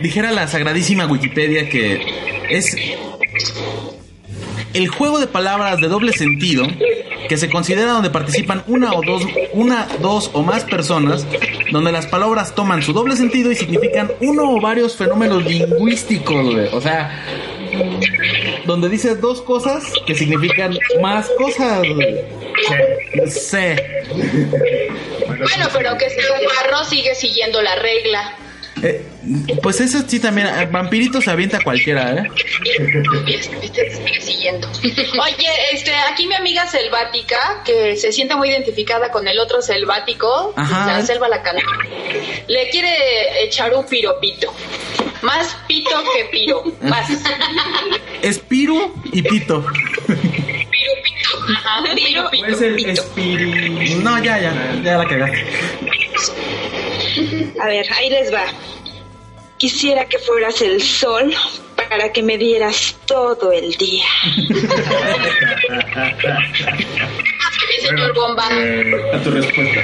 Dijera 0.03 0.31
la 0.31 0.47
sagradísima 0.47 1.07
Wikipedia 1.07 1.71
que 1.71 2.03
es 2.51 2.77
el 4.75 4.89
juego 4.89 5.19
de 5.21 5.27
palabras 5.27 5.81
de 5.81 5.89
doble 5.89 6.13
sentido 6.13 6.67
que 7.29 7.37
se 7.37 7.49
considera 7.49 7.93
donde 7.93 8.11
participan 8.11 8.63
una 8.67 8.93
o 8.93 9.03
dos, 9.03 9.23
una, 9.53 9.87
dos 10.01 10.31
o 10.33 10.43
más 10.43 10.65
personas, 10.65 11.27
donde 11.71 11.93
las 11.93 12.07
palabras 12.07 12.55
toman 12.55 12.83
su 12.83 12.93
doble 12.93 13.17
sentido 13.17 13.51
y 13.51 13.57
significan 13.57 14.11
uno 14.21 14.53
o 14.53 14.61
varios 14.61 14.97
fenómenos 14.97 15.45
lingüísticos. 15.45 16.73
O 16.73 16.81
sea, 16.81 17.25
donde 18.67 18.89
dices 18.89 19.21
dos 19.21 19.43
cosas 19.43 19.85
que 20.07 20.15
significan 20.15 20.79
más 21.01 21.29
cosas. 21.39 21.83
Bueno, 25.39 25.69
pero 25.73 25.99
que 25.99 26.11
sea 26.11 26.25
un 26.33 26.85
sigue 26.89 27.15
siguiendo 27.15 27.63
la 27.63 27.77
regla. 27.77 28.37
Eh, 28.85 29.03
pues 29.63 29.81
eso 29.81 30.05
sí 30.07 30.21
también, 30.21 30.47
eh, 30.47 30.69
vampirito 30.71 31.19
se 31.23 31.31
avienta 31.31 31.59
cualquiera, 31.65 32.13
¿eh? 32.13 32.29
Sigue 33.41 34.21
siguiendo. 34.21 34.69
Oye, 34.79 35.49
este, 35.73 35.95
aquí 35.95 36.27
mi 36.27 36.35
amiga 36.35 36.67
selvática, 36.67 37.63
que 37.65 37.97
se 37.97 38.13
siente 38.13 38.37
muy 38.37 38.51
identificada 38.51 39.11
con 39.11 39.27
el 39.27 39.39
otro 39.39 39.63
selvático, 39.63 40.53
Ajá. 40.55 40.99
la 40.99 41.03
selva 41.07 41.29
la 41.29 41.43
canta, 41.43 41.63
le 42.47 42.69
quiere 42.69 43.45
echar 43.45 43.75
un 43.75 43.87
piropito. 43.87 44.53
Más 45.23 45.57
pito 45.67 46.03
que 46.15 46.27
piro. 46.27 46.63
Más. 46.83 47.09
Es 48.21 48.39
Piru 48.39 48.95
y 49.11 49.23
Pito. 49.23 49.65
Pirupito. 50.07 51.55
Ajá, 51.57 51.83
pirupito. 51.95 52.47
es 52.47 52.61
el 52.61 52.91
espíritu. 52.91 54.03
No, 54.03 54.23
ya, 54.23 54.39
ya, 54.39 54.81
ya 54.83 54.99
la 54.99 55.09
cagaste. 55.09 55.47
A 57.63 57.67
ver, 57.67 57.87
ahí 57.97 58.11
les 58.11 58.33
va. 58.33 58.45
Quisiera 59.57 60.05
que 60.07 60.19
fueras 60.19 60.61
el 60.63 60.83
sol 60.83 61.33
para 61.77 62.13
que 62.13 62.23
me 62.23 62.37
dieras 62.37 62.97
todo 63.07 63.53
el 63.53 63.75
día. 63.77 64.05
señor 67.81 68.15
Bomba. 68.15 68.47
a 68.47 69.19
tu 69.23 69.31
respuesta. 69.31 69.81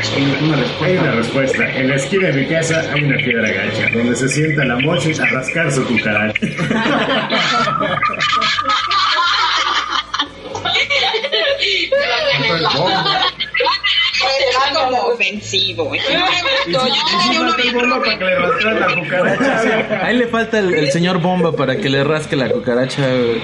Hay 0.83 0.97
una 0.97 1.13
respuesta. 1.13 1.77
En 1.77 1.89
la 1.89 1.97
esquina 1.97 2.29
de 2.29 2.33
mi 2.33 2.47
casa 2.47 2.81
hay 2.93 3.05
una 3.05 3.17
piedra 3.19 3.51
gacha, 3.51 3.89
donde 3.93 4.17
se 4.17 4.29
sienta 4.29 4.65
la 4.65 4.79
mochi 4.79 5.13
a 5.13 5.27
rascar 5.27 5.71
su 5.73 5.85
cucaracha. 5.85 6.41
Será 14.41 14.85
como 14.85 14.99
ofensivo. 15.09 15.85
No 15.85 15.91
me 15.91 16.73
gustó. 16.73 16.89
Yo 16.89 16.95
tenía 17.23 17.41
uno 17.41 17.55
bien 17.57 17.75
para 17.75 18.19
que 18.19 18.25
le 18.25 18.35
rascara 18.37 18.81
la 18.81 18.95
cucaracha. 18.95 20.07
Ahí 20.07 20.17
le 20.17 20.27
falta 20.27 20.59
el, 20.59 20.75
el 20.75 20.91
señor 20.91 21.21
Bomba 21.21 21.53
para 21.53 21.77
que 21.77 21.89
le 21.89 22.03
rasque 22.05 22.37
la 22.37 22.49
cucaracha. 22.49 23.09
Yo 23.11 23.35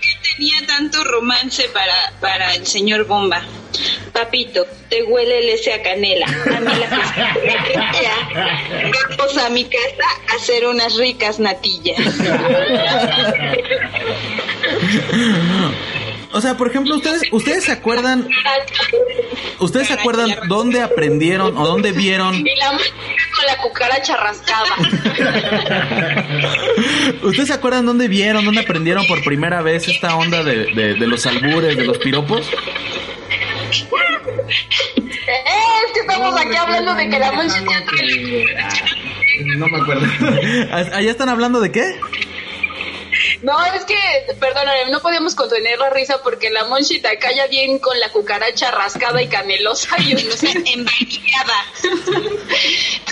que 0.00 0.08
tenía 0.36 0.66
tanto 0.66 1.04
romance 1.04 1.68
para, 1.72 2.12
para 2.20 2.54
el 2.54 2.66
señor 2.66 3.06
Bomba. 3.06 3.42
Papito, 4.12 4.66
te 4.88 5.02
huele 5.02 5.38
el 5.38 5.48
ese 5.50 5.72
a 5.72 5.82
canela. 5.82 6.26
A 6.26 6.60
mí 6.60 6.66
la 6.66 7.64
que 7.64 7.78
Vamos 9.16 9.38
a 9.38 9.48
mi 9.48 9.64
casa 9.64 10.04
a 10.30 10.34
hacer 10.36 10.66
unas 10.66 10.96
ricas 10.96 11.38
natillas. 11.38 11.98
O 16.34 16.40
sea, 16.40 16.56
por 16.56 16.68
ejemplo, 16.68 16.96
ustedes 16.96 17.22
ustedes 17.30 17.64
se 17.64 17.72
acuerdan 17.72 18.26
ustedes 19.58 19.88
se 19.88 19.94
acuerdan 19.94 20.30
dónde 20.48 20.80
aprendieron 20.80 21.56
o 21.56 21.66
dónde 21.66 21.92
vieron 21.92 22.42
con 22.42 23.46
la 23.46 23.56
cucaracha 23.62 24.16
rascada. 24.16 24.64
¿Ustedes 27.22 27.48
se 27.48 27.54
acuerdan 27.54 27.86
dónde 27.86 28.08
vieron, 28.08 28.44
dónde 28.44 28.60
aprendieron 28.62 29.06
por 29.06 29.22
primera 29.24 29.62
vez 29.62 29.88
esta 29.88 30.16
onda 30.16 30.42
de, 30.42 30.66
de- 30.74 30.94
de 30.94 31.06
los 31.06 31.24
albures, 31.26 31.76
de 31.76 31.84
los 31.84 31.98
piropos? 31.98 32.48
Eh, 35.26 35.44
es 35.86 35.92
que 35.94 36.00
estamos 36.00 36.38
aquí 36.40 36.56
hablando 36.56 36.94
de 36.94 37.08
que 37.08 37.18
la 37.18 37.32
música 37.32 37.84
No 39.56 39.66
me 39.68 39.78
acuerdo. 39.78 40.06
¿Allá 40.94 41.10
están 41.10 41.28
hablando 41.28 41.60
de 41.60 41.72
qué? 41.72 42.00
No, 43.42 43.52
es 43.74 43.84
que, 43.84 43.96
perdóname, 44.38 44.88
no 44.90 45.00
podíamos 45.00 45.34
contener 45.34 45.78
la 45.78 45.90
risa 45.90 46.22
porque 46.22 46.48
la 46.50 46.64
monchita 46.64 47.10
calla 47.18 47.48
bien 47.48 47.78
con 47.80 47.98
la 47.98 48.08
cucaracha 48.10 48.70
rascada 48.70 49.20
y 49.20 49.26
canelosa 49.26 49.96
y 50.00 50.14
no 50.14 50.20
sé, 50.30 50.50
envainillada. 50.50 51.56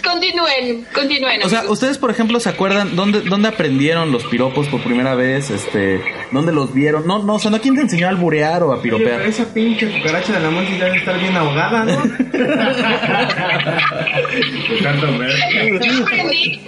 continúen, 0.05 0.87
continúen. 0.95 1.43
O 1.43 1.49
sea, 1.49 1.65
ustedes, 1.69 1.99
por 1.99 2.13
ejemplo, 2.13 2.39
¿se 2.39 2.49
acuerdan 2.49 2.95
dónde, 2.95 3.23
dónde 3.23 3.49
aprendieron 3.49 4.13
los 4.13 4.23
piropos 4.25 4.69
por 4.69 4.81
primera 4.83 5.17
vez? 5.17 5.51
Este, 5.51 6.01
¿Dónde 6.31 6.53
los 6.53 6.73
vieron? 6.73 7.07
No, 7.09 7.21
no, 7.23 7.35
o 7.35 7.39
sea, 7.41 7.51
¿no 7.51 7.61
quién 7.61 7.75
te 7.75 7.81
enseñó 7.83 8.07
a 8.07 8.11
alburear 8.11 8.63
o 8.63 8.73
a 8.73 8.77
Oye, 8.77 8.83
pero 8.85 8.99
piropear? 8.99 9.23
esa 9.23 9.53
pinche 9.53 9.91
cucaracha 9.91 10.35
de 10.35 10.41
la 10.41 10.51
monchi 10.51 10.77
debe 10.77 10.97
estar 10.97 11.19
bien 11.19 11.37
ahogada, 11.37 11.85
¿no? 11.85 12.03
Yo 15.81 16.03
aprendí, 16.03 16.61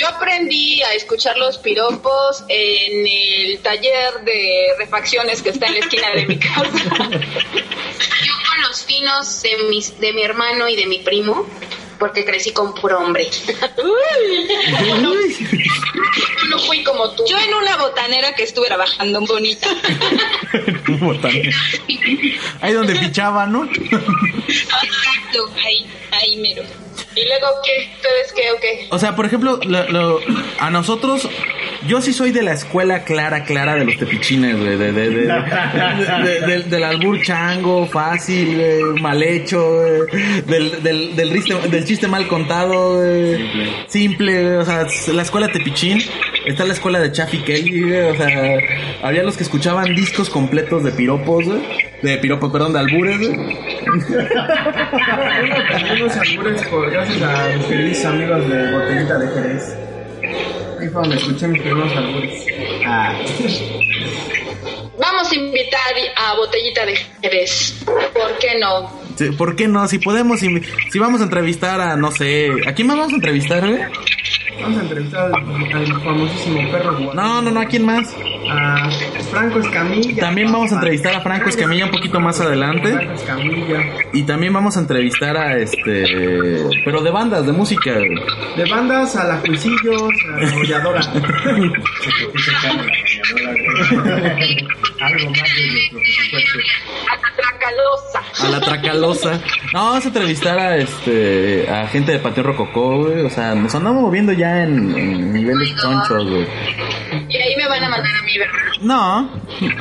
yo 0.00 0.08
aprendí 0.08 0.82
a 0.82 0.94
escuchar 0.94 1.36
los 1.36 1.58
piropos 1.58 2.42
en 2.48 3.06
el 3.06 3.58
taller 3.58 4.24
de 4.24 4.68
refacciones 4.78 5.42
que 5.42 5.50
está 5.50 5.66
en 5.66 5.74
la 5.74 5.80
esquina 5.80 6.10
de 6.14 6.26
mi 6.26 6.38
casa. 6.38 6.70
Yo 7.10 8.32
con 8.48 8.62
los 8.66 8.82
finos 8.84 9.42
de, 9.42 9.58
mis, 9.68 10.00
de 10.00 10.14
mi 10.14 10.22
hermano 10.22 10.68
y 10.70 10.76
de 10.76 10.86
mi 10.86 11.00
primo, 11.00 11.46
porque 11.98 12.24
crecí 12.24 12.52
con 12.52 12.74
puro 12.74 12.98
hombre. 12.98 13.28
no, 15.02 15.14
no 16.48 16.58
fui 16.60 16.82
como 16.82 17.10
tú. 17.10 17.24
Yo 17.28 17.38
en 17.38 17.52
una 17.52 17.76
botanera 17.76 18.34
que 18.34 18.44
estuve 18.44 18.68
trabajando 18.68 19.20
bonita. 19.20 19.68
Botanera. 20.98 21.58
Ahí 22.62 22.72
donde 22.72 22.94
fichaba, 23.00 23.44
¿no? 23.44 23.64
Exacto, 23.64 25.50
ahí, 25.62 25.86
ahí 26.10 26.36
mero. 26.38 26.62
¿Y 27.22 27.28
luego 27.28 27.46
qué? 27.64 27.88
¿Ustedes 27.96 28.32
qué 28.34 28.50
o 28.52 28.60
qué? 28.60 28.86
O 28.90 28.98
sea, 28.98 29.16
por 29.16 29.26
ejemplo, 29.26 29.58
lo- 29.66 29.88
lo- 29.88 30.20
a 30.58 30.70
nosotros, 30.70 31.28
yo 31.86 32.00
sí 32.00 32.12
soy 32.12 32.30
de 32.30 32.42
la 32.42 32.52
escuela 32.52 33.04
clara, 33.04 33.44
clara 33.44 33.74
de 33.74 33.84
los 33.84 33.96
tepichines, 33.98 34.56
güey, 34.58 34.76
de, 34.76 34.92
de, 34.92 35.10
de- 35.10 35.26
de- 35.26 36.24
de- 36.24 36.40
del- 36.46 36.70
del 36.70 36.84
albur 36.84 37.20
chango, 37.22 37.86
fácil, 37.86 38.56
güey, 38.56 39.02
mal 39.02 39.22
hecho, 39.22 39.60
güey, 39.62 40.42
del, 40.46 40.82
del, 40.82 41.16
del, 41.16 41.30
riste- 41.30 41.68
del 41.68 41.84
chiste 41.84 42.08
mal 42.08 42.26
contado, 42.28 42.96
güey, 42.96 43.38
simple, 43.88 44.42
güey, 44.44 44.56
o 44.56 44.64
sea, 44.64 44.86
la 45.12 45.22
escuela 45.22 45.48
tepichín, 45.48 46.02
está 46.46 46.64
la 46.64 46.72
escuela 46.72 47.00
de 47.00 47.12
Chaffy 47.12 47.38
Kelly, 47.38 47.82
güey, 47.82 48.00
o 48.00 48.16
sea, 48.16 48.58
había 49.02 49.22
los 49.22 49.36
que 49.36 49.42
escuchaban 49.42 49.94
discos 49.94 50.30
completos 50.30 50.82
de 50.84 50.92
piropos, 50.92 51.44
güey, 51.44 51.60
de 52.02 52.16
piropos, 52.18 52.50
perdón, 52.50 52.72
de 52.72 52.78
albures, 52.78 53.18
güey. 53.18 53.60
Unos 56.00 56.16
albures 56.16 56.62
gracias 57.18 57.22
a 57.22 57.56
mis 57.56 57.66
queridos 57.66 58.04
amigos 58.04 58.48
de 58.48 58.72
Botellita 58.72 59.18
de 59.18 59.28
Jerez. 59.28 59.76
Ahí 60.80 60.88
fue 60.88 61.02
donde 61.02 61.16
escuché 61.16 61.48
mis 61.48 61.62
primeros 61.62 61.92
albures. 61.96 62.46
Ah. 62.86 63.18
Vamos 64.98 65.32
a 65.32 65.34
invitar 65.34 65.80
a 66.16 66.34
Botellita 66.36 66.86
de 66.86 66.96
Jerez. 67.22 67.82
¿Por 67.84 68.38
qué 68.38 68.58
no? 68.60 69.00
Sí, 69.16 69.30
¿Por 69.32 69.56
qué 69.56 69.68
no? 69.68 69.86
Si 69.88 69.98
podemos, 69.98 70.40
si, 70.40 70.48
si 70.90 70.98
vamos 70.98 71.20
a 71.20 71.24
entrevistar 71.24 71.80
a, 71.80 71.96
no 71.96 72.10
sé, 72.10 72.48
¿a 72.66 72.72
quién 72.74 72.86
más 72.86 72.96
vamos 72.96 73.12
a 73.12 73.16
entrevistar, 73.16 73.66
güey? 73.66 73.80
Vamos 74.60 74.78
a 74.78 74.82
entrevistar 74.82 75.30
al, 75.32 75.72
al 75.72 76.02
famosísimo 76.02 76.70
perro 76.70 76.96
guapo. 76.98 77.14
No, 77.14 77.42
no, 77.42 77.50
no, 77.50 77.60
¿a 77.60 77.64
quién 77.66 77.84
más? 77.84 78.14
A 78.50 78.90
Franco 79.30 79.60
Escamilla. 79.60 80.20
También 80.20 80.52
vamos 80.52 80.72
a 80.72 80.74
entrevistar 80.76 81.14
a 81.14 81.20
Franco 81.20 81.48
Escamilla 81.48 81.84
un 81.86 81.90
poquito 81.90 82.20
más 82.20 82.40
adelante. 82.40 82.92
Franco 82.92 83.12
Escamilla. 83.12 83.84
Y 84.12 84.22
también 84.24 84.52
vamos 84.52 84.76
a 84.76 84.80
entrevistar 84.80 85.36
a 85.36 85.56
este. 85.56 86.64
Pero 86.84 87.02
de 87.02 87.10
bandas, 87.10 87.46
de 87.46 87.52
música. 87.52 87.92
De 87.94 88.64
bandas 88.70 89.16
a 89.16 89.24
la 89.24 89.38
Juicillos, 89.38 90.10
a 90.34 90.40
la. 90.40 91.00
Algo 95.00 95.30
más 95.30 95.54
de 95.54 95.66
nuestro 95.70 95.98
presupuesto. 95.98 96.58
A 97.10 97.16
la 97.16 97.30
Tracalosa. 97.36 98.22
A 98.38 98.48
la 98.48 98.60
Tracalosa. 98.60 99.40
No, 99.72 99.84
vamos 99.86 100.04
a 100.04 100.08
entrevistar 100.08 100.58
a 100.58 100.76
este. 100.76 101.68
a 101.70 101.86
gente 101.88 102.12
de 102.12 102.18
Patio 102.18 102.42
Rococó, 102.42 102.98
güey. 103.04 103.24
O 103.24 103.30
sea, 103.30 103.54
nos 103.54 103.74
andamos 103.74 104.02
moviendo 104.02 104.32
ya 104.32 104.62
en, 104.62 104.96
en 104.96 105.32
niveles 105.32 105.74
chonchos, 105.80 106.26
güey. 106.28 106.46
Y 107.28 107.36
ahí 107.36 107.56
me 107.56 107.68
van 107.68 107.84
a 107.84 107.88
mandar 107.88 108.12
a 108.12 108.22
mí, 108.22 108.38
¿verdad? 108.38 108.54
No, 108.80 109.30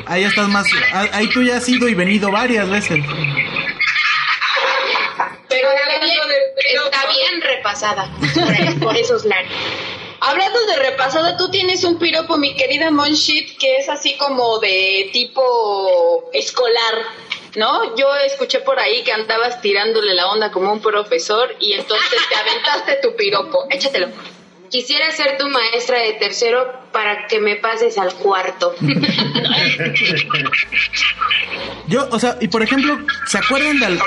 ahí 0.05 0.23
estás 0.23 0.47
más. 0.49 0.67
Ahí 1.13 1.27
tú 1.29 1.41
ya 1.41 1.57
has 1.57 1.67
ido 1.69 1.87
y 1.87 1.95
venido 1.95 2.31
varias 2.31 2.69
veces. 2.69 3.03
Pero 5.47 5.67
Está 5.71 6.05
bien, 6.05 6.85
está 6.85 7.07
bien 7.07 7.41
repasada 7.41 8.09
por, 8.75 8.79
por 8.79 8.95
esos 8.97 9.25
lares. 9.25 9.51
Hablando 10.21 10.65
de 10.65 10.75
repasada, 10.75 11.37
tú 11.37 11.49
tienes 11.49 11.83
un 11.83 11.97
piropo, 11.97 12.37
mi 12.37 12.55
querida 12.55 12.91
Monshit, 12.91 13.57
que 13.57 13.77
es 13.77 13.87
así 13.87 14.17
como 14.17 14.59
de 14.59 15.09
tipo 15.13 16.29
escolar, 16.33 17.03
¿no? 17.55 17.95
Yo 17.95 18.13
escuché 18.17 18.59
por 18.59 18.79
ahí 18.79 19.03
que 19.03 19.13
andabas 19.13 19.61
tirándole 19.61 20.13
la 20.13 20.29
onda 20.29 20.51
como 20.51 20.73
un 20.73 20.81
profesor 20.81 21.55
y 21.59 21.73
entonces 21.73 22.19
te 22.29 22.35
aventaste 22.35 22.99
tu 23.01 23.15
piropo. 23.15 23.65
Échatelo. 23.69 24.09
Quisiera 24.69 25.11
ser 25.11 25.37
tu 25.37 25.47
maestra 25.49 25.99
de 25.99 26.13
tercero 26.13 26.71
para 26.91 27.27
que 27.27 27.39
me 27.39 27.55
pases 27.55 27.97
al 27.97 28.13
cuarto. 28.15 28.75
Yo, 31.87 32.07
o 32.11 32.19
sea, 32.19 32.37
y 32.39 32.47
por 32.47 32.61
ejemplo, 32.61 32.99
¿se 33.25 33.39
acuerdan 33.39 33.79
del. 33.79 33.99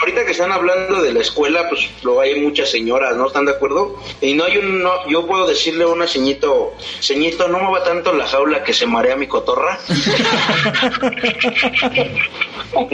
Ahorita 0.00 0.24
que 0.24 0.32
están 0.32 0.50
hablando 0.52 1.00
de 1.02 1.12
la 1.12 1.20
escuela, 1.20 1.68
pues 1.68 1.88
lo 2.02 2.20
hay 2.20 2.40
muchas 2.40 2.70
señoras, 2.70 3.16
¿no? 3.16 3.28
¿Están 3.28 3.44
de 3.44 3.52
acuerdo? 3.52 4.02
Y 4.20 4.34
no 4.34 4.44
hay 4.44 4.58
un, 4.58 4.82
no, 4.82 5.08
yo 5.08 5.26
puedo 5.26 5.46
decirle 5.46 5.84
a 5.84 5.88
una 5.88 6.06
ceñito, 6.06 6.74
ceñito, 7.00 7.48
no 7.48 7.58
mueva 7.60 7.84
tanto 7.84 8.12
la 8.12 8.26
jaula 8.26 8.64
que 8.64 8.72
se 8.72 8.86
marea 8.86 9.16
mi 9.16 9.26
cotorra. 9.28 9.78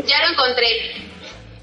Ya 0.06 0.26
lo 0.26 0.32
encontré. 0.32 1.11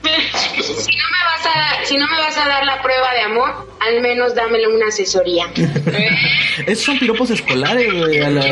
Si 0.01 0.95
no 0.95 1.03
me 1.11 1.23
vas 1.25 1.45
a, 1.45 1.85
si 1.85 1.97
no 1.97 2.07
me 2.07 2.17
vas 2.17 2.37
a 2.37 2.47
dar 2.47 2.65
la 2.65 2.81
prueba 2.81 3.13
de 3.13 3.21
amor, 3.21 3.67
al 3.79 4.01
menos 4.01 4.33
dámele 4.35 4.67
una 4.67 4.87
asesoría. 4.87 5.47
Esos 6.67 6.85
son 6.85 6.99
piropos 6.99 7.29
escolares, 7.31 7.93
güey. 7.93 8.19
a 8.19 8.29
la- 8.29 8.43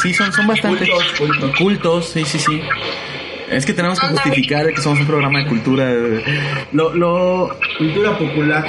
Sí, 0.00 0.14
son, 0.14 0.32
son 0.32 0.46
bastante 0.46 0.88
cultos, 1.58 2.08
sí, 2.10 2.24
sí, 2.24 2.38
sí. 2.38 2.62
Es 3.50 3.64
que 3.64 3.72
tenemos 3.72 4.00
que 4.00 4.08
justificar 4.08 4.66
que 4.74 4.80
somos 4.80 5.00
un 5.00 5.06
programa 5.06 5.38
de 5.40 5.46
cultura. 5.46 5.88
Lo, 6.72 6.94
lo, 6.94 7.56
Cultura 7.78 8.18
popular. 8.18 8.66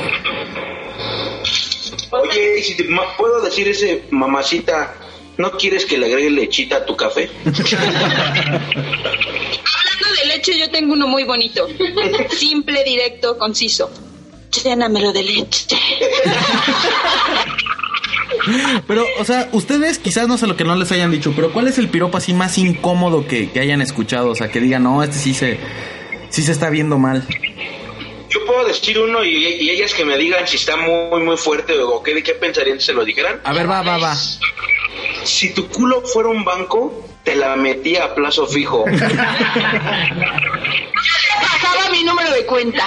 Oye, 2.11 2.61
si 2.61 2.75
te 2.77 2.87
puedo 3.17 3.41
decir 3.41 3.67
ese 3.67 4.03
mamacita, 4.11 4.93
¿no 5.37 5.51
quieres 5.51 5.85
que 5.85 5.97
le 5.97 6.07
agregue 6.07 6.29
lechita 6.29 6.77
a 6.77 6.85
tu 6.85 6.95
café? 6.95 7.29
Hablando 7.45 7.65
de 10.21 10.27
leche, 10.27 10.57
yo 10.57 10.69
tengo 10.71 10.93
uno 10.93 11.07
muy 11.07 11.23
bonito. 11.23 11.67
Simple, 12.29 12.83
directo, 12.83 13.37
conciso. 13.37 13.91
Llénamelo 14.63 15.11
de 15.13 15.23
leche. 15.23 15.77
Pero, 18.87 19.05
o 19.19 19.25
sea, 19.25 19.49
ustedes 19.51 19.99
quizás 19.99 20.27
no 20.27 20.37
sé 20.37 20.47
lo 20.47 20.55
que 20.55 20.63
no 20.63 20.75
les 20.75 20.91
hayan 20.91 21.11
dicho, 21.11 21.33
pero 21.35 21.51
¿cuál 21.51 21.67
es 21.67 21.77
el 21.77 21.89
piropo 21.89 22.17
así 22.17 22.33
más 22.33 22.57
incómodo 22.57 23.27
que, 23.27 23.51
que 23.51 23.59
hayan 23.59 23.81
escuchado? 23.81 24.29
O 24.29 24.35
sea, 24.35 24.49
que 24.49 24.59
digan, 24.59 24.83
no, 24.83 25.03
este 25.03 25.17
sí 25.17 25.33
se, 25.33 25.59
sí 26.29 26.43
se 26.43 26.51
está 26.51 26.69
viendo 26.69 26.97
mal. 26.97 27.25
Yo 28.29 28.45
puedo 28.45 28.65
decir 28.67 28.99
uno 28.99 29.23
y, 29.23 29.35
y 29.35 29.69
ellas 29.69 29.93
que 29.93 30.05
me 30.05 30.17
digan 30.17 30.47
si 30.47 30.57
está 30.57 30.75
muy, 30.77 31.21
muy 31.21 31.37
fuerte 31.37 31.79
o 31.79 32.03
qué, 32.03 32.21
qué 32.23 32.33
pensarían 32.33 32.79
si 32.79 32.87
se 32.87 32.93
lo 32.93 33.03
dijeran. 33.05 33.39
A 33.43 33.53
ver, 33.53 33.69
va, 33.69 33.81
va, 33.81 33.97
va. 33.97 34.15
Si 35.23 35.53
tu 35.53 35.67
culo 35.69 36.01
fuera 36.01 36.29
un 36.29 36.43
banco, 36.45 37.05
te 37.23 37.35
la 37.35 37.55
metía 37.55 38.05
a 38.05 38.15
plazo 38.15 38.45
fijo. 38.47 38.85
Pasaba 41.41 41.89
mi 41.91 42.03
número 42.03 42.31
de 42.31 42.45
cuenta. 42.45 42.85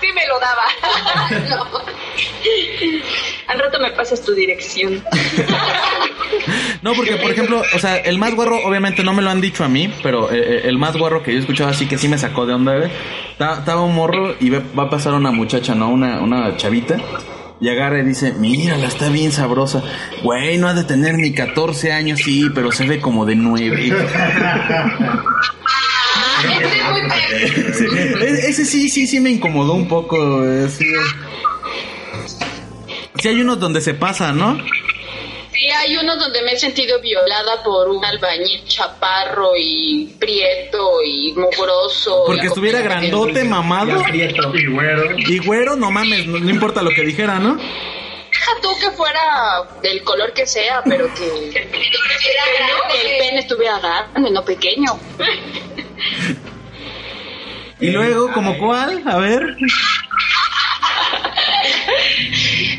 Sí 0.00 0.06
me 0.14 0.26
lo 0.26 0.38
daba. 0.38 0.64
Al 3.48 3.58
rato 3.58 3.78
me 3.80 3.90
pasas 3.92 4.22
tu 4.22 4.32
dirección. 4.34 5.02
No, 6.82 6.92
porque, 6.94 7.16
por 7.16 7.30
ejemplo, 7.30 7.62
o 7.74 7.78
sea, 7.78 7.96
el 7.96 8.18
más 8.18 8.34
guarro, 8.34 8.58
obviamente 8.64 9.02
no 9.02 9.12
me 9.14 9.22
lo 9.22 9.30
han 9.30 9.40
dicho 9.40 9.64
a 9.64 9.68
mí, 9.68 9.92
pero 10.02 10.30
eh, 10.30 10.36
eh, 10.38 10.60
el 10.64 10.78
más 10.78 10.96
guarro 10.96 11.22
que 11.22 11.32
yo 11.32 11.38
he 11.38 11.40
escuchado 11.40 11.70
así 11.70 11.86
que 11.86 11.98
sí 11.98 12.08
me 12.08 12.18
sacó 12.18 12.46
de 12.46 12.54
onda. 12.54 12.74
Ta- 13.38 13.54
Estaba 13.58 13.82
un 13.82 13.94
morro 13.94 14.36
y 14.38 14.50
ve- 14.50 14.62
va 14.78 14.84
a 14.84 14.90
pasar 14.90 15.14
una 15.14 15.30
muchacha, 15.30 15.74
¿no? 15.74 15.88
Una, 15.88 16.20
una 16.20 16.56
chavita. 16.56 16.96
Y 17.60 17.68
agarra 17.68 18.00
y 18.00 18.04
dice, 18.04 18.32
mírala, 18.34 18.86
está 18.86 19.08
bien 19.08 19.32
sabrosa. 19.32 19.82
Güey, 20.22 20.58
no 20.58 20.68
ha 20.68 20.74
de 20.74 20.84
tener 20.84 21.16
ni 21.18 21.32
14 21.34 21.92
años, 21.92 22.20
sí, 22.24 22.48
pero 22.54 22.70
se 22.70 22.86
ve 22.86 23.00
como 23.00 23.26
de 23.26 23.34
9. 23.34 23.92
ese 28.20 28.64
sí, 28.64 28.88
sí, 28.88 29.06
sí 29.06 29.20
me 29.20 29.30
incomodó 29.30 29.74
un 29.74 29.88
poco. 29.88 30.44
eh, 30.44 30.68
Sí, 30.68 30.86
Sí 33.20 33.28
hay 33.28 33.40
unos 33.40 33.58
donde 33.58 33.80
se 33.80 33.94
pasa, 33.94 34.32
¿no? 34.32 34.56
Sí, 35.58 35.68
hay 35.70 35.96
unos 35.96 36.20
donde 36.20 36.40
me 36.42 36.52
he 36.52 36.56
sentido 36.56 37.00
violada 37.00 37.64
por 37.64 37.88
un 37.88 38.04
albañil 38.04 38.64
chaparro 38.64 39.56
y 39.56 40.06
prieto 40.16 41.02
y 41.04 41.32
mugroso. 41.32 42.22
Porque 42.26 42.44
y 42.44 42.46
estuviera 42.46 42.80
grandote, 42.80 43.42
mamado. 43.42 44.04
Y 44.12 44.66
güero. 44.66 45.18
Y 45.18 45.38
güero, 45.38 45.74
no 45.74 45.90
mames, 45.90 46.26
no, 46.26 46.38
no 46.38 46.48
importa 46.48 46.80
lo 46.80 46.90
que 46.90 47.02
dijera, 47.02 47.40
¿no? 47.40 47.56
Deja 47.56 48.52
tú 48.62 48.68
que 48.78 48.92
fuera 48.92 49.68
del 49.82 50.04
color 50.04 50.32
que 50.32 50.46
sea, 50.46 50.80
pero 50.84 51.12
que, 51.12 51.48
el 51.58 53.18
pene 53.18 53.40
estuviera 53.40 53.80
grande, 53.80 54.30
no 54.30 54.44
pequeño. 54.44 54.96
Y 57.80 57.90
luego, 57.90 58.32
¿como 58.32 58.58
cuál? 58.58 59.04
A 59.06 59.18
ver. 59.18 59.40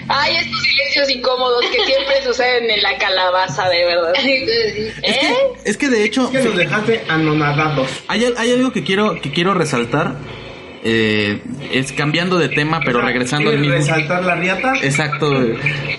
Ay, 0.10 0.36
estos 0.36 0.62
silencios 1.06 1.10
incómodos 1.18 1.66
que 1.72 1.86
siempre 1.86 2.16
suceden 2.26 2.70
en 2.70 2.82
la 2.82 2.98
calabaza, 2.98 3.70
de 3.70 3.86
verdad. 3.86 4.14
¿Eh? 4.24 5.34
Es 5.66 5.78
que 5.78 5.90
de 5.90 6.04
hecho. 6.04 6.30
Es 6.34 6.42
que 6.42 6.48
nos 6.50 6.58
dejaste 6.58 7.04
anonadados. 7.08 7.88
Hay, 8.08 8.26
al- 8.26 8.36
hay 8.38 8.52
algo 8.52 8.72
que 8.72 8.84
quiero, 8.84 9.20
que 9.22 9.32
quiero 9.32 9.54
resaltar. 9.54 10.16
eh, 10.84 11.42
es 11.74 11.92
cambiando 11.92 12.38
de 12.38 12.48
tema, 12.50 12.80
pero 12.86 13.02
regresando 13.02 13.50
al 13.50 13.60
¿Quieres 13.60 13.80
mismo. 13.82 13.96
resaltar 13.96 14.24
la 14.24 14.36
riata? 14.36 14.74
Exacto. 14.82 15.28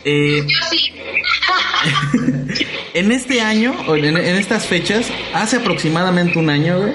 eh, 0.04 0.42
Yo 0.46 0.58
sí. 0.70 0.92
en 2.94 3.12
este 3.12 3.40
año, 3.42 3.74
en, 3.94 4.04
en 4.16 4.36
estas 4.36 4.66
fechas, 4.66 5.10
hace 5.34 5.56
aproximadamente 5.58 6.38
un 6.38 6.48
año, 6.50 6.78
güey. 6.80 6.94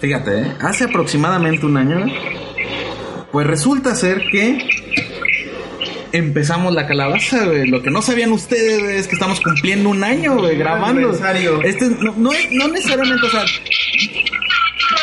Fíjate, 0.00 0.40
¿eh? 0.40 0.52
Hace 0.60 0.84
aproximadamente 0.84 1.64
un 1.66 1.76
año, 1.76 2.00
güey, 2.00 2.12
Pues 3.32 3.46
resulta 3.46 3.94
ser 3.94 4.22
que 4.30 4.58
empezamos 6.18 6.74
la 6.74 6.86
calabaza, 6.86 7.44
güey. 7.44 7.66
Lo 7.68 7.82
que 7.82 7.90
no 7.90 8.02
sabían 8.02 8.32
ustedes 8.32 8.82
güey, 8.82 8.96
es 8.96 9.06
que 9.08 9.14
estamos 9.14 9.40
cumpliendo 9.40 9.88
un 9.90 10.02
año, 10.04 10.36
güey, 10.36 10.56
grabando. 10.56 10.86
Este 11.62 11.86
no, 11.90 12.14
no, 12.16 12.32
es- 12.32 12.50
no 12.52 12.68
necesariamente, 12.68 13.26
o 13.26 13.30
sea, 13.30 13.44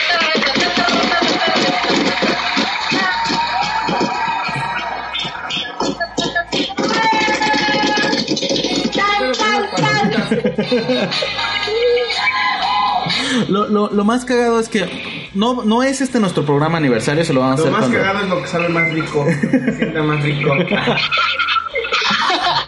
lo, 13.49 13.68
lo, 13.68 13.89
lo 13.91 14.03
más 14.03 14.26
cagado 14.26 14.59
es 14.59 14.70
que 14.70 14.86
no, 15.34 15.64
no 15.64 15.84
es 15.84 16.02
este 16.02 16.20
nuestro 16.20 16.46
programa 16.46 16.78
aniversario, 16.78 17.24
se 17.24 17.34
lo 17.34 17.42
vamos 17.42 17.60
a 17.62 17.64
Lo 17.64 17.70
hacer 17.70 17.72
más 17.72 17.82
cuando... 17.90 17.98
cagado 18.00 18.24
es 18.26 18.30
lo 18.30 18.42
que 18.42 18.48
sabe 18.48 18.70
más 18.70 18.92
rico. 18.94 19.26
Más 20.04 20.24
rico. 20.24 20.54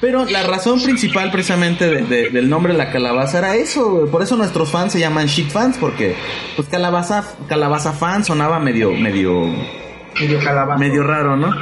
Pero 0.01 0.25
la 0.25 0.43
razón 0.43 0.81
principal 0.81 1.31
precisamente 1.31 1.89
de- 1.89 2.01
de- 2.03 2.29
del 2.29 2.49
nombre 2.49 2.73
de 2.73 2.77
la 2.77 2.91
calabaza 2.91 3.37
era 3.39 3.55
eso. 3.55 4.07
Por 4.11 4.21
eso 4.21 4.35
nuestros 4.35 4.69
fans 4.69 4.91
se 4.91 4.99
llaman 4.99 5.27
shit 5.27 5.49
fans, 5.49 5.77
porque 5.79 6.15
pues 6.55 6.67
calabaza, 6.67 7.23
calabaza 7.47 7.93
fan 7.93 8.23
sonaba 8.25 8.59
medio, 8.59 8.91
medio, 8.91 9.45
Medio 10.19 10.39
calabaza. 10.43 10.77
medio 10.79 11.03
raro, 11.03 11.37
¿no? 11.37 11.55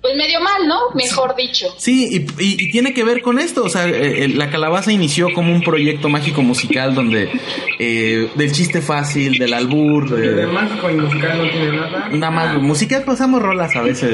Pues 0.00 0.16
medio 0.16 0.40
mal, 0.40 0.66
¿no? 0.66 0.78
Mejor 0.94 1.34
dicho. 1.36 1.66
Sí, 1.76 2.08
y, 2.10 2.42
y- 2.42 2.56
y 2.58 2.70
tiene 2.70 2.92
que 2.94 3.04
ver 3.04 3.20
con 3.22 3.38
esto, 3.38 3.64
o 3.64 3.68
sea, 3.68 3.88
eh, 3.88 4.24
eh, 4.24 4.28
la 4.28 4.50
calabaza 4.50 4.92
inició 4.92 5.32
como 5.32 5.52
un 5.52 5.60
proyecto 5.62 6.08
mágico 6.08 6.42
musical 6.42 6.94
donde 6.94 7.30
eh, 7.78 8.28
del 8.34 8.52
chiste 8.52 8.80
fácil, 8.80 9.38
del 9.38 9.52
albur, 9.54 10.08
de 10.10 10.34
de, 10.34 10.46
mágico 10.46 10.90
y 10.90 10.94
musical 10.94 11.38
no 11.38 11.50
tiene 11.50 11.72
nada. 11.76 12.08
nada 12.10 12.30
más 12.30 12.62
musical 12.62 13.02
pasamos 13.04 13.42
rolas 13.42 13.74
a 13.76 13.82
veces. 13.82 14.10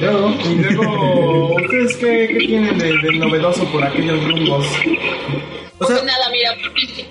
luego, 0.00 0.34
y 0.44 0.54
luego, 0.74 1.54
¿ustedes 1.56 1.96
qué, 1.96 2.28
qué 2.32 2.38
tienen 2.46 2.78
de, 2.78 2.92
de 2.98 3.12
novedoso 3.18 3.64
por 3.66 3.84
aquellos 3.84 4.22
rumbos? 4.24 4.66
O 5.82 5.86
sea, 5.86 5.96
Pues 5.96 6.04
nada, 6.04 6.28
mira, 6.30 6.54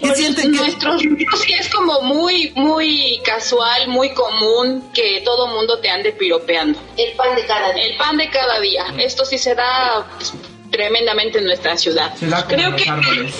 ¿Qué 0.02 0.16
sienten 0.16 0.52
nuestros 0.52 1.02
sí 1.02 1.54
es 1.60 1.70
como 1.70 2.02
muy, 2.02 2.52
muy 2.56 3.20
casual, 3.24 3.88
muy 3.88 4.10
común 4.14 4.92
que 4.94 5.22
todo 5.26 5.48
mundo 5.48 5.80
te 5.80 5.90
ande 5.90 6.12
piropeando. 6.14 6.80
El 6.98 7.14
pan 7.14 7.36
de 7.36 7.46
cada 7.46 7.74
día. 7.74 7.84
El 7.86 7.98
pan 7.98 8.18
de 8.18 8.30
cada 8.30 8.60
día. 8.60 8.86
Esto 8.98 9.26
sí 9.26 9.38
se 9.38 9.56
da 9.56 10.06
pues, 10.18 10.34
tremendamente 10.72 11.40
en 11.40 11.46
nuestra 11.46 11.78
ciudad. 11.78 12.14
Se 12.16 12.28
da 12.28 12.44
como 12.46 12.56
Creo 12.56 12.70
los 12.72 12.82
que- 12.82 12.90
árboles. 12.90 13.36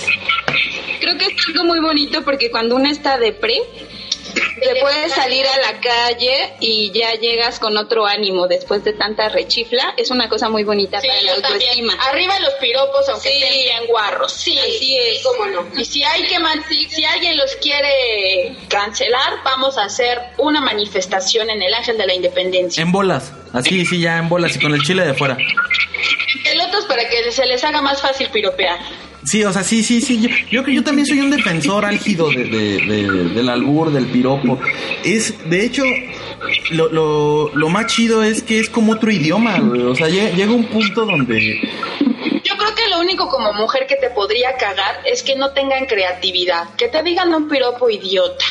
Creo 1.00 1.18
que 1.18 1.26
es 1.26 1.48
algo 1.48 1.64
muy 1.66 1.80
bonito 1.80 2.24
porque 2.24 2.52
cuando 2.52 2.76
uno 2.76 2.90
está 2.90 3.18
de 3.18 3.32
pre, 3.34 3.60
te 4.34 4.76
puedes 4.82 5.14
salir 5.14 5.46
a 5.46 5.58
la 5.72 5.80
calle 5.80 6.54
y 6.60 6.92
ya 6.92 7.14
llegas 7.16 7.60
con 7.60 7.76
otro 7.78 8.06
ánimo 8.06 8.48
después 8.48 8.84
de 8.84 8.94
tanta 8.94 9.30
rechifla. 9.30 9.94
Es 9.98 10.12
una 10.12 10.30
cosa 10.30 10.50
muy 10.50 10.64
bonita 10.64 11.00
Sí, 11.02 11.08
para 11.08 11.22
la 11.22 11.36
yo 11.36 11.42
también. 11.42 11.70
autoestima. 11.70 11.94
Arriba 12.10 12.40
los 12.40 12.54
piropos, 12.56 13.10
aunque 13.10 13.30
Sí. 13.30 13.44
estén 13.44 13.60
bien 13.64 13.88
guarros. 13.88 14.34
Sí, 14.34 14.58
Así 14.60 14.98
es. 14.98 15.24
¿Cómo 15.24 15.46
no? 15.48 15.68
Y 15.80 15.86
si 15.86 16.04
hay 16.04 16.24
que 16.24 16.40
man- 16.40 16.64
si, 16.68 16.90
si 16.90 17.04
alguien 17.06 17.38
los 17.38 17.56
quiere 17.58 18.56
cancelar, 18.68 19.44
vamos 19.44 19.78
a 19.78 19.86
hacer 19.86 20.20
una 20.38 20.62
manifestación 20.62 21.50
en 21.50 21.62
el 21.62 21.74
Ángel 21.74 21.98
de 21.98 22.08
la 22.08 22.14
Independencia. 22.14 22.82
En 22.82 22.92
bolas, 22.92 23.34
así, 23.54 23.86
sí, 23.86 24.02
ya 24.02 24.18
en 24.18 24.30
bolas 24.30 24.56
y 24.56 24.60
con 24.60 24.74
el 24.74 24.82
chile 24.84 25.06
de 25.06 25.14
fuera. 25.14 25.38
Pelotas 26.44 26.86
para 26.86 27.08
que 27.10 27.32
se 27.32 27.46
les 27.46 27.64
haga 27.64 27.82
más 27.82 28.02
fácil 28.02 28.30
piropear. 28.30 28.80
Sí, 29.24 29.44
o 29.44 29.54
sea, 29.54 29.64
sí, 29.64 29.84
sí, 29.84 30.02
sí. 30.02 30.20
Yo, 30.22 30.30
yo, 30.50 30.64
que 30.64 30.74
yo 30.74 30.84
también 30.84 31.06
soy 31.06 31.20
un 31.22 31.30
defensor 31.30 31.86
álgido 31.86 32.30
de, 32.32 32.44
de- 32.46 32.78
de- 32.82 33.30
del 33.30 33.50
albur, 33.50 33.92
del 33.92 34.08
piropo. 34.08 34.60
Es, 35.04 35.48
de 35.50 35.66
hecho, 35.66 35.84
lo, 36.72 36.90
lo, 36.92 37.52
lo 37.56 37.70
más 37.70 37.86
chido 37.88 38.24
es 38.24 38.42
que 38.42 38.60
es 38.60 38.70
como 38.70 38.94
otro 38.94 39.12
idioma, 39.12 39.60
güey. 39.60 39.82
O 39.84 39.96
sea, 39.96 40.08
lle- 40.10 40.34
llega 40.34 40.52
un 40.52 40.66
punto 40.66 41.06
donde... 41.06 41.60
Yo 42.44 42.58
creo 42.58 42.76
que 42.76 42.88
lo 42.90 43.00
único 43.00 43.30
como 43.30 43.54
mujer 43.54 43.86
que 43.88 43.96
te 43.96 44.10
podría 44.10 44.56
cagar 44.58 45.02
es 45.06 45.22
que 45.24 45.36
no 45.36 45.52
tengan 45.52 45.86
creatividad, 45.86 46.74
que 46.76 46.88
te 46.88 47.04
digan 47.04 47.34
un 47.34 47.48
piropo 47.48 47.90
idiota. 47.90 48.46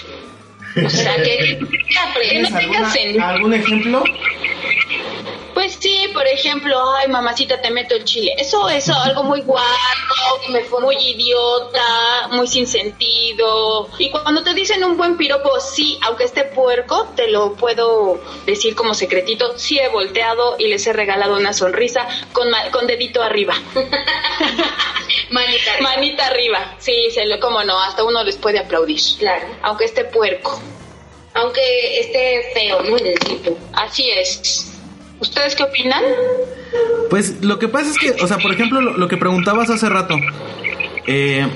O 0.84 0.88
sea, 0.88 1.16
que, 1.16 1.58
que 1.58 1.58
no 1.58 2.20
¿Tienes 2.30 2.54
tengas 2.54 2.96
algún 3.20 3.54
ejemplo? 3.54 4.04
Sí, 5.78 6.08
por 6.12 6.26
ejemplo, 6.26 6.76
ay 6.96 7.08
mamacita 7.08 7.60
te 7.60 7.70
meto 7.70 7.94
el 7.94 8.04
chile. 8.04 8.34
Eso, 8.38 8.68
eso, 8.68 8.94
algo 8.94 9.22
muy 9.22 9.40
guarro, 9.42 10.80
muy 10.80 10.96
idiota, 10.96 12.28
muy 12.30 12.46
sin 12.46 12.66
sentido. 12.66 13.88
Y 13.98 14.10
cuando 14.10 14.42
te 14.42 14.54
dicen 14.54 14.82
un 14.84 14.96
buen 14.96 15.16
piropo, 15.16 15.60
sí, 15.60 15.98
aunque 16.02 16.24
esté 16.24 16.44
puerco, 16.44 17.08
te 17.16 17.28
lo 17.28 17.54
puedo 17.54 18.20
decir 18.46 18.74
como 18.74 18.94
secretito, 18.94 19.58
sí 19.58 19.78
he 19.78 19.88
volteado 19.88 20.56
y 20.58 20.68
les 20.68 20.86
he 20.86 20.92
regalado 20.92 21.36
una 21.36 21.52
sonrisa 21.52 22.06
con, 22.32 22.48
con 22.72 22.86
dedito 22.86 23.22
arriba. 23.22 23.54
Manita. 25.30 25.70
Manita 25.80 26.26
arriba. 26.26 26.74
Sí, 26.78 27.10
se 27.12 27.26
lo, 27.26 27.38
cómo 27.40 27.62
no, 27.64 27.80
hasta 27.80 28.04
uno 28.04 28.22
les 28.24 28.36
puede 28.36 28.58
aplaudir. 28.58 29.00
Claro. 29.18 29.46
Aunque 29.62 29.84
esté 29.84 30.04
puerco. 30.04 30.60
Aunque 31.34 32.00
esté 32.00 32.50
feo, 32.52 32.82
¿no? 32.82 32.98
En 32.98 33.06
el 33.06 33.18
tipo. 33.20 33.56
Así 33.72 34.10
es. 34.10 34.69
¿Ustedes 35.20 35.54
qué 35.54 35.62
opinan? 35.62 36.02
Pues 37.10 37.42
lo 37.42 37.58
que 37.58 37.68
pasa 37.68 37.90
es 37.90 37.98
que, 37.98 38.22
o 38.22 38.26
sea, 38.26 38.38
por 38.38 38.52
ejemplo, 38.52 38.80
lo, 38.80 39.08
que 39.08 39.16
preguntabas 39.16 39.70
hace 39.70 39.88
rato. 39.88 40.16
eh, 41.06 41.46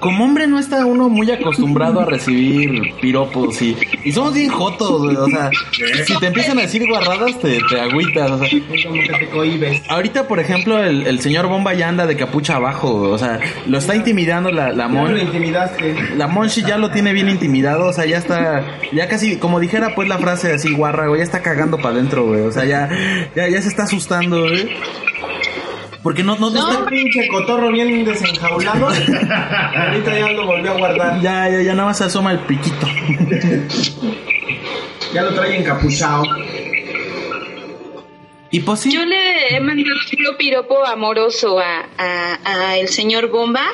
como 0.00 0.24
hombre 0.24 0.46
no 0.46 0.58
está 0.58 0.84
uno 0.84 1.08
muy 1.08 1.30
acostumbrado 1.30 2.00
a 2.00 2.04
recibir 2.04 2.94
piropos 3.00 3.60
y, 3.62 3.76
y 4.04 4.12
somos 4.12 4.34
bien 4.34 4.48
jotos, 4.50 5.02
güey. 5.02 5.16
O 5.16 5.26
sea, 5.28 5.50
si 6.06 6.16
te 6.18 6.26
empiezan 6.26 6.58
a 6.58 6.62
decir 6.62 6.82
guarradas, 6.88 7.38
te, 7.40 7.58
te 7.68 7.80
agüitas. 7.80 8.30
O 8.30 8.38
sea, 8.38 8.48
Como 8.84 9.02
que 9.02 9.08
te 9.18 9.26
cohibes. 9.28 9.82
ahorita, 9.88 10.28
por 10.28 10.40
ejemplo, 10.40 10.82
el, 10.82 11.06
el 11.06 11.20
señor 11.20 11.46
Bomba 11.48 11.74
ya 11.74 11.88
anda 11.88 12.06
de 12.06 12.16
capucha 12.16 12.56
abajo, 12.56 12.98
güey. 12.98 13.12
O 13.12 13.18
sea, 13.18 13.40
lo 13.66 13.78
está 13.78 13.94
intimidando 13.96 14.50
la, 14.50 14.72
la 14.72 14.88
me 14.88 14.94
lo 14.94 15.00
Mon. 15.08 15.18
intimidaste. 15.18 15.94
La 16.16 16.26
Monchi 16.26 16.62
ya 16.62 16.78
lo 16.78 16.90
tiene 16.90 17.12
bien 17.12 17.28
intimidado, 17.28 17.86
o 17.86 17.92
sea, 17.92 18.04
ya 18.06 18.18
está, 18.18 18.64
ya 18.92 19.08
casi, 19.08 19.36
como 19.36 19.60
dijera 19.60 19.94
pues 19.94 20.08
la 20.08 20.18
frase 20.18 20.52
así 20.52 20.72
guarra, 20.74 21.08
güey, 21.08 21.20
ya 21.20 21.24
está 21.24 21.42
cagando 21.42 21.76
para 21.78 21.90
adentro, 21.94 22.26
güey, 22.26 22.42
o 22.42 22.52
sea, 22.52 22.64
ya, 22.64 22.88
ya, 23.34 23.48
ya 23.48 23.62
se 23.62 23.68
está 23.68 23.84
asustando, 23.84 24.40
güey. 24.40 24.68
Porque 26.06 26.22
no, 26.22 26.36
no, 26.38 26.50
no 26.50 26.70
Está 26.70 26.86
pinche 26.86 27.26
cotorro 27.26 27.72
bien 27.72 28.04
desenjaulado. 28.04 28.86
Ahorita 28.86 30.16
ya 30.16 30.30
lo 30.30 30.46
volvió 30.46 30.70
a 30.70 30.78
guardar. 30.78 31.20
ya, 31.20 31.48
ya, 31.48 31.62
ya 31.62 31.74
nada 31.74 31.88
más 31.88 31.98
se 31.98 32.04
asoma 32.04 32.30
el 32.30 32.38
piquito. 32.38 32.86
Ya 35.12 35.22
lo 35.22 35.34
trae 35.34 35.58
encapuchado. 35.58 36.24
Y 38.56 38.60
pues 38.60 38.80
sí, 38.80 38.90
Yo 38.92 39.04
le 39.04 39.54
he 39.56 39.60
mandado 39.60 39.94
un 40.30 40.36
piropo 40.38 40.84
amoroso 40.86 41.58
a, 41.58 41.86
a, 41.98 42.38
a 42.70 42.78
el 42.78 42.88
señor 42.88 43.28
Bomba, 43.30 43.66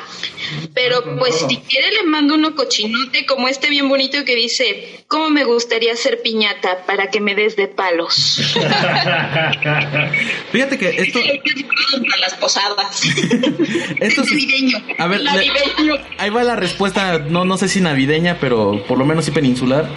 pero 0.73 1.17
pues 1.17 1.35
si 1.47 1.57
quiere 1.57 1.91
le 1.91 2.03
mando 2.03 2.33
uno 2.35 2.53
cochinote 2.53 3.25
como 3.25 3.47
este 3.47 3.69
bien 3.69 3.87
bonito 3.87 4.25
que 4.25 4.35
dice, 4.35 5.05
¿cómo 5.07 5.29
me 5.29 5.45
gustaría 5.45 5.95
ser 5.95 6.21
piñata 6.21 6.85
para 6.85 7.09
que 7.09 7.21
me 7.21 7.33
des 7.33 7.55
de 7.55 7.67
palos? 7.69 8.41
fíjate 10.51 10.77
que 10.77 10.89
esto, 10.89 11.19
Para 12.09 12.17
las 12.21 12.33
posadas. 12.35 13.01
esto 13.99 14.23
sí- 14.25 14.33
Navideño. 14.47 14.77
a 14.97 15.07
ver, 15.07 15.23
Navideño. 15.23 15.95
ahí 16.17 16.29
va 16.29 16.43
la 16.43 16.55
respuesta, 16.55 17.19
no, 17.19 17.45
no 17.45 17.57
sé 17.57 17.69
si 17.69 17.79
navideña, 17.81 18.37
pero 18.41 18.83
por 18.87 18.97
lo 18.97 19.05
menos 19.05 19.25
sí 19.25 19.31
peninsular. 19.31 19.87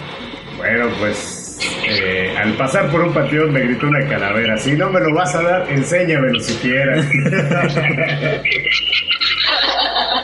Bueno, 0.57 0.89
pues 0.99 1.36
eh, 1.59 2.35
al 2.37 2.53
pasar 2.53 2.89
por 2.91 3.01
un 3.01 3.13
panteón 3.13 3.51
me 3.51 3.61
gritó 3.61 3.87
una 3.87 4.05
calavera. 4.07 4.57
Si 4.57 4.73
no 4.73 4.89
me 4.89 4.99
lo 4.99 5.13
vas 5.13 5.33
a 5.35 5.41
dar, 5.41 5.71
enséñamelo 5.71 6.39
siquiera. 6.39 7.03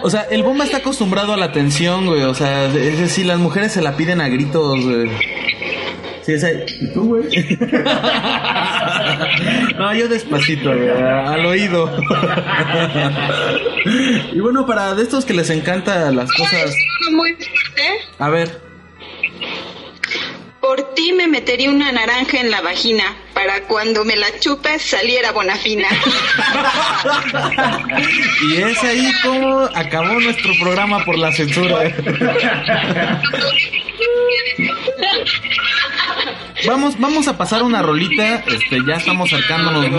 O 0.04 0.10
sea, 0.10 0.28
el 0.30 0.44
bomba 0.44 0.66
está 0.66 0.78
acostumbrado 0.78 1.34
a 1.34 1.38
la 1.38 1.46
atención, 1.46 2.06
güey. 2.06 2.24
O 2.24 2.34
sea, 2.34 2.66
es 2.66 3.00
decir, 3.00 3.26
las 3.26 3.40
mujeres 3.40 3.72
se 3.72 3.82
la 3.82 3.96
piden 3.96 4.20
a 4.20 4.28
gritos, 4.28 4.84
güey. 4.84 5.10
Sí, 6.24 6.34
esa... 6.34 6.52
¿Y 6.52 6.92
tú, 6.94 7.06
güey? 7.06 7.24
no, 9.78 9.94
yo 9.94 10.08
despacito, 10.08 10.76
güey, 10.76 10.90
al 10.90 11.46
oído. 11.46 11.90
y 14.34 14.40
bueno, 14.40 14.66
para 14.66 14.96
de 14.96 15.04
estos 15.04 15.26
que 15.26 15.34
les 15.34 15.50
encanta 15.50 16.10
las 16.12 16.32
cosas... 16.32 16.74
Uno 17.10 17.18
muy 17.18 17.34
fuerte. 17.34 17.82
A 18.20 18.30
ver, 18.30 18.62
Por 20.76 20.96
ti 20.96 21.14
me 21.14 21.28
metería 21.28 21.70
una 21.70 21.92
naranja 21.92 22.40
en 22.42 22.50
la 22.50 22.60
vagina 22.62 23.04
para 23.36 23.62
cuando 23.68 24.04
me 24.06 24.16
la 24.16 24.26
chupes 24.40 24.82
saliera 24.82 25.32
bonafina. 25.32 25.88
y 28.50 28.56
es 28.60 28.84
ahí 28.84 29.12
como 29.22 29.60
acabó 29.76 30.20
nuestro 30.20 30.52
programa 30.60 31.06
por 31.06 31.20
la 31.20 31.32
censura. 31.32 31.94
Vamos, 36.66 37.00
vamos 37.00 37.28
a 37.28 37.38
pasar 37.38 37.62
una 37.62 37.84
rolita, 37.84 38.38
este, 38.48 38.80
ya 38.88 38.96
estamos 38.96 39.32
acercándonos 39.32 39.86
en 39.86 39.92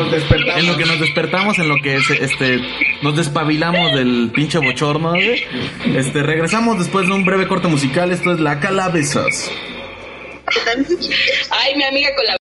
lo 0.66 0.77
que 0.77 0.87
nos 0.87 0.99
despertamos, 0.99 1.57
en 1.61 1.68
lo 1.68 1.77
que 1.77 2.01
se- 2.03 2.25
este, 2.25 2.61
nos 3.01 3.14
despabilamos 3.16 3.93
del 3.95 4.33
pinche 4.35 4.59
bochorno, 4.59 5.11
güey. 5.11 5.45
Este, 5.95 6.25
regresamos 6.25 6.79
después 6.81 7.07
de 7.07 7.12
un 7.12 7.25
breve 7.25 7.47
corte 7.47 7.68
musical, 7.68 8.11
esto 8.11 8.33
es 8.33 8.41
La 8.41 8.59
Calabezas. 8.59 9.53
Ay, 11.51 11.76
mi 11.76 11.84
amiga 11.84 12.14
con 12.14 12.24
la 12.26 12.36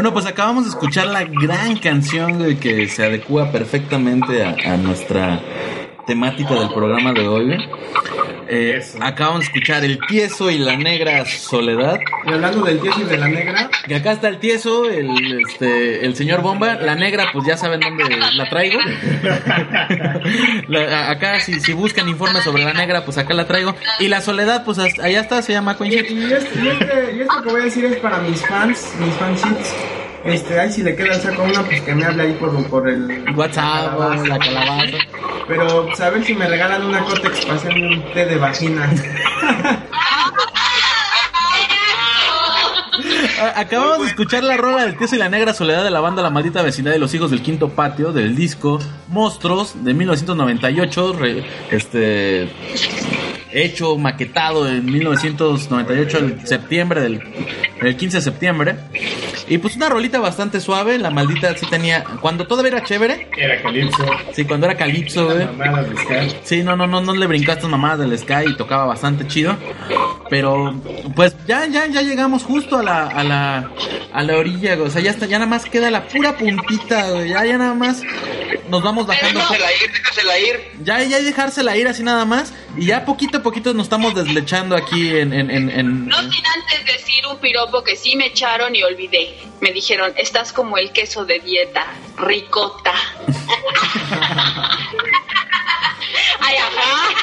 Bueno, 0.00 0.14
pues 0.14 0.24
acabamos 0.24 0.64
de 0.64 0.70
escuchar 0.70 1.08
la 1.08 1.24
gran 1.24 1.76
canción 1.76 2.56
que 2.56 2.88
se 2.88 3.04
adecua 3.04 3.52
perfectamente 3.52 4.42
a, 4.42 4.56
a 4.72 4.78
nuestra 4.78 5.38
temática 6.06 6.54
del 6.54 6.70
programa 6.72 7.12
de 7.12 7.28
hoy. 7.28 7.58
Eh, 8.52 8.80
acabamos 9.00 9.40
de 9.42 9.46
escuchar 9.46 9.84
El 9.84 10.00
Tieso 10.08 10.50
y 10.50 10.58
la 10.58 10.74
Negra 10.76 11.24
Soledad. 11.24 12.00
Y 12.26 12.32
hablando 12.32 12.64
del 12.64 12.80
tieso 12.80 13.00
y 13.00 13.04
de 13.04 13.16
la 13.16 13.28
negra, 13.28 13.70
Que 13.86 13.94
acá 13.94 14.10
está 14.10 14.26
el 14.26 14.38
Tieso, 14.38 14.90
el, 14.90 15.40
este, 15.46 16.04
el 16.04 16.16
señor 16.16 16.42
Bomba. 16.42 16.74
La 16.74 16.96
Negra, 16.96 17.26
pues 17.32 17.46
ya 17.46 17.56
saben 17.56 17.78
dónde 17.78 18.04
la 18.34 18.48
traigo. 18.50 18.80
La- 20.66 21.10
acá, 21.10 21.38
si, 21.38 21.60
si 21.60 21.72
buscan 21.74 22.08
informes 22.08 22.42
sobre 22.42 22.64
la 22.64 22.72
Negra, 22.72 23.04
pues 23.04 23.18
acá 23.18 23.34
la 23.34 23.46
traigo. 23.46 23.76
Y 24.00 24.08
la 24.08 24.20
Soledad, 24.20 24.64
pues 24.64 24.78
allá 24.80 25.20
está, 25.20 25.42
se 25.42 25.52
llama 25.52 25.76
y, 25.78 25.88
Shit. 25.90 26.10
y 26.10 26.32
este, 26.32 26.58
y, 26.60 26.68
este, 26.68 27.16
y 27.16 27.20
esto 27.20 27.42
que 27.44 27.50
voy 27.50 27.60
a 27.60 27.64
decir 27.64 27.84
es 27.84 27.98
para 27.98 28.18
mis 28.18 28.44
fans, 28.44 28.92
mis 28.98 29.14
fansits. 29.14 29.74
Este, 30.24 30.60
ahí 30.60 30.70
si 30.70 30.82
le 30.82 30.94
queda 30.94 31.14
saco 31.18 31.42
una, 31.44 31.62
pues 31.62 31.80
que 31.80 31.94
me 31.94 32.04
hable 32.04 32.22
ahí 32.24 32.32
por, 32.34 32.52
por 32.68 32.88
el 32.88 33.24
WhatsApp, 33.34 33.92
calabaza. 33.96 34.26
la 34.26 34.38
calabaza. 34.38 34.96
Pero 35.48 35.86
pues, 35.86 36.00
a 36.00 36.10
ver 36.10 36.24
si 36.24 36.34
me 36.34 36.46
regalan 36.46 36.84
una 36.84 37.00
córtex 37.04 37.44
para 37.46 37.56
hacerme 37.56 37.88
un 37.88 38.12
té 38.12 38.26
de 38.26 38.36
vagina. 38.36 38.88
Acabamos 43.56 44.00
de 44.00 44.06
escuchar 44.08 44.44
la 44.44 44.56
rola 44.56 44.82
del 44.84 44.96
Tieso 44.98 45.16
y 45.16 45.18
la 45.18 45.28
Negra 45.30 45.54
Soledad 45.54 45.82
de 45.84 45.90
la 45.90 46.00
banda 46.00 46.22
La 46.22 46.28
Maldita 46.30 46.60
Vecindad 46.62 46.92
de 46.92 46.98
los 46.98 47.14
Hijos 47.14 47.30
del 47.30 47.40
Quinto 47.42 47.70
Patio 47.70 48.12
del 48.12 48.36
disco 48.36 48.78
Monstruos 49.08 49.82
de 49.82 49.94
1998, 49.94 51.12
re- 51.18 51.44
este 51.70 52.50
hecho 53.52 53.96
maquetado 53.96 54.68
en 54.68 54.84
1998 54.84 56.18
en 56.18 56.46
septiembre 56.46 57.00
del 57.00 57.20
el 57.80 57.96
15 57.96 58.18
de 58.18 58.22
septiembre. 58.22 58.76
Y 59.48 59.58
pues 59.58 59.74
una 59.76 59.88
rolita 59.88 60.20
bastante 60.20 60.60
suave, 60.60 60.98
la 60.98 61.10
maldita 61.10 61.56
sí 61.56 61.66
tenía 61.66 62.04
cuando 62.20 62.46
todavía 62.46 62.72
era 62.72 62.84
chévere. 62.84 63.28
Era 63.36 63.60
Calypso. 63.62 64.06
Sí, 64.32 64.44
cuando 64.44 64.66
era 64.66 64.76
calipso, 64.76 65.24
güey. 65.26 65.46
Mamadas 65.46 65.90
de 65.90 65.96
Sky. 65.96 66.36
Sí, 66.44 66.62
no, 66.62 66.76
no, 66.76 66.86
no, 66.86 67.00
no 67.00 67.12
le 67.14 67.26
brincó 67.26 67.50
a 67.50 67.54
estas 67.54 67.70
mamadas 67.70 67.98
del 68.00 68.16
Sky 68.16 68.50
y 68.50 68.56
tocaba 68.56 68.84
bastante 68.84 69.26
chido. 69.26 69.56
Pero, 70.28 70.74
pues 71.16 71.34
ya, 71.48 71.66
ya, 71.66 71.86
ya 71.86 72.02
llegamos 72.02 72.44
justo 72.44 72.78
a 72.78 72.82
la, 72.82 73.06
a 73.08 73.24
la, 73.24 73.70
a 74.12 74.22
la 74.22 74.36
orilla, 74.36 74.76
güey. 74.76 74.88
O 74.88 74.90
sea, 74.90 75.02
ya 75.02 75.10
está, 75.10 75.26
ya 75.26 75.38
nada 75.38 75.50
más 75.50 75.64
queda 75.64 75.90
la 75.90 76.06
pura 76.06 76.36
puntita, 76.36 77.10
güey. 77.10 77.30
Ya, 77.30 77.44
ya 77.44 77.58
nada 77.58 77.74
más 77.74 78.02
nos 78.68 78.82
vamos 78.82 79.06
bajando. 79.06 79.40
Déjasela 79.40 79.72
ir, 79.72 79.92
déjasela 79.92 80.38
ir. 80.38 80.60
Ya, 80.84 81.02
ya 81.02 81.20
dejársela 81.20 81.76
ir 81.76 81.88
así 81.88 82.02
nada 82.02 82.24
más. 82.24 82.52
Y 82.76 82.86
ya 82.86 83.04
poquito 83.04 83.39
a 83.40 83.42
poquito 83.42 83.72
nos 83.74 83.84
estamos 83.86 84.14
deslechando 84.14 84.76
aquí 84.76 85.08
en, 85.16 85.32
en, 85.32 85.50
en, 85.50 85.70
en- 85.70 86.06
No 86.06 86.18
sin 86.30 86.46
antes 86.46 86.84
decir 86.86 87.26
un 87.26 87.38
piropo 87.38 87.82
que 87.82 87.96
sí 87.96 88.16
me 88.16 88.26
echaron 88.26 88.76
y 88.76 88.82
olvidé. 88.82 89.34
Me 89.60 89.72
dijeron, 89.72 90.12
estás 90.16 90.52
como 90.52 90.78
el 90.78 90.92
queso 90.92 91.24
de 91.24 91.40
dieta, 91.40 91.86
ricota. 92.16 92.94
Ay, 96.40 96.56
ajá. 96.56 97.14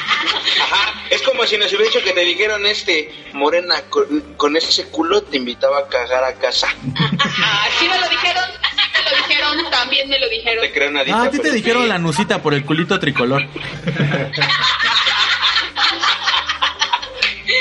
Ajá, 0.62 0.94
es 1.10 1.22
como 1.22 1.44
si 1.46 1.56
nos 1.56 1.68
hubiera 1.68 1.84
dicho 1.86 2.02
que 2.02 2.12
te 2.12 2.20
dijeron 2.20 2.64
este, 2.66 3.12
Morena, 3.32 3.76
con, 3.88 4.34
con 4.36 4.56
ese 4.56 4.88
culo 4.88 5.22
te 5.22 5.36
invitaba 5.36 5.78
a 5.80 5.88
cagar 5.88 6.24
a 6.24 6.34
casa. 6.34 6.66
Así 6.68 7.88
me 7.88 7.98
lo 7.98 8.08
dijeron, 8.08 8.44
así 8.62 8.80
me 8.94 9.10
lo 9.10 9.16
dijeron, 9.26 9.70
también 9.70 10.08
me 10.08 10.18
lo 10.18 10.28
dijeron. 10.28 10.62
Te 10.62 10.72
creo 10.72 10.90
nadita. 10.90 11.16
Ah, 11.16 11.24
a 11.24 11.30
ti 11.30 11.38
te 11.38 11.50
dijeron 11.50 11.82
sí. 11.82 11.88
la 11.88 11.98
nucita 11.98 12.42
por 12.42 12.54
el 12.54 12.64
culito 12.64 12.98
tricolor. 12.98 13.46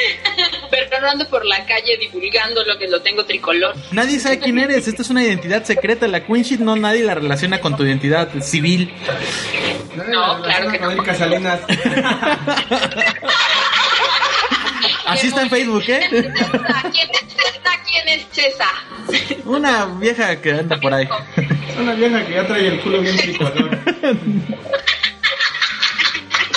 Pero 0.71 1.01
no 1.01 1.09
ando 1.09 1.27
por 1.29 1.45
la 1.45 1.65
calle 1.65 1.97
divulgando 1.97 2.63
lo 2.65 2.77
que 2.77 2.87
lo 2.87 3.01
tengo 3.01 3.25
tricolor. 3.25 3.75
Nadie 3.91 4.19
sabe 4.19 4.39
quién 4.39 4.59
eres. 4.59 4.87
Esta 4.87 5.01
es 5.01 5.09
una 5.09 5.23
identidad 5.23 5.63
secreta. 5.63 6.07
La 6.07 6.25
Queen 6.25 6.43
Shit 6.43 6.59
no 6.59 6.75
nadie 6.75 7.03
la 7.03 7.15
relaciona 7.15 7.59
con 7.61 7.75
tu 7.75 7.83
identidad 7.83 8.29
civil. 8.41 8.93
No, 10.09 10.41
claro 10.41 10.71
que 10.71 10.79
no. 10.79 11.05
Salinas. 11.15 11.61
Así 15.05 15.27
está 15.27 15.43
en 15.43 15.49
Facebook, 15.49 15.83
¿eh? 15.87 16.01
¿Quién 16.09 16.25
es 16.25 16.43
esa? 16.43 17.71
¿Quién 17.85 18.09
es 18.09 18.25
esa? 18.37 18.69
Una 19.45 19.85
vieja 19.85 20.41
que 20.41 20.51
anda 20.51 20.77
por 20.79 20.93
ahí. 20.93 21.07
Es 21.69 21.77
una 21.77 21.93
vieja 21.93 22.25
que 22.25 22.33
ya 22.33 22.45
trae 22.45 22.67
el 22.67 22.81
culo 22.81 22.99
bien 23.01 23.15
tricolor. 23.15 23.79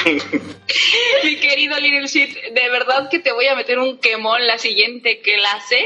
Mi 1.24 1.36
querido 1.36 1.78
Little 1.78 2.06
Shit, 2.06 2.36
de 2.62 2.70
verdad 2.70 3.08
que 3.10 3.18
te 3.18 3.32
voy 3.32 3.46
a 3.46 3.54
meter 3.54 3.78
un 3.78 3.98
quemón 3.98 4.46
la 4.46 4.58
siguiente. 4.58 5.20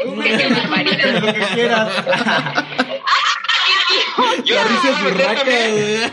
Lo 1.21 1.33
que 1.33 1.41
quieras. 1.55 1.93
Yo 4.45 4.55
La 4.57 4.65
risa 4.65 4.91
es 4.91 4.99
déjame. 5.17 6.11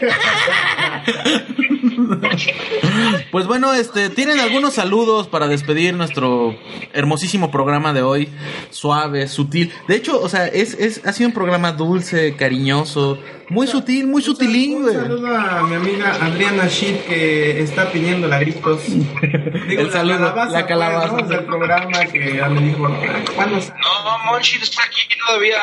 Pues 3.32 3.48
bueno, 3.48 3.74
este, 3.74 4.10
¿tienen 4.10 4.40
algunos 4.40 4.74
saludos 4.74 5.28
para 5.28 5.48
despedir 5.48 5.94
nuestro 5.94 6.56
hermosísimo 6.94 7.50
programa 7.50 7.94
de 7.94 8.02
hoy? 8.02 8.30
Suave, 8.72 9.28
sutil. 9.28 9.72
De 9.88 9.96
hecho, 9.96 10.20
o 10.22 10.28
sea, 10.28 10.48
es, 10.48 10.74
es, 10.74 11.06
ha 11.06 11.14
sido 11.14 11.30
un 11.30 11.34
programa 11.34 11.72
dulce, 11.72 12.36
cariñoso, 12.36 13.18
muy 13.50 13.68
sutil, 13.68 14.08
muy 14.08 14.22
sutilín, 14.22 14.78
Un 14.78 14.82
güey. 14.84 14.96
saludo 14.96 15.28
a 15.36 15.64
mi 15.64 15.76
amiga 15.76 16.14
Adriana 16.22 16.68
Shit 16.68 17.06
que 17.06 17.62
está 17.62 17.90
pidiendo 17.92 18.28
la 18.28 18.40
gritos. 18.40 18.82
Digo, 18.88 19.82
El 19.82 19.92
saludo, 19.92 20.20
la 20.20 20.34
pues, 20.50 20.64
calabaza. 20.66 21.18
¿no? 21.22 21.28
del 21.28 21.46
programa 21.46 22.06
que 22.12 22.36
ya 22.36 22.50
me 22.50 22.62
dijo, 22.62 22.88
¿cuándo 23.36 23.62
sale? 23.62 23.80
No, 23.82 24.32
Monchit 24.32 24.62
está 24.64 24.84
aquí 24.84 25.02
todavía. 25.26 25.58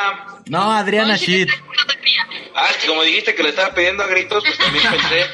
No, 0.48 0.72
Adriana 0.72 1.16
Shit. 1.16 1.48
Ah, 2.54 2.66
es 2.70 2.76
que 2.78 2.86
como 2.88 3.02
dijiste 3.02 3.34
que 3.34 3.42
le 3.42 3.50
estaba 3.50 3.74
pidiendo 3.74 4.02
a 4.02 4.06
gritos, 4.06 4.42
pues 4.44 4.58
también 4.58 4.84
pensé. 4.90 5.24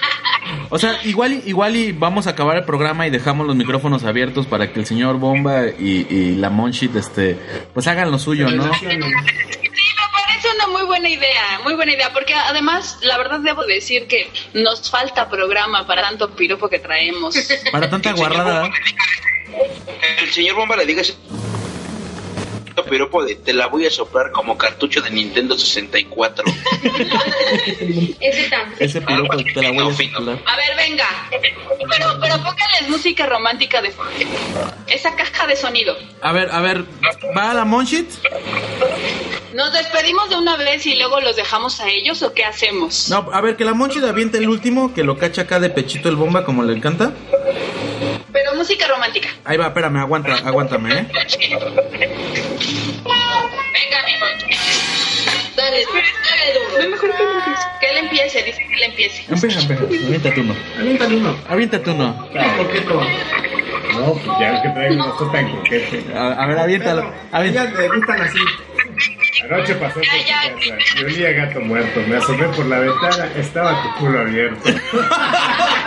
O 0.70 0.78
sea, 0.78 0.98
igual, 1.04 1.32
y- 1.32 1.42
igual 1.48 1.76
y 1.76 1.92
vamos 1.92 2.26
a 2.26 2.30
acabar 2.30 2.56
el 2.56 2.64
programa 2.64 3.06
y 3.06 3.10
dejamos 3.10 3.46
los 3.46 3.56
micrófonos 3.56 4.04
abiertos 4.04 4.46
para 4.46 4.72
que 4.72 4.80
el 4.80 4.86
señor 4.86 5.16
Bomba 5.18 5.66
y, 5.78 6.06
y 6.10 6.34
la 6.36 6.50
Monchit, 6.50 6.94
este, 6.96 7.38
pues 7.72 7.86
hagan 7.86 8.10
lo 8.10 8.18
suyo, 8.18 8.48
¿no? 8.50 8.64
Sí, 8.74 8.86
me 8.86 8.98
parece 8.98 10.48
una 10.56 10.66
muy 10.66 10.82
buena 10.84 11.08
idea, 11.08 11.60
muy 11.62 11.74
buena 11.74 11.92
idea, 11.92 12.12
porque 12.12 12.34
además, 12.34 12.98
la 13.02 13.16
verdad 13.16 13.40
debo 13.40 13.64
decir 13.64 14.06
que 14.06 14.30
nos 14.52 14.90
falta 14.90 15.28
programa 15.30 15.86
para 15.86 16.02
tanto 16.02 16.34
piropo 16.34 16.68
que 16.68 16.78
traemos. 16.78 17.34
Para 17.72 17.88
tanta 17.88 18.12
guarrada. 18.12 18.68
El 20.20 20.30
señor 20.32 20.56
Bomba 20.56 20.76
le 20.76 20.84
diga 20.84 21.02
piropo 22.94 23.24
de 23.24 23.34
te 23.34 23.52
la 23.52 23.66
voy 23.66 23.86
a 23.86 23.90
soplar 23.90 24.30
como 24.30 24.56
cartucho 24.56 25.02
de 25.02 25.10
Nintendo 25.10 25.58
64. 25.58 26.44
Ese 28.20 28.48
tan. 28.48 28.72
Ese 28.78 29.00
piropo 29.00 29.36
te 29.36 29.62
la 29.62 29.72
voy 29.72 29.90
a 29.90 29.96
soplar. 29.96 30.38
A 30.46 30.56
ver, 30.56 30.76
venga. 30.76 31.08
Pero, 31.28 32.20
pero 32.20 32.36
pónganles 32.36 32.88
música 32.88 33.26
romántica 33.26 33.82
de 33.82 33.90
fondo. 33.90 34.12
Esa 34.86 35.16
caja 35.16 35.48
de 35.48 35.56
sonido. 35.56 35.96
A 36.20 36.30
ver, 36.30 36.50
a 36.52 36.60
ver, 36.60 36.84
¿va 37.36 37.52
la 37.52 37.64
Monchit? 37.64 38.08
¿Nos 39.54 39.72
despedimos 39.72 40.30
de 40.30 40.36
una 40.36 40.56
vez 40.56 40.86
y 40.86 40.94
luego 40.94 41.20
los 41.20 41.34
dejamos 41.34 41.80
a 41.80 41.88
ellos 41.88 42.22
o 42.22 42.32
qué 42.32 42.44
hacemos? 42.44 43.08
No, 43.10 43.28
a 43.32 43.40
ver, 43.40 43.56
que 43.56 43.64
la 43.64 43.74
Monchit 43.74 44.04
aviente 44.04 44.38
el 44.38 44.48
último, 44.48 44.94
que 44.94 45.02
lo 45.02 45.18
cacha 45.18 45.42
acá 45.42 45.58
de 45.58 45.68
pechito 45.68 46.08
el 46.08 46.14
bomba 46.14 46.44
como 46.44 46.62
le 46.62 46.76
encanta. 46.76 47.12
Pero 48.34 48.52
música 48.56 48.88
romántica. 48.88 49.28
Ahí 49.44 49.56
va, 49.56 49.68
espérame, 49.68 49.98
aguanta, 49.98 50.34
aguántame, 50.44 50.92
¿eh? 50.92 51.06
Venga, 51.06 51.22
amigo. 54.02 54.26
Dale, 55.56 55.84
dale 56.76 56.88
mejor 56.88 57.10
que 57.14 57.22
él 57.22 57.28
empiece. 57.30 57.62
Que 57.80 57.86
él 57.90 57.96
empiece, 57.98 58.42
dice 58.42 58.58
que 58.66 58.74
él 58.74 58.82
empiece. 58.82 59.24
Empieza, 59.32 59.60
empieza. 59.60 59.84
Aviéntate 59.84 60.40
uno. 60.40 60.54
Aviéntale 60.78 61.16
uno. 61.16 61.36
Aviéntate 61.48 61.90
uno. 61.90 62.28
Un 62.34 62.56
coqueto. 62.64 63.00
No, 63.94 64.12
pues 64.14 64.38
ya 64.40 64.56
el 64.56 64.62
que 64.62 64.68
traigo 64.70 64.94
no 64.96 65.12
está 65.12 65.30
tan 65.32 65.50
coquete. 65.56 66.04
A, 66.16 66.32
a 66.32 66.46
ver, 66.48 66.58
aviéntalo. 66.58 67.14
aviéntalo. 67.30 67.68
Ellas 67.70 67.78
le 67.78 67.88
gustan 67.96 68.20
así. 68.20 68.38
Anoche 69.44 69.74
pasé 69.74 69.94
por 69.94 70.02
tu 70.02 70.08
casa 70.10 71.00
y 71.00 71.04
olía 71.04 71.28
a 71.28 71.32
gato 71.32 71.60
muerto. 71.60 72.00
Me 72.08 72.16
asomé 72.16 72.48
por 72.48 72.66
la 72.66 72.78
ventana, 72.80 73.28
estaba 73.36 73.82
tu 73.82 73.94
culo 74.00 74.20
abierto. 74.20 74.70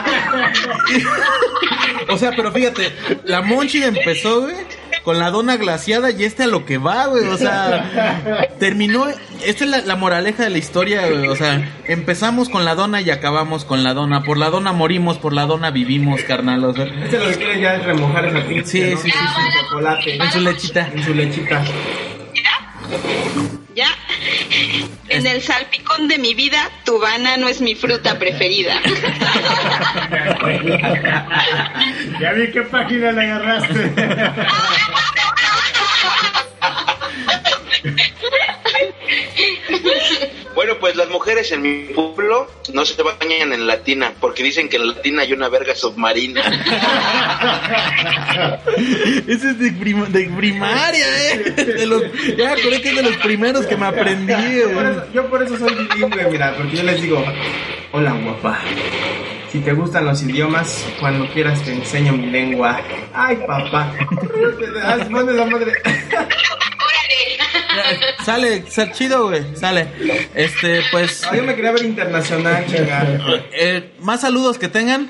O 2.10 2.18
sea, 2.18 2.32
pero 2.36 2.52
fíjate, 2.52 2.92
la 3.26 3.42
Monchit 3.42 3.84
empezó, 3.84 4.42
güey, 4.42 4.56
con 5.04 5.20
la 5.20 5.30
dona 5.30 5.58
glaciada 5.58 6.12
y 6.12 6.24
este 6.24 6.44
a 6.44 6.48
lo 6.48 6.66
que 6.66 6.78
va, 6.78 7.08
güey. 7.08 7.28
O 7.28 7.38
sea, 7.38 8.48
terminó. 8.60 9.08
Esta 9.44 9.64
es 9.66 9.70
la, 9.70 9.80
la 9.80 9.96
moraleja 9.96 10.44
de 10.44 10.50
la 10.50 10.58
historia, 10.58 11.08
güey. 11.08 11.28
O 11.28 11.36
sea, 11.36 11.70
empezamos 11.86 12.50
con 12.50 12.66
la 12.66 12.76
dona 12.76 13.02
y 13.02 13.10
acabamos 13.10 13.66
con 13.66 13.84
la 13.84 13.94
dona. 13.94 14.24
Por 14.24 14.38
la 14.38 14.50
dona 14.50 14.72
morimos, 14.72 15.18
por 15.18 15.34
la 15.34 15.46
dona 15.46 15.72
vivimos, 15.72 16.22
carnal. 16.24 16.64
O 16.64 16.74
sea, 16.74 16.86
Este 16.86 17.20
lo 17.20 17.26
que 17.26 17.36
quiere 17.36 17.62
ya 17.62 17.76
es 17.76 17.86
remojar 17.86 18.26
esa 18.26 18.48
pinche. 18.48 18.66
Sí, 18.66 18.82
¿no? 18.92 18.98
sí, 19.02 19.12
sí, 19.12 19.18
sí. 19.18 19.42
En 19.42 19.66
chocolate. 19.66 20.16
en 20.16 20.32
su 20.32 20.42
lechita. 20.42 20.90
En 20.94 21.04
su 21.04 21.14
lechita. 21.14 21.64
En 25.18 25.26
el 25.26 25.42
salpicón 25.42 26.08
de 26.08 26.20
mi 26.20 26.36
vida, 26.36 26.60
tu 26.86 27.00
banano 27.00 27.48
es 27.48 27.60
mi 27.60 27.74
fruta 27.74 28.20
preferida. 28.20 28.80
Ya 32.20 32.34
vi 32.34 32.52
qué 32.52 32.62
página 32.64 33.12
le 33.12 33.32
agarraste. 33.32 33.92
Bueno, 40.68 40.82
pues 40.82 40.98
las 40.98 41.08
mujeres 41.10 41.50
en 41.54 41.62
mi 41.62 41.84
pueblo 41.94 42.52
no 42.74 42.84
se 42.84 43.02
bañan 43.02 43.54
en 43.54 43.68
latina, 43.68 44.12
porque 44.20 44.44
dicen 44.44 44.68
que 44.68 44.76
en 44.76 44.88
latina 44.88 45.22
hay 45.22 45.32
una 45.32 45.48
verga 45.48 45.74
submarina. 45.74 46.42
Ese 49.28 49.52
es 49.52 49.60
de, 49.60 49.72
prim- 49.72 50.08
de 50.08 50.26
primaria, 50.36 51.06
¿eh? 51.32 51.38
De 51.56 51.86
los, 51.86 52.04
ya 52.36 52.52
acordé 52.52 52.82
que 52.82 52.90
es 52.90 52.96
de 52.98 53.04
los 53.04 53.16
primeros 53.18 53.66
que 53.66 53.78
me 53.78 53.86
aprendí, 53.86 54.34
Por 54.34 54.74
güey. 54.74 54.88
eso- 54.92 55.06
yo 55.14 55.26
por 55.30 55.42
eso 55.42 55.58
soy 55.58 55.74
bilingüe, 55.74 56.28
mira, 56.32 56.54
porque 56.58 56.76
yo 56.76 56.84
les 56.84 57.02
digo, 57.02 57.24
hola 57.94 58.12
guapa. 58.12 58.60
Si 59.50 59.60
te 59.62 59.72
gustan 59.72 60.04
los 60.04 60.22
idiomas, 60.22 60.86
cuando 61.00 61.30
quieras 61.32 61.64
te 61.64 61.72
enseño 61.72 62.12
mi 62.12 62.26
lengua. 62.30 62.82
Ay, 63.14 63.38
papá. 63.48 63.94
Pone 65.10 65.32
la 65.34 65.46
madre. 65.46 65.72
Sale, 68.26 68.64
sale 68.70 68.92
chido, 68.94 69.28
güey. 69.28 69.56
Sale. 69.56 69.88
Este, 70.36 70.82
pues. 70.92 71.24
Ah, 71.26 71.36
yo 71.36 71.44
me 71.44 71.56
quería 71.56 71.72
ver 71.72 71.86
internacional, 71.86 72.66
chingada. 72.68 73.20
eh, 73.52 73.92
más 74.00 74.22
saludos 74.22 74.58
que 74.58 74.68
tengan. 74.68 75.08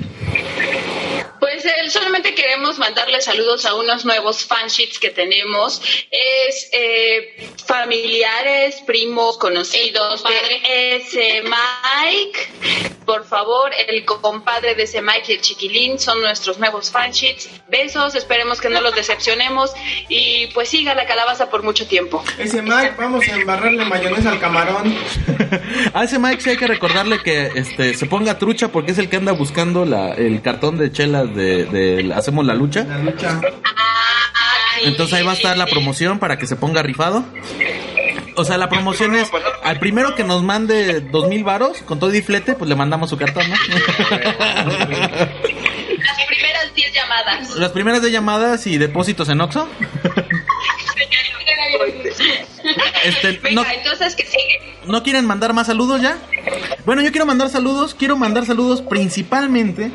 Pues 1.40 1.66
eh, 1.66 1.90
solamente 1.90 2.34
queremos 2.34 2.80
mandarle 2.80 3.22
saludos 3.22 3.66
a 3.66 3.76
unos 3.76 4.06
nuevos 4.06 4.46
fansheets 4.46 5.00
que 5.00 5.10
tenemos. 5.10 5.82
Es 6.12 6.70
eh, 6.72 7.50
familiares, 7.66 8.82
primos, 8.86 9.38
conocidos 9.38 10.24
de 10.24 10.96
ese 10.96 11.44
Mike. 11.44 12.98
Por 13.06 13.26
favor, 13.26 13.72
el 13.88 14.04
compadre 14.04 14.76
de 14.76 14.84
ese 14.84 15.02
Mike 15.02 15.24
y 15.30 15.32
el 15.36 15.42
chiquilín 15.42 16.00
son 16.00 16.20
nuestros 16.22 16.60
nuevos 16.60 16.92
fansheets. 16.92 17.50
Besos, 17.70 18.16
esperemos 18.16 18.60
que 18.60 18.70
no 18.70 18.82
los 18.82 18.94
decepcionemos. 18.96 19.72
Y 20.10 20.48
pues 20.48 20.70
siga 20.70 20.94
la 20.94 21.06
calabaza 21.06 21.50
por 21.50 21.64
mucho 21.64 21.88
tiempo. 21.88 22.24
Ese 22.38 22.62
Mike, 22.62 22.96
vamos 22.98 23.28
a 23.28 23.36
embarrarle 23.36 23.86
mayonesa 23.86 24.32
al 24.32 24.40
camarón. 24.40 24.96
A 25.94 26.04
ese 26.04 26.20
Mike 26.20 26.42
sí 26.42 26.50
hay 26.50 26.58
que 26.58 26.68
recordarle 26.68 27.20
que 27.24 27.52
este 27.56 27.94
se 27.94 28.06
ponga 28.06 28.38
trucha 28.38 28.70
porque 28.70 28.92
es 28.92 28.98
el 28.98 29.10
que 29.10 29.18
anda 29.18 29.32
buscando 29.32 29.86
la, 29.86 30.14
el 30.14 30.42
cartón 30.42 30.78
de 30.78 30.92
chelas 30.92 31.27
de, 31.28 31.66
de 31.66 32.14
Hacemos 32.14 32.46
la 32.46 32.54
lucha. 32.54 32.84
La 32.84 33.00
lucha. 33.00 33.42
Entonces 34.84 35.18
ahí 35.18 35.26
va 35.26 35.32
a 35.32 35.36
estar 35.36 35.58
la 35.58 35.66
promoción 35.66 36.20
para 36.20 36.38
que 36.38 36.48
se 36.48 36.56
ponga 36.56 36.84
rifado. 36.84 37.26
O 38.36 38.44
sea, 38.44 38.58
la 38.58 38.70
promoción 38.70 39.16
es 39.16 39.32
al 39.64 39.80
primero 39.80 40.14
que 40.14 40.24
nos 40.24 40.44
mande 40.44 41.02
dos 41.02 41.28
mil 41.28 41.44
varos 41.44 41.82
con 41.82 42.00
todo 42.00 42.14
y 42.14 42.22
flete, 42.22 42.54
pues 42.54 42.70
le 42.70 42.76
mandamos 42.76 43.10
su 43.10 43.18
cartón, 43.18 43.44
¿no? 43.50 43.56
Las 45.98 46.26
primeras 46.28 46.74
10 46.76 46.94
llamadas. 46.94 47.56
Las 47.56 47.72
primeras 47.72 48.02
de 48.04 48.12
llamadas 48.12 48.68
y 48.68 48.78
depósitos 48.78 49.28
en 49.30 49.42
Oxxo. 49.42 49.68
Este, 53.04 53.40
Venga, 53.42 53.64
no, 53.64 53.70
entonces 53.70 54.16
que 54.16 54.26
sigue. 54.26 54.78
¿No 54.86 55.02
quieren 55.04 55.26
mandar 55.26 55.54
más 55.54 55.68
saludos 55.68 56.02
ya? 56.02 56.18
Bueno, 56.86 57.02
yo 57.02 57.12
quiero 57.12 57.26
mandar 57.26 57.50
saludos, 57.50 57.96
quiero 57.96 58.18
mandar 58.18 58.46
saludos 58.46 58.82
principalmente 58.82 59.92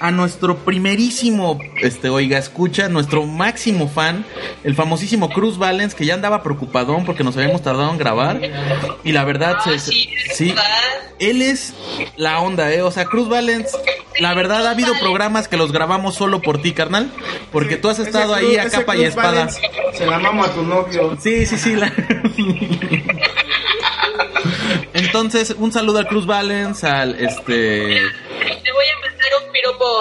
a 0.00 0.10
nuestro 0.10 0.56
primerísimo, 0.58 1.58
este, 1.82 2.08
oiga, 2.08 2.38
escucha, 2.38 2.88
nuestro 2.88 3.26
máximo 3.26 3.88
fan, 3.88 4.24
el 4.64 4.74
famosísimo 4.74 5.28
Cruz 5.30 5.58
Valens, 5.58 5.94
que 5.94 6.06
ya 6.06 6.14
andaba 6.14 6.42
preocupadón 6.42 7.04
porque 7.04 7.22
nos 7.22 7.36
habíamos 7.36 7.62
tardado 7.62 7.90
en 7.90 7.98
grabar. 7.98 8.40
Y 9.04 9.12
la 9.12 9.24
verdad, 9.24 9.58
se- 9.62 9.78
sí, 9.78 10.08
sí, 10.34 10.54
él 11.18 11.42
es 11.42 11.74
la 12.16 12.40
onda, 12.40 12.72
¿eh? 12.72 12.80
O 12.82 12.90
sea, 12.90 13.04
Cruz 13.04 13.28
Valens, 13.28 13.76
la 14.18 14.32
verdad 14.34 14.66
ha 14.66 14.70
habido 14.70 14.94
programas 14.98 15.48
que 15.48 15.56
los 15.58 15.70
grabamos 15.70 16.14
solo 16.14 16.40
por 16.40 16.62
ti, 16.62 16.72
carnal, 16.72 17.12
porque 17.52 17.76
tú 17.76 17.88
has 17.90 17.98
estado 17.98 18.34
Cruz- 18.34 18.48
ahí 18.50 18.56
a 18.56 18.70
capa 18.70 18.96
y 18.96 19.04
espada. 19.04 19.30
Valens 19.46 19.58
Se 19.96 20.06
la 20.06 20.18
mamo 20.18 20.44
a 20.44 20.52
tu 20.54 20.62
novio. 20.62 21.16
Sí, 21.20 21.44
sí, 21.46 21.58
sí. 21.58 21.76
la- 21.76 21.92
Entonces, 24.94 25.54
un 25.58 25.72
saludo 25.72 25.98
al 25.98 26.06
Cruz 26.08 26.26
Valens, 26.26 26.84
al 26.84 27.14
este. 27.20 28.00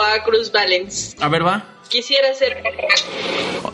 A 0.01 0.23
Cruz 0.23 0.51
Valens. 0.51 1.15
A 1.19 1.27
ver, 1.27 1.45
va. 1.45 1.65
Quisiera 1.89 2.33
ser. 2.33 2.61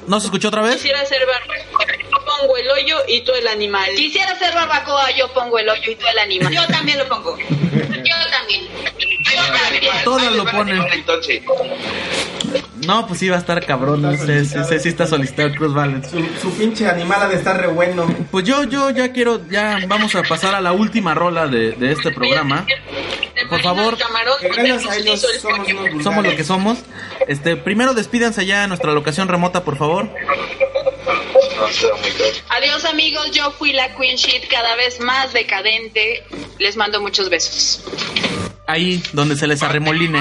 ¿No 0.08 0.20
se 0.20 0.28
escuchó 0.28 0.48
otra 0.48 0.62
vez? 0.62 0.76
Quisiera 0.76 1.06
ser 1.06 1.26
barbacoa. 1.26 1.98
Yo 1.98 2.26
pongo 2.26 2.58
el 2.58 2.70
hoyo 2.70 2.98
y 3.08 3.22
tú 3.22 3.34
el 3.34 3.48
animal. 3.48 3.90
Quisiera 3.96 4.38
ser 4.40 4.54
barbacoa, 4.54 5.12
yo 5.12 5.32
pongo 5.34 5.60
el 5.60 5.68
hoyo 5.70 5.92
y 5.92 5.96
tú 5.96 6.06
el 6.08 6.20
animal. 6.20 6.54
Yo 6.54 6.66
también 6.68 6.98
lo 6.98 7.08
pongo. 7.08 7.38
Yo 7.38 8.16
también. 8.32 8.68
Yo 9.24 9.42
también. 9.54 9.94
Todas 10.04 10.32
lo 10.34 10.46
ponen. 10.46 10.82
Entonces, 10.94 11.42
No, 12.86 13.08
pues 13.08 13.20
sí 13.20 13.30
va 13.30 13.36
a 13.38 13.40
estar 13.40 13.66
cabrón. 13.66 14.02
No 14.02 14.16
sé, 14.16 14.46
sí, 14.46 14.58
sí, 14.68 14.80
sí 14.80 14.90
está 14.90 15.08
solicitado 15.08 15.48
el 15.50 15.56
Cruz 15.56 15.74
Valens. 15.74 16.10
Su, 16.10 16.24
su 16.42 16.52
pinche 16.58 16.88
animal 16.88 17.24
ha 17.24 17.28
de 17.28 17.36
estar 17.36 17.60
re 17.60 17.68
bueno. 17.68 18.06
Pues 18.32 18.46
yo, 18.46 18.64
yo 18.64 18.90
ya 18.92 19.12
quiero, 19.12 19.42
ya 19.50 19.80
vamos 19.88 20.16
a 20.16 20.24
pasar 20.24 20.56
a 20.56 20.62
la 20.62 20.72
última 20.72 21.14
rola 21.14 21.48
de, 21.48 21.72
de 21.74 21.92
este 21.92 22.12
programa. 22.12 22.66
Por 23.50 23.62
favor, 23.62 23.98
somos 26.04 26.26
lo 26.26 26.36
que 26.36 26.44
somos. 26.44 26.80
Este, 27.28 27.56
primero 27.56 27.94
despídanse 27.94 28.46
ya 28.46 28.64
a 28.64 28.68
nuestra 28.68 28.92
locación 28.94 29.28
remota, 29.28 29.64
por 29.64 29.78
favor. 29.78 30.10
Adiós 32.50 32.86
amigos, 32.86 33.32
yo 33.32 33.52
fui 33.52 33.74
la 33.74 33.96
Queen 33.96 34.16
Shit 34.16 34.48
cada 34.50 34.76
vez 34.76 35.00
más 35.00 35.34
decadente. 35.34 36.24
Les 36.60 36.76
mando 36.76 37.02
muchos 37.02 37.30
besos. 37.30 37.84
Ahí 38.68 39.04
donde 39.14 39.36
se 39.36 39.48
les 39.48 39.62
arremoline. 39.62 40.20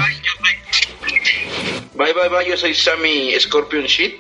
Bye, 1.95 2.13
bye, 2.13 2.29
bye. 2.29 2.47
Yo 2.49 2.57
soy 2.57 2.75
Sammy 2.75 3.33
Scorpion 3.39 3.85
Shit 3.85 4.17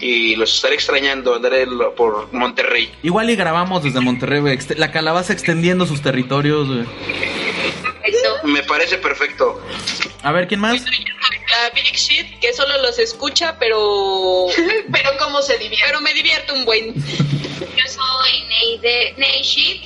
y 0.00 0.34
los 0.36 0.54
estaré 0.54 0.74
extrañando. 0.74 1.34
Andaré 1.34 1.66
por 1.96 2.32
Monterrey. 2.32 2.90
Igual 3.02 3.30
y 3.30 3.36
grabamos 3.36 3.82
desde 3.84 4.00
Monterrey, 4.00 4.40
güey. 4.40 4.56
Ext- 4.58 4.76
La 4.76 4.90
calabaza 4.90 5.32
extendiendo 5.32 5.86
sus 5.86 6.02
territorios, 6.02 6.66
güey. 6.68 6.84
Eso. 8.04 8.34
Me 8.44 8.62
parece 8.64 8.98
perfecto. 8.98 9.60
A 10.22 10.32
ver, 10.32 10.48
¿quién 10.48 10.60
más? 10.60 10.80
La 10.82 11.70
Big 11.74 11.94
Shit, 11.94 12.38
que 12.40 12.52
solo 12.52 12.80
los 12.82 12.98
escucha, 12.98 13.56
pero. 13.58 14.46
Pero 14.92 15.10
cómo 15.18 15.42
se 15.42 15.58
divierte. 15.58 15.84
Pero 15.86 16.00
me 16.00 16.12
divierte 16.14 16.52
un 16.52 16.64
buen. 16.64 16.94
Yo 16.94 17.84
soy 17.86 18.42
Neide 18.48 19.14
Neyshit. 19.16 19.82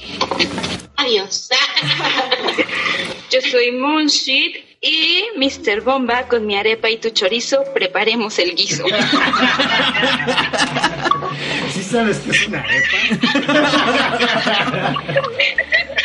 Adiós. 0.96 1.50
Yo 3.30 3.40
soy 3.42 3.72
Moonshit 3.72 4.75
y 4.86 5.26
Mr. 5.36 5.80
Bomba 5.80 6.28
con 6.28 6.46
mi 6.46 6.56
arepa 6.56 6.88
y 6.88 6.98
tu 6.98 7.10
chorizo 7.10 7.64
preparemos 7.74 8.38
el 8.38 8.54
guiso. 8.54 8.84
¿Sí 11.72 11.82
sabes 11.82 12.18
que 12.18 12.30
es 12.30 12.46
una 12.46 12.60
arepa? 12.60 12.96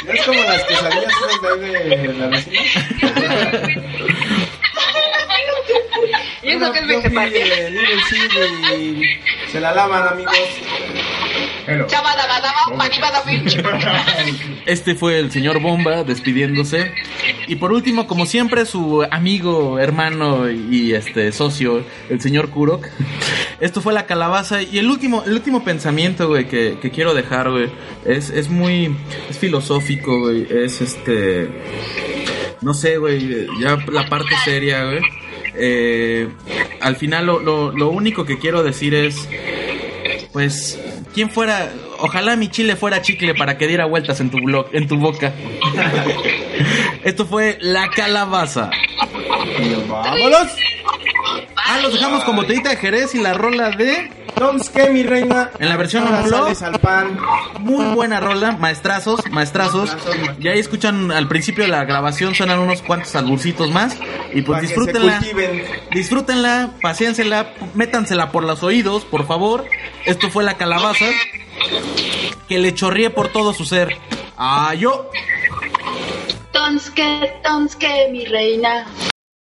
¿No 0.05 0.13
es 0.13 0.23
como 0.23 0.41
las 0.41 0.63
quesadillas 0.63 1.13
de 1.59 2.13
la 2.13 2.27
vecina? 2.27 2.61
Y 6.43 6.49
eso 6.49 6.71
que 6.73 6.79
es 6.79 6.87
vegetariano. 6.87 7.81
se 9.51 9.59
la 9.59 9.73
lavan, 9.73 10.07
amigos. 10.07 10.33
Este 14.65 14.95
fue 14.95 15.19
el 15.19 15.31
señor 15.31 15.59
Bomba 15.59 16.03
despidiéndose. 16.03 16.91
Y 17.47 17.55
por 17.57 17.71
último, 17.71 18.07
como 18.07 18.25
siempre, 18.25 18.65
su 18.65 19.05
amigo, 19.11 19.77
hermano 19.79 20.49
y 20.49 20.93
este 20.93 21.31
socio, 21.31 21.83
el 22.09 22.21
señor 22.21 22.49
Kurok. 22.49 22.87
Esto 23.59 23.81
fue 23.81 23.93
la 23.93 24.05
calabaza. 24.05 24.61
Y 24.61 24.79
el 24.79 24.89
último, 24.89 25.23
el 25.25 25.33
último 25.33 25.63
pensamiento, 25.63 26.27
güey, 26.27 26.47
que, 26.47 26.77
que 26.81 26.89
quiero 26.89 27.13
dejar, 27.13 27.51
güey, 27.51 27.69
es, 28.05 28.29
es 28.29 28.49
muy. 28.49 28.95
es 29.29 29.37
filosófico, 29.37 30.19
güey. 30.19 30.47
Es 30.49 30.81
este. 30.81 31.49
No 32.61 32.73
sé, 32.73 32.97
güey. 32.97 33.47
Ya 33.59 33.77
la 33.91 34.07
parte 34.09 34.33
seria, 34.43 34.85
güey. 34.85 35.01
Eh, 35.55 36.29
al 36.79 36.95
final, 36.95 37.25
lo, 37.25 37.39
lo, 37.39 37.71
lo 37.71 37.89
único 37.89 38.25
que 38.25 38.39
quiero 38.39 38.63
decir 38.63 38.93
es. 38.93 39.27
Pues, 40.31 40.79
¿quién 41.13 41.29
fuera? 41.29 41.71
Ojalá 41.99 42.35
mi 42.37 42.47
chile 42.47 42.75
fuera 42.75 43.01
chicle 43.01 43.35
para 43.35 43.57
que 43.57 43.67
diera 43.67 43.85
vueltas 43.85 44.21
en 44.21 44.29
tu 44.29 44.37
blog, 44.37 44.67
en 44.71 44.87
tu 44.87 44.97
boca. 44.97 45.33
Esto 47.03 47.25
fue 47.25 47.57
la 47.61 47.89
calabaza. 47.89 48.69
¡Vámonos! 49.87 50.47
Ah, 51.55 51.79
los 51.81 51.93
dejamos 51.93 52.23
con 52.23 52.35
botellita 52.35 52.69
de 52.69 52.77
Jerez 52.77 53.13
y 53.15 53.19
la 53.21 53.33
rola 53.33 53.71
de. 53.71 54.09
Don't 54.35 54.67
que 54.69 54.89
mi 54.89 55.03
reina. 55.03 55.51
En 55.59 55.69
la 55.69 55.77
versión 55.77 56.03
unplugged. 56.03 56.55
sales 56.55 56.61
al 56.61 56.79
pan. 56.79 57.17
Muy 57.59 57.85
buena 57.93 58.19
rola, 58.19 58.53
maestrazos, 58.53 59.19
maestrazos. 59.29 59.95
Y 60.39 60.47
ahí 60.47 60.59
escuchan 60.59 61.11
al 61.11 61.27
principio 61.27 61.63
de 61.63 61.69
la 61.69 61.83
grabación, 61.85 62.33
suenan 62.35 62.59
unos 62.59 62.81
cuantos 62.81 63.15
alburcitos 63.15 63.71
más. 63.71 63.97
Y 64.33 64.41
pues 64.41 64.61
disfrútenla. 64.61 65.21
Disfrútenla, 65.91 66.71
paséensela, 66.81 67.53
métansela 67.73 68.31
por 68.31 68.43
los 68.43 68.63
oídos, 68.63 69.05
por 69.05 69.27
favor. 69.27 69.65
Esto 70.05 70.29
fue 70.29 70.43
la 70.43 70.55
calabaza. 70.55 71.05
Que 72.47 72.57
le 72.57 72.73
chorríe 72.73 73.09
por 73.09 73.29
todo 73.29 73.53
su 73.53 73.65
ser. 73.65 73.97
Ah, 74.37 74.73
yo. 74.73 75.09
Tonske, 76.51 77.33
tonske, 77.43 78.09
mi 78.11 78.25
reina. 78.25 78.85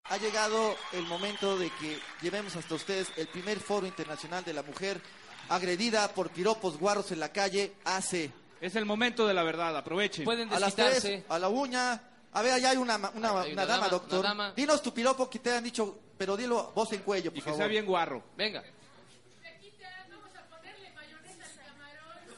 Ha 0.09 0.17
llegado 0.17 0.75
el 0.93 1.03
momento 1.07 1.57
de 1.57 1.69
que 1.71 1.99
llevemos 2.21 2.55
hasta 2.55 2.75
ustedes 2.75 3.07
el 3.17 3.27
primer 3.27 3.59
foro 3.59 3.87
internacional 3.87 4.43
de 4.43 4.53
la 4.53 4.61
mujer 4.61 5.01
agredida 5.49 6.07
por 6.13 6.29
piropos 6.29 6.77
guarros 6.77 7.11
en 7.11 7.19
la 7.19 7.29
calle 7.31 7.73
hace 7.85 8.31
Es 8.61 8.75
el 8.75 8.85
momento 8.85 9.25
de 9.27 9.33
la 9.33 9.43
verdad, 9.43 9.75
aprovechen. 9.75 10.23
Pueden 10.23 10.49
A 10.53 10.59
las 10.59 10.75
desquitarse. 10.75 11.01
tres, 11.19 11.23
a 11.29 11.39
la 11.39 11.49
uña. 11.49 12.01
A 12.33 12.41
ver, 12.41 12.53
allá 12.53 12.69
hay 12.71 12.77
una, 12.77 12.97
ma- 12.97 13.11
una, 13.15 13.29
Hay 13.41 13.53
una 13.53 13.63
una 13.63 13.65
dama, 13.65 13.77
dama, 13.85 13.89
doctor. 13.89 14.19
una 14.19 14.29
dama. 14.29 14.51
Dinos 14.55 14.81
tu 14.81 14.93
piropo 14.93 15.29
que 15.29 15.39
te 15.39 15.51
han 15.51 15.63
dicho, 15.63 15.99
pero 16.17 16.37
dilo 16.37 16.71
voz 16.75 16.91
en 16.93 17.01
cuello, 17.01 17.31
por 17.31 17.37
Y 17.37 17.41
que 17.41 17.45
favor. 17.45 17.57
sea 17.57 17.67
bien 17.67 17.85
guarro. 17.85 18.23
Venga. 18.37 18.63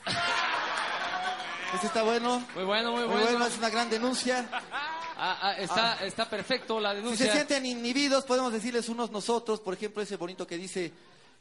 Este 1.74 1.88
está 1.88 2.04
bueno. 2.04 2.44
Muy 2.56 2.64
bueno, 2.64 2.92
muy 2.92 3.02
Muy 3.02 3.10
bueno. 3.10 3.26
bueno, 3.32 3.46
es 3.46 3.58
una 3.58 3.70
gran 3.70 3.90
denuncia. 3.90 4.48
Ah, 5.20 5.38
ah, 5.42 5.54
está, 5.58 6.06
está 6.06 6.30
perfecto 6.30 6.80
la 6.80 6.92
Si 6.92 6.98
denuncia. 6.98 7.26
se 7.26 7.32
sienten 7.32 7.66
inhibidos, 7.66 8.24
podemos 8.24 8.54
decirles 8.54 8.88
unos 8.90 9.12
nosotros, 9.12 9.60
por 9.60 9.74
ejemplo, 9.74 10.02
ese 10.02 10.16
bonito 10.16 10.46
que 10.46 10.58
dice, 10.58 10.94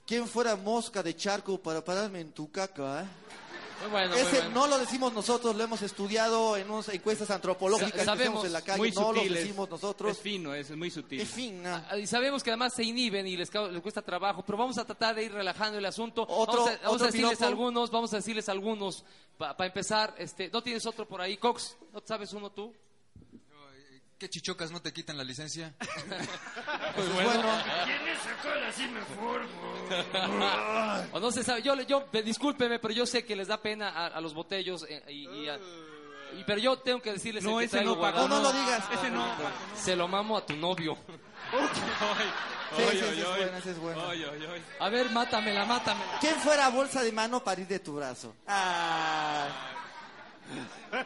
¿quién 0.07 0.27
fuera 0.27 0.57
mosca 0.57 1.03
de 1.03 1.15
charco 1.15 1.59
para 1.59 1.85
pararme 1.85 2.21
en 2.21 2.33
tu 2.33 2.51
caca? 2.51 3.03
eh?" 3.03 3.07
Muy 3.83 3.91
bueno, 3.91 4.11
muy 4.13 4.21
Ese 4.21 4.37
bueno. 4.41 4.51
no 4.51 4.67
lo 4.67 4.79
decimos 4.79 5.13
nosotros, 5.13 5.55
lo 5.55 5.63
hemos 5.65 5.83
estudiado 5.83 6.57
en 6.57 6.71
unas 6.71 6.89
encuestas 6.89 7.31
antropológicas 7.31 8.05
Sa- 8.05 8.15
que 8.17 8.23
hacemos 8.23 8.45
en 8.45 8.53
la 8.53 8.63
calle, 8.63 8.79
Muy 8.79 8.91
no 8.93 9.13
lo 9.13 9.21
es- 9.21 9.31
decimos 9.33 9.69
nosotros. 9.69 10.13
Es 10.13 10.19
fino, 10.19 10.55
es 10.55 10.71
muy 10.77 10.91
sutil. 10.91 11.21
Es 11.21 11.29
fina. 11.29 11.87
Ah, 11.91 11.99
Y 11.99 12.07
sabemos 12.07 12.43
que 12.43 12.51
además 12.51 12.73
se 12.75 12.85
inhiben 12.85 13.27
y 13.27 13.37
les, 13.37 13.53
les 13.53 13.83
cuesta 13.83 14.03
trabajo, 14.03 14.43
pero 14.47 14.59
vamos 14.59 14.79
a 14.79 14.85
tratar 14.85 15.15
de 15.15 15.25
ir 15.25 15.33
relajando 15.33 15.79
el 15.79 15.85
asunto. 15.85 16.23
Otro- 16.29 16.65
vamos 16.65 16.69
a, 16.71 16.77
vamos 16.79 16.95
otro 16.95 17.05
a 17.05 17.07
decirles 17.11 17.31
piropo. 17.39 17.45
algunos, 17.47 17.91
vamos 17.91 18.13
a 18.13 18.17
decirles 18.17 18.49
algunos. 18.49 19.05
Para 19.37 19.67
empezar, 19.67 20.15
este, 20.19 20.49
¿no 20.49 20.63
tienes 20.63 20.87
otro 20.87 21.07
por 21.07 21.21
ahí, 21.21 21.37
Cox? 21.37 21.77
¿No 21.93 22.01
sabes 22.05 22.33
uno 22.33 22.51
tú? 22.51 22.73
¿Qué 24.19 24.31
chichocas 24.31 24.71
no 24.71 24.81
te 24.81 24.93
quitan 24.93 25.17
la 25.17 25.25
licencia? 25.25 25.75
Pues 26.97 27.13
bueno. 27.13 27.43
o 31.13 31.21
no 31.21 31.31
se 31.31 31.45
sabe, 31.45 31.61
yo, 31.63 31.75
yo, 31.83 32.07
discúlpeme, 32.25 32.79
pero 32.79 32.95
yo 32.95 33.05
sé 33.05 33.25
que 33.27 33.37
les 33.37 33.49
da 33.49 33.61
pena 33.61 33.91
a, 33.91 34.07
a 34.07 34.21
los 34.21 34.33
botellos 34.33 34.87
eh, 34.89 35.03
y, 35.09 35.29
y 35.45 35.49
a- 35.49 35.57
y- 35.59 36.45
pero 36.47 36.59
yo 36.59 36.79
tengo 36.79 37.03
que 37.03 37.13
decirles 37.13 37.45
No, 37.45 37.61
el 37.61 37.69
que 37.69 37.77
ese 37.77 37.85
no, 37.85 37.91
Paco, 38.01 38.01
guardado. 38.01 38.29
no 38.29 38.41
lo 38.41 38.53
digas. 38.53 38.83
Ese 38.93 39.11
no, 39.11 39.27
Paco, 39.37 39.51
Se 39.77 39.95
lo 39.95 40.09
mamo 40.09 40.39
a 40.39 40.47
tu 40.47 40.57
novio. 40.57 40.97
Es 42.77 42.89
bueno, 43.23 43.61
es 43.65 43.79
bueno. 43.79 44.03
A 44.81 44.89
ver, 44.89 45.09
mátamela, 45.11 45.65
mátamela. 45.65 46.19
¿Quién 46.21 46.35
fuera 46.37 46.69
bolsa 46.69 47.03
de 47.03 47.13
mano 47.13 47.43
para 47.43 47.61
ir 47.61 47.69
de 47.69 47.79
tu 47.79 47.95
brazo? 47.95 48.35
Ah. 48.47 49.47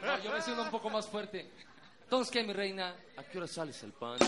No, 0.02 0.18
yo 0.22 0.32
me 0.32 0.40
siento 0.42 0.62
un 0.62 0.70
poco 0.70 0.88
más 0.88 1.06
fuerte. 1.06 1.50
Entonces, 2.10 2.32
¿qué, 2.32 2.42
mi 2.42 2.52
reina? 2.52 2.96
¿A 3.18 3.22
qué 3.22 3.38
hora 3.38 3.46
sales 3.46 3.80
el 3.84 3.92
pan? 3.92 4.18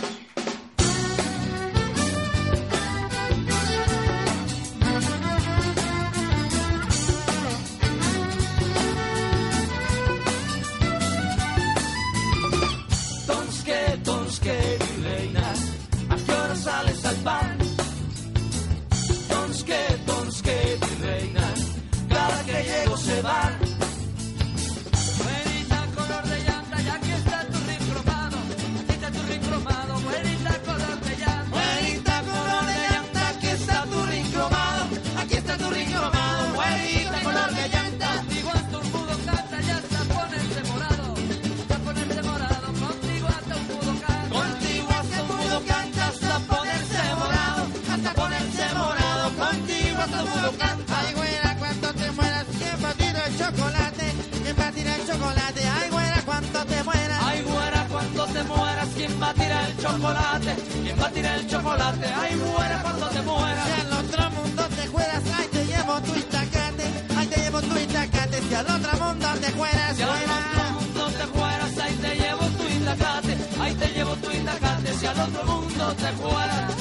A 59.33 59.35
tirar 59.35 59.71
el 59.71 59.77
chocolate? 59.79 60.57
¿Quién 60.83 60.99
va 61.01 61.07
a 61.07 61.11
tirar 61.11 61.39
el 61.39 61.47
chocolate? 61.49 62.07
Ay, 62.07 62.37
güera, 62.37 62.83
cuando 62.83 63.07
te 63.09 63.23
mueras. 63.23 63.67
Si 63.67 63.81
al 63.81 63.93
otro 63.93 64.31
mundo 64.31 64.63
te 64.77 64.83
fueras, 64.89 65.23
ay, 65.39 65.47
te 65.53 65.67
llevo 65.67 66.01
tu 66.01 66.15
itacate. 66.17 66.85
Ay, 67.17 67.27
te 67.27 67.41
llevo 67.41 67.61
tu 67.63 67.79
itacate. 67.79 68.43
Si 68.49 68.55
al 68.55 68.67
otro 68.67 68.93
mundo 69.05 69.29
te 69.41 69.51
fueras, 69.51 69.97
Si 69.97 70.03
al 70.03 70.09
otro 70.11 70.65
mundo 70.77 71.07
te 71.19 71.27
fueras, 71.27 71.79
ahí 71.79 71.95
te 71.97 72.15
llevo 72.17 72.45
tu 72.59 72.65
itacate. 72.69 73.39
Ahí 73.61 73.75
te 73.75 73.89
llevo 73.89 74.17
tu 74.17 74.31
itacate. 74.31 74.93
Si 74.99 75.07
al 75.07 75.21
otro 75.21 75.45
mundo 75.45 75.95
te 75.95 76.13
fueras. 76.13 76.72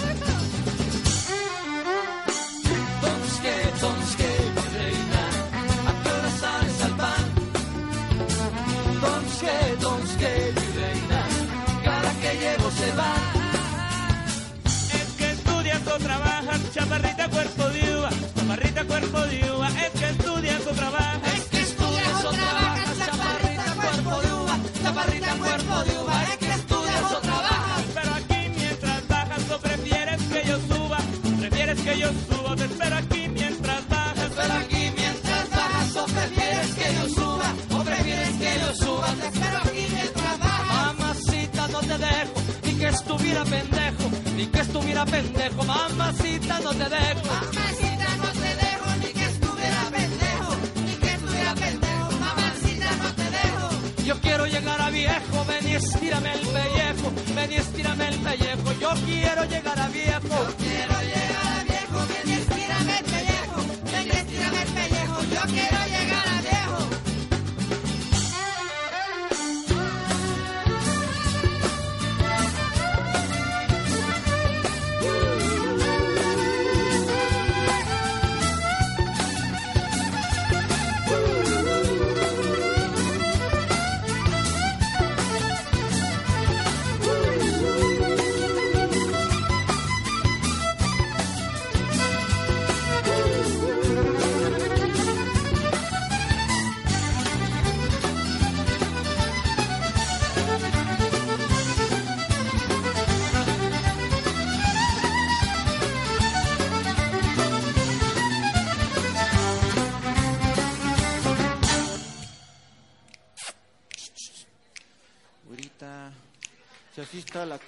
O 15.93 15.97
trabajas, 15.97 16.61
chaparrita 16.73 17.29
cuerpo 17.29 17.69
de 17.69 17.97
uva, 17.97 18.09
chaparrita 18.35 18.83
cuerpo 18.85 19.19
de 19.21 19.51
uva, 19.51 19.67
es 19.67 19.91
que 19.99 20.09
estudias 20.09 20.67
o 20.67 20.71
trabajas. 20.71 21.33
Es 21.33 21.43
que 21.45 21.59
estudias 21.61 22.25
o 22.25 22.29
trabajas, 22.29 22.97
chaparrita 22.97 23.73
cuerpo 23.75 24.21
de 24.21 24.33
uva, 24.33 24.57
chaparrita 24.83 25.35
cuerpo 25.35 25.83
de 25.83 25.97
uva, 25.99 26.23
es 26.23 26.37
que 26.37 26.51
estudias 26.51 27.11
o 27.11 27.19
trabajas. 27.19 27.83
Pero 27.93 28.13
aquí 28.13 28.41
mientras 28.57 29.07
bajas 29.07 29.51
o 29.51 29.59
prefieres 29.59 30.21
que 30.21 30.47
yo 30.47 30.57
suba, 30.69 30.97
prefieres 31.39 31.79
que 31.81 31.99
yo 31.99 32.09
suba, 32.29 32.55
te 32.55 32.65
espero 32.65 32.95
aquí 32.95 33.27
mientras 33.27 33.89
bajas. 33.89 34.31
Pero 34.35 34.53
aquí 34.53 34.91
mientras 34.95 35.49
bajas 35.49 35.95
o 35.97 36.05
prefieres 36.05 36.67
que 36.75 36.95
yo 36.95 37.09
suba, 37.09 37.53
o 37.71 37.83
prefieres 37.83 38.29
que 38.37 38.59
yo 38.61 38.75
suba, 38.85 39.07
te 39.19 39.27
espero 39.27 39.57
aquí 39.57 39.85
mientras 39.93 40.39
bajas. 40.39 40.95
Mamacita, 40.97 41.67
no 41.67 41.79
te 41.79 41.97
dejo, 41.97 42.37
ni 42.63 42.73
que 42.75 42.87
estuviera 42.87 43.43
pendejo, 43.43 44.05
ni 44.41 44.47
que 44.47 44.59
estuviera 44.61 45.05
pendejo, 45.05 45.63
mamacita, 45.63 46.59
no 46.61 46.71
te 46.71 46.89
dejo. 46.89 47.27
Mamacita, 47.27 48.07
no 48.17 48.29
te 48.41 48.51
dejo, 48.63 48.87
ni 49.01 49.09
que 49.17 49.25
estuviera 49.25 49.81
pendejo. 49.95 50.49
Ni 50.85 50.93
que 50.95 51.11
estuviera 51.13 51.53
pendejo. 51.53 52.11
Mamacita, 52.25 52.89
no 53.03 53.09
te 53.19 53.27
dejo. 53.37 54.03
Yo 54.03 54.19
quiero 54.19 54.45
llegar 54.47 54.81
a 54.81 54.89
viejo, 54.89 55.45
ven 55.47 55.67
y 55.67 55.75
estírame 55.75 56.33
el 56.33 56.39
pellejo, 56.39 57.13
ven 57.35 57.51
y 57.51 57.55
estírame 57.55 58.07
el 58.07 58.17
pellejo, 58.17 58.71
yo 58.81 58.89
quiero 59.05 59.45
llegar 59.45 59.79
a 59.79 59.87
viejo. 59.89 60.27
Yo 60.27 60.55
quiero 60.57 60.95
llegar 61.11 61.47
a 61.59 61.63
viejo, 61.63 61.97
ven 62.09 62.25
y 62.25 62.33
estírame 62.41 62.97
el 62.97 63.05
pellejo. 63.13 63.57
Ven 63.91 64.07
y 64.07 64.11
estírame 64.21 64.61
el 64.63 64.69
pellejo. 64.79 65.17
Yo 65.35 65.41
quiero 65.53 65.79
llegar 65.85 66.00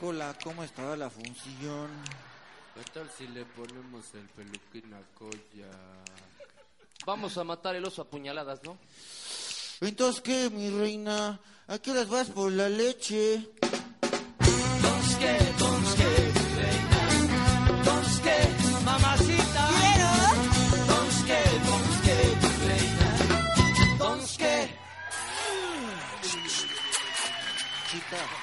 cola, 0.03 0.35
¿cómo 0.43 0.65
estaba 0.65 0.97
la 0.97 1.09
función? 1.09 1.87
¿Qué 2.75 2.83
tal 2.93 3.09
si 3.17 3.25
le 3.25 3.45
ponemos 3.45 4.03
el 4.15 4.27
peluquín 4.35 4.93
a 4.93 5.01
colla? 5.17 5.71
Vamos 7.05 7.37
a 7.37 7.45
matar 7.45 7.77
el 7.77 7.85
oso 7.85 8.01
a 8.01 8.05
puñaladas, 8.09 8.61
¿no? 8.65 8.77
Entonces, 9.79 10.21
¿qué, 10.21 10.49
mi 10.49 10.69
reina? 10.71 11.39
¿A 11.67 11.79
qué 11.79 11.91
horas 11.91 12.09
vas 12.09 12.29
por 12.31 12.51
la 12.51 12.67
leche? 12.67 13.49
Busque, 14.39 15.37
busque, 15.63 16.09
reina. 16.59 17.01
Busque, 17.87 18.37
mamacita. 18.83 19.69
Quiero. 19.79 20.11
Busque, 20.91 21.39
busque, 21.69 22.15
reina. 22.67 23.09
Busque. 23.99 24.53
Chita. 27.89 28.42